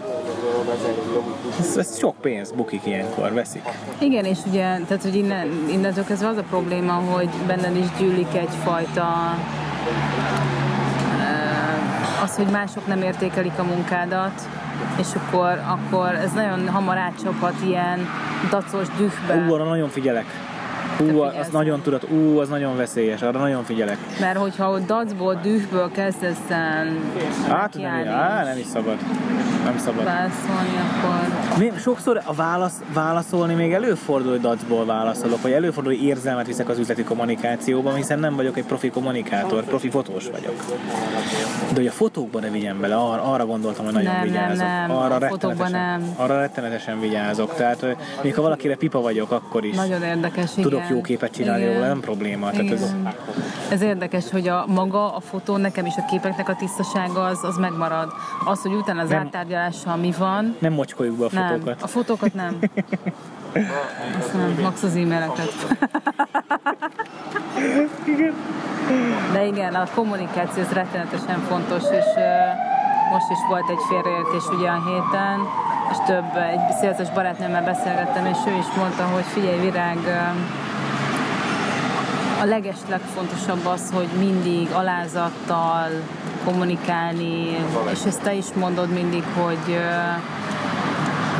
[1.58, 3.62] ez, ez sok pénz bukik ilyenkor, veszik.
[3.98, 8.34] Igen, és ugye, tehát hogy innen, innentől kezdve az a probléma, hogy benned is gyűlik
[8.34, 9.36] egyfajta
[11.20, 14.48] eh, az, hogy mások nem értékelik a munkádat,
[14.98, 18.08] és akkor, akkor ez nagyon hamar átcsaphat ilyen
[18.50, 19.46] dacos dühbe.
[19.48, 20.49] Ú, arra nagyon figyelek.
[21.00, 23.96] Ú, az nagyon tudat, ú, az nagyon veszélyes, arra nagyon figyelek.
[24.20, 26.38] Mert hogyha ott dacból, dühből kezdesz
[27.48, 28.96] Hát nem, á, nem is szabad.
[29.64, 30.04] Nem szabad.
[30.04, 36.04] válaszolni, akkor Még sokszor a válasz, válaszolni még előfordul, hogy dacból válaszolok, vagy előfordul, hogy
[36.04, 40.64] érzelmet viszek az üzleti kommunikációban, hiszen nem vagyok egy profi kommunikátor, profi fotós vagyok.
[41.68, 44.56] De hogy a fotókban ne vigyem bele, arra, arra gondoltam, hogy nagyon Nem, nem, vigyázok.
[44.56, 44.90] nem.
[44.90, 46.14] Arra A fotókban rettenetesen, nem.
[46.16, 47.54] arra rettenetesen vigyázok.
[47.54, 47.86] Tehát,
[48.22, 50.62] még ha valakire pipa vagyok, akkor is nagyon érdekes, igen.
[50.90, 52.50] Jó képet csinálni róla, nem probléma.
[52.50, 52.94] Tehát ez.
[53.70, 57.56] Ez érdekes, hogy a maga, a fotó, nekem is a képeknek a tisztasága az, az
[57.56, 58.12] megmarad.
[58.44, 59.18] Az, hogy utána az Nem.
[59.18, 61.46] áttárgyalással mi van, nem mocskoljuk be a nem.
[61.48, 61.82] fotókat.
[61.82, 62.58] A fotókat nem.
[64.18, 64.58] Azt nem.
[64.62, 65.52] Max az e-maileket.
[69.32, 72.04] De igen, a kommunikáció ez rettenetesen fontos, és
[73.12, 75.38] most is volt egy félreértés ugye a héten,
[75.90, 79.98] és több, egy szélzes barátnőmmel beszélgettem, és ő is mondta, hogy figyelj, Virág,
[82.40, 85.88] a leges legfontosabb az, hogy mindig alázattal
[86.44, 87.56] kommunikálni,
[87.92, 89.78] és ezt te is mondod mindig, hogy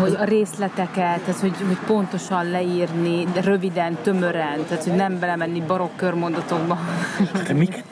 [0.01, 5.61] hogy a részleteket, tehát hogy, hogy pontosan leírni, de röviden, tömören, tehát hogy nem belemenni
[5.61, 6.79] barokk körmondatokba.
[7.47, 7.85] Te mik?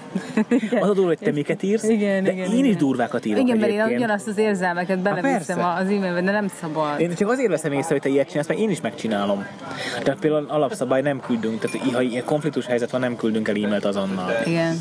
[0.81, 2.79] Az a durva, hogy te miket írsz, Igen, de igen, én is igen.
[2.79, 7.01] durvákat írok Igen, mert én ugyanazt az érzelmeket beleviszem az e-mailbe, de nem szabad.
[7.01, 9.47] Én csak azért veszem észre, hogy te ilyet csinálsz, mert én is megcsinálom.
[10.03, 13.85] Tehát például alapszabály nem küldünk, tehát ha ilyen konfliktus helyzet van, nem küldünk el e-mailt
[13.85, 14.31] azonnal.
[14.45, 14.79] Igen.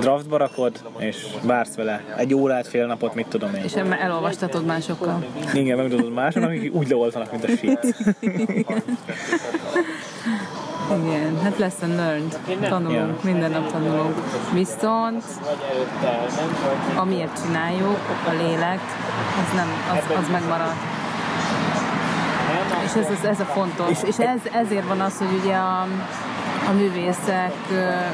[0.00, 3.62] Draftba rakod, és vársz vele egy órát, fél napot, mit tudom én.
[3.64, 5.24] És elolvastatod másokkal.
[5.54, 7.94] Igen, megmutatott mások, akik úgy leoltanak, mint a shit.
[10.96, 12.38] Igen, hát lesson learned.
[12.68, 14.14] Tanulunk, minden nap tanulunk.
[14.52, 15.24] Viszont
[16.96, 17.98] amiért csináljuk,
[18.28, 18.80] a lélek,
[19.42, 20.72] az, nem, az, az megmarad.
[22.84, 24.02] És ez, ez, ez a fontos.
[24.02, 25.80] És ez, ezért van az, hogy ugye a,
[26.68, 27.54] a művészek,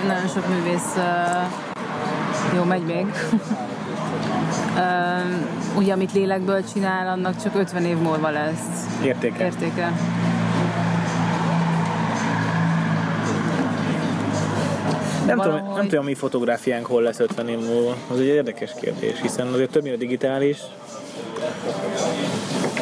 [0.07, 0.97] nagyon sok művész,
[2.55, 3.07] jó, megy még,
[5.79, 9.45] ugye amit lélekből csinál, annak csak 50 év múlva lesz Értéke.
[9.45, 9.93] értéke.
[15.29, 17.97] Nem tudom, nem tudom, mi fotográfiánk hol lesz 50 év múlva.
[18.11, 20.59] Az egy érdekes kérdés, hiszen azért többnyire digitális.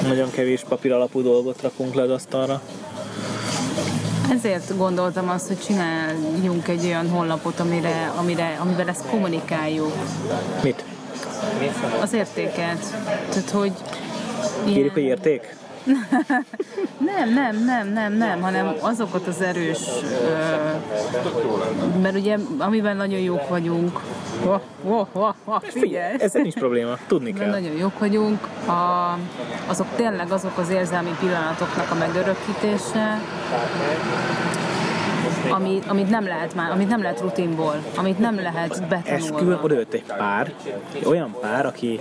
[0.03, 2.63] Nagyon kevés papír alapú dolgot rakunk le az asztalra.
[4.31, 9.93] Ezért gondoltam azt, hogy csináljunk egy olyan honlapot, amire, amire, amivel ezt kommunikáljuk.
[10.63, 10.85] Mit?
[12.01, 12.79] Az értéket.
[13.29, 13.73] Tehát, hogy
[14.69, 15.57] Írjuk, hogy érték?
[16.99, 19.79] Nem, nem, nem, nem, nem, hanem azokat az erős,
[20.23, 24.01] ö, mert ugye amiben nagyon jók vagyunk,
[24.45, 26.15] oh, oh, oh, oh, figyelj!
[26.19, 27.51] Ezzel nincs probléma, tudni kell.
[27.51, 29.19] nagyon jók vagyunk, a,
[29.67, 33.21] azok tényleg azok az érzelmi pillanatoknak a megörökítése,
[35.51, 39.61] ami, amit nem lehet már, amit nem lehet rutinból, amit nem lehet Esküvőn betanulva.
[39.63, 40.53] odajött egy pár,
[41.05, 42.01] olyan pár, aki,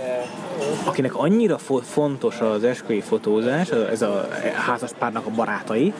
[0.84, 4.28] akinek annyira fo- fontos az esküvői fotózás, ez a
[4.66, 5.92] házas párnak a barátai,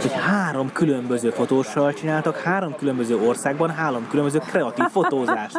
[0.00, 5.58] hogy három különböző fotóssal csináltak, három különböző országban, három különböző kreatív fotózást.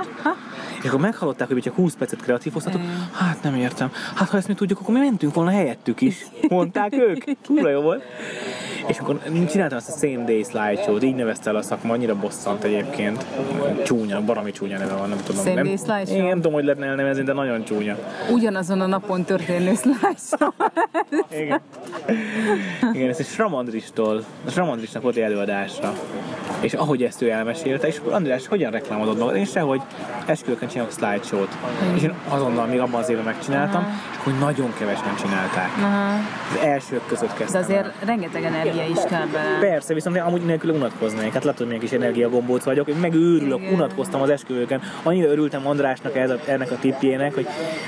[0.81, 2.81] És akkor meghallották, hogy csak 20 percet kreatív hoztatok,
[3.13, 3.91] hát nem értem.
[4.15, 6.25] Hát ha ezt mi tudjuk, akkor mi mentünk volna helyettük is.
[6.47, 7.23] Mondták ők.
[7.45, 8.03] Kurva jó volt.
[8.87, 12.63] És akkor csináltam azt a Same Day slideshow-t, így nevezte el a szakma, annyira bosszant
[12.63, 13.25] egyébként.
[13.83, 15.41] Csúnya, baromi csúnya neve van, nem tudom.
[15.43, 16.15] Same nem, Day slideshow?
[16.17, 17.97] Én nem tudom, hogy lehetne elnevezni, de nagyon csúnya.
[18.31, 20.49] Ugyanazon a napon történő slideshow.
[21.31, 21.59] Igen.
[22.93, 25.93] Igen, ez egy Sramandristól, a Sramandrisnak volt egy előadásra.
[26.59, 29.35] És ahogy ezt ő elmesélte, és akkor András, hogyan reklámodod magad?
[29.35, 29.81] Én sehogy
[30.25, 31.57] esküvőkön csinálok slideshow-t.
[31.95, 35.69] És én azonnal még abban az évben megcsináltam, és akkor nagyon kevesen csinálták.
[36.51, 37.67] Az elsők között De kezdtem el.
[37.67, 39.59] azért rengeteg energia is kell bele.
[39.59, 41.33] Persze, viszont én amúgy nélkül unatkoznék.
[41.33, 42.87] Hát látod, milyen kis energiagombóc vagyok.
[42.87, 43.73] Én megőrülök, Igen.
[43.73, 44.81] unatkoztam az esküvőken.
[45.03, 47.47] Annyira örültem Andrásnak ez a, ennek a tippjének, hogy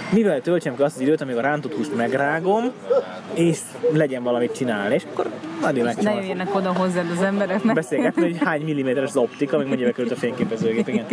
[0.10, 2.72] mivel töltsem ki azt az időt, amíg a rántott húst megrágom,
[3.34, 3.60] és
[3.92, 4.94] legyen valamit csinálni.
[4.94, 5.30] És akkor
[5.62, 6.20] nagyon Ne megcsinálom.
[6.20, 10.12] jöjjenek oda hozzád az emberek, mert Beszélgetni, hogy hány milliméteres az optika, amíg mennyibe került
[10.12, 11.06] a fényképezőgép, igen.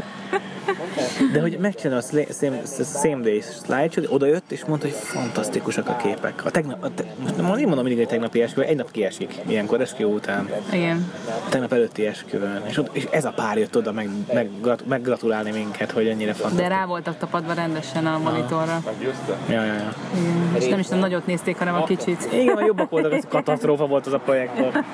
[1.32, 2.56] De hogy megcsinálom a same,
[3.02, 6.44] same day slideshow, oda jött és mondta, hogy fantasztikusak a képek.
[6.44, 9.80] A tegnap, a te, most nem mondom mindig, hogy tegnapi esküvő, egy nap kiesik, ilyenkor
[9.80, 11.12] esküvő után igen.
[11.48, 14.50] tegnap előtti esküvőn, és, ott, és ez a pár jött oda meg, meg,
[14.88, 16.68] meggratulálni minket, hogy ennyire De fantasztikus.
[16.68, 18.82] rá voltak tapadva rendesen a monitorra.
[19.48, 19.92] Ja, ja, ja.
[20.14, 20.54] Igen.
[20.54, 22.28] És nem is a nagyot nézték, hanem a kicsit.
[22.32, 24.84] Igen, a jobbak voltak, az katasztrófa volt az a projektor.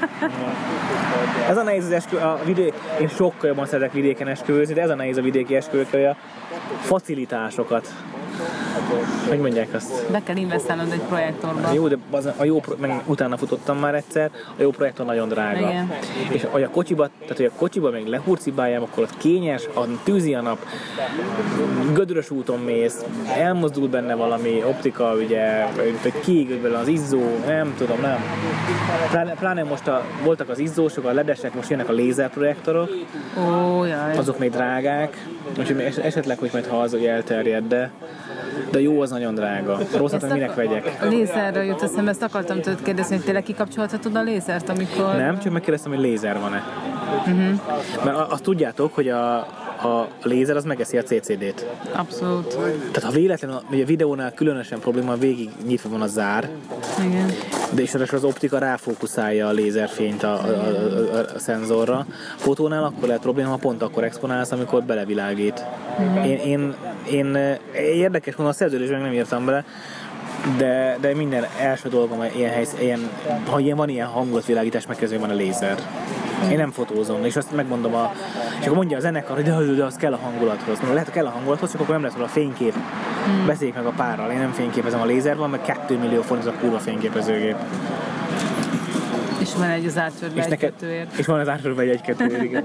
[1.49, 4.91] Ez a nehéz az eskü, a vidék, én sokkal jobban szeretek vidéken esküvőzni, de ez
[4.91, 6.17] a nehéz a vidéki esküvők, hogy a
[6.81, 7.95] facilitásokat,
[9.29, 10.11] hogy mondják azt?
[10.11, 11.73] Be kell investálnod egy projektorba.
[11.73, 15.59] Jó, de az, a jó, meg utána futottam már egyszer, a jó projektor nagyon drága.
[15.59, 15.93] Igen.
[16.29, 20.35] És hogy a kocsiba, tehát hogy a kocsiba még lehurcibáljam, akkor ott kényes, a tűzi
[20.35, 20.59] a nap,
[21.93, 23.05] gödrös úton mész,
[23.37, 25.67] elmozdul benne valami optika, ugye,
[26.03, 28.25] vagy kiég belőle az izzó, nem tudom, nem.
[29.11, 32.91] Pláne, pláne most a, voltak az izzósok, a ledesek, most jönnek a lézerprojektorok,
[33.39, 34.17] Ó, jaj.
[34.17, 35.27] azok még drágák,
[35.59, 37.91] úgyhogy esetleg, hogy majd ha az, hogy elterjed, de,
[38.71, 39.79] de jó, az nagyon drága.
[39.97, 40.99] Rosszat meg minek vegyek?
[41.01, 45.17] A lézerről jut eszembe, ezt akartam tőled kérdezni, hogy tényleg kikapcsolhatod a lézert, amikor...
[45.17, 46.63] Nem, csak megkérdeztem, hogy lézer van-e.
[47.19, 48.05] Uh-huh.
[48.05, 49.47] Mert azt tudjátok, hogy a,
[49.83, 51.67] a lézer az megeszi a CCD-t.
[51.93, 52.49] Abszolút.
[52.93, 56.49] Tehát ha véletlenül, ugye a videónál különösen probléma, végig nyitva van a zár,
[57.05, 57.33] Igen.
[57.75, 62.07] de és az optika ráfókuszálja a lézerfényt a, a, a, a, a szenzorra.
[62.37, 65.65] Fotónál akkor lehet probléma, ha pont akkor exponálsz, amikor belevilágít.
[66.25, 66.75] Én, én,
[67.11, 69.65] én, eh, érdekes mondom, a szerződésben nem írtam bele,
[70.59, 73.11] de, de minden első dolgom ilyen helysz, ilyen,
[73.51, 75.79] ha ilyen van ilyen hangulatvilágítás, megkezdő van a lézer.
[76.51, 78.13] Én nem fotózom, és azt megmondom a...
[78.61, 80.77] És akkor mondja a zenekar, hogy de, de az kell a hangulathoz.
[80.77, 82.75] Mondom, lehet, hogy kell a hangulathoz, csak akkor nem lesz róla a fénykép.
[83.47, 86.53] Beszéljük meg a párral, én nem fényképezem, a lézer van, meg 2 millió forint az
[86.55, 87.57] a kurva fényképezőgép.
[89.39, 91.19] És van egy az átörbe És, egy neked, kettőért.
[91.19, 92.65] és van az átsorban egy 1 2 igen.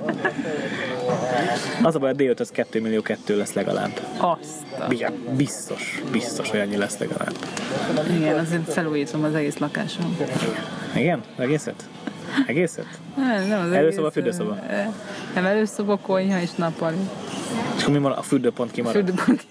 [1.83, 3.99] Az a baj, a D5 az 2 millió 2 lesz legalább.
[4.17, 4.89] Azt.
[4.89, 7.33] Igen, biztos, biztos, hogy annyi lesz legalább.
[8.15, 10.17] Igen, azért felújítom az egész lakásom.
[10.95, 11.21] Igen?
[11.37, 11.89] Egészet?
[12.45, 12.85] Egészet?
[13.15, 14.57] Nem, nem az Előszoba, egész, fürdőszoba?
[15.33, 16.95] Nem, előszoba, konyha és nappali.
[17.75, 18.17] És akkor mi marad?
[18.17, 18.95] A fürdőpont kimarad.
[18.95, 19.45] Fürdőpont.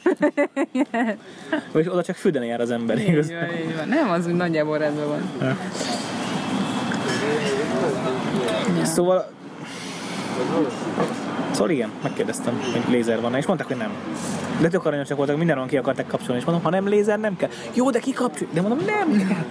[1.74, 3.30] És oda csak fürdeni jár az ember, igaz?
[3.30, 3.88] Így van, így van.
[3.88, 5.30] Nem, az úgy nagyjából rendben van.
[8.84, 9.30] Szóval...
[11.60, 13.90] Szóval igen, megkérdeztem, hogy lézer van és mondták, hogy nem.
[14.60, 17.48] De tök aranyosak voltak, mindenhol ki akarták kapcsolni, és mondom, ha nem lézer, nem kell.
[17.74, 18.48] Jó, de kikapcsol.
[18.52, 19.44] De mondom, nem kell.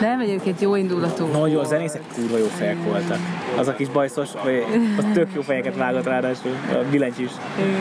[0.00, 1.26] Nem, egyébként jó indulatú.
[1.26, 3.18] Nagyon, a zenészek kurva jó fejek voltak.
[3.56, 4.64] Az a kis bajszos, vagy
[4.98, 7.32] az tök jó fejeket vágott ráadásul, a billentyűs.
[7.58, 7.74] Igen.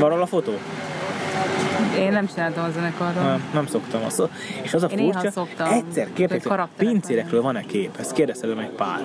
[0.00, 0.52] Van róla a fotó?
[1.98, 3.22] Én nem csináltam a zenekarról.
[3.22, 4.04] Nem, nem szoktam.
[4.04, 4.22] Az,
[4.62, 5.72] és az a Én furcsa, szoktam.
[5.72, 7.96] egyszer kértek, hogy pincérekről van-e kép?
[7.98, 9.00] Ezt kérdezte meg pár.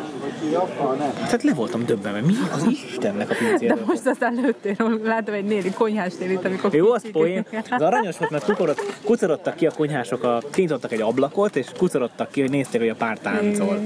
[1.15, 2.21] Tehát le voltam döbbenve.
[2.21, 3.79] Mi az Istennek a De pincéről?
[3.85, 7.45] most aztán lőttél, látom egy néni konyhás nélit, amikor Jó, az poén.
[7.69, 12.31] Az aranyos volt, mert kukorott, kucorodtak ki a konyhások, a, kinyitottak egy ablakot, és kucorodtak
[12.31, 13.79] ki, hogy nézték, hogy a pár táncol.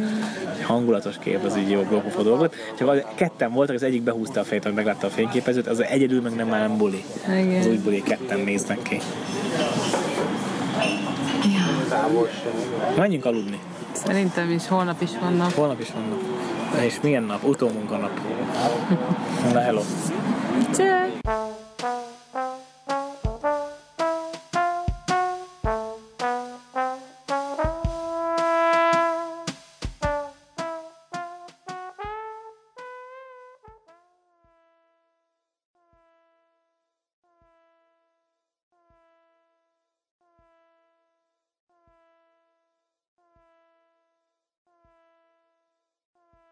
[0.64, 2.56] Hangulatos kép, az így jó globofó dolog volt.
[2.78, 6.22] Csak az, ketten voltak, az egyik behúzta a fejét, hogy meglátta a fényképezőt, az egyedül
[6.22, 7.04] meg nem már nem buli.
[7.28, 7.60] Igen.
[7.60, 8.95] Az úgy buli, ketten néznek ki.
[12.98, 13.60] Menjünk aludni.
[13.92, 15.52] Szerintem is, holnap is vannak.
[15.52, 16.20] Holnap is vannak.
[16.86, 17.44] És milyen nap?
[17.44, 18.20] Utómunkanap.
[19.54, 19.82] Na, hello.
[20.76, 22.15] Cseh!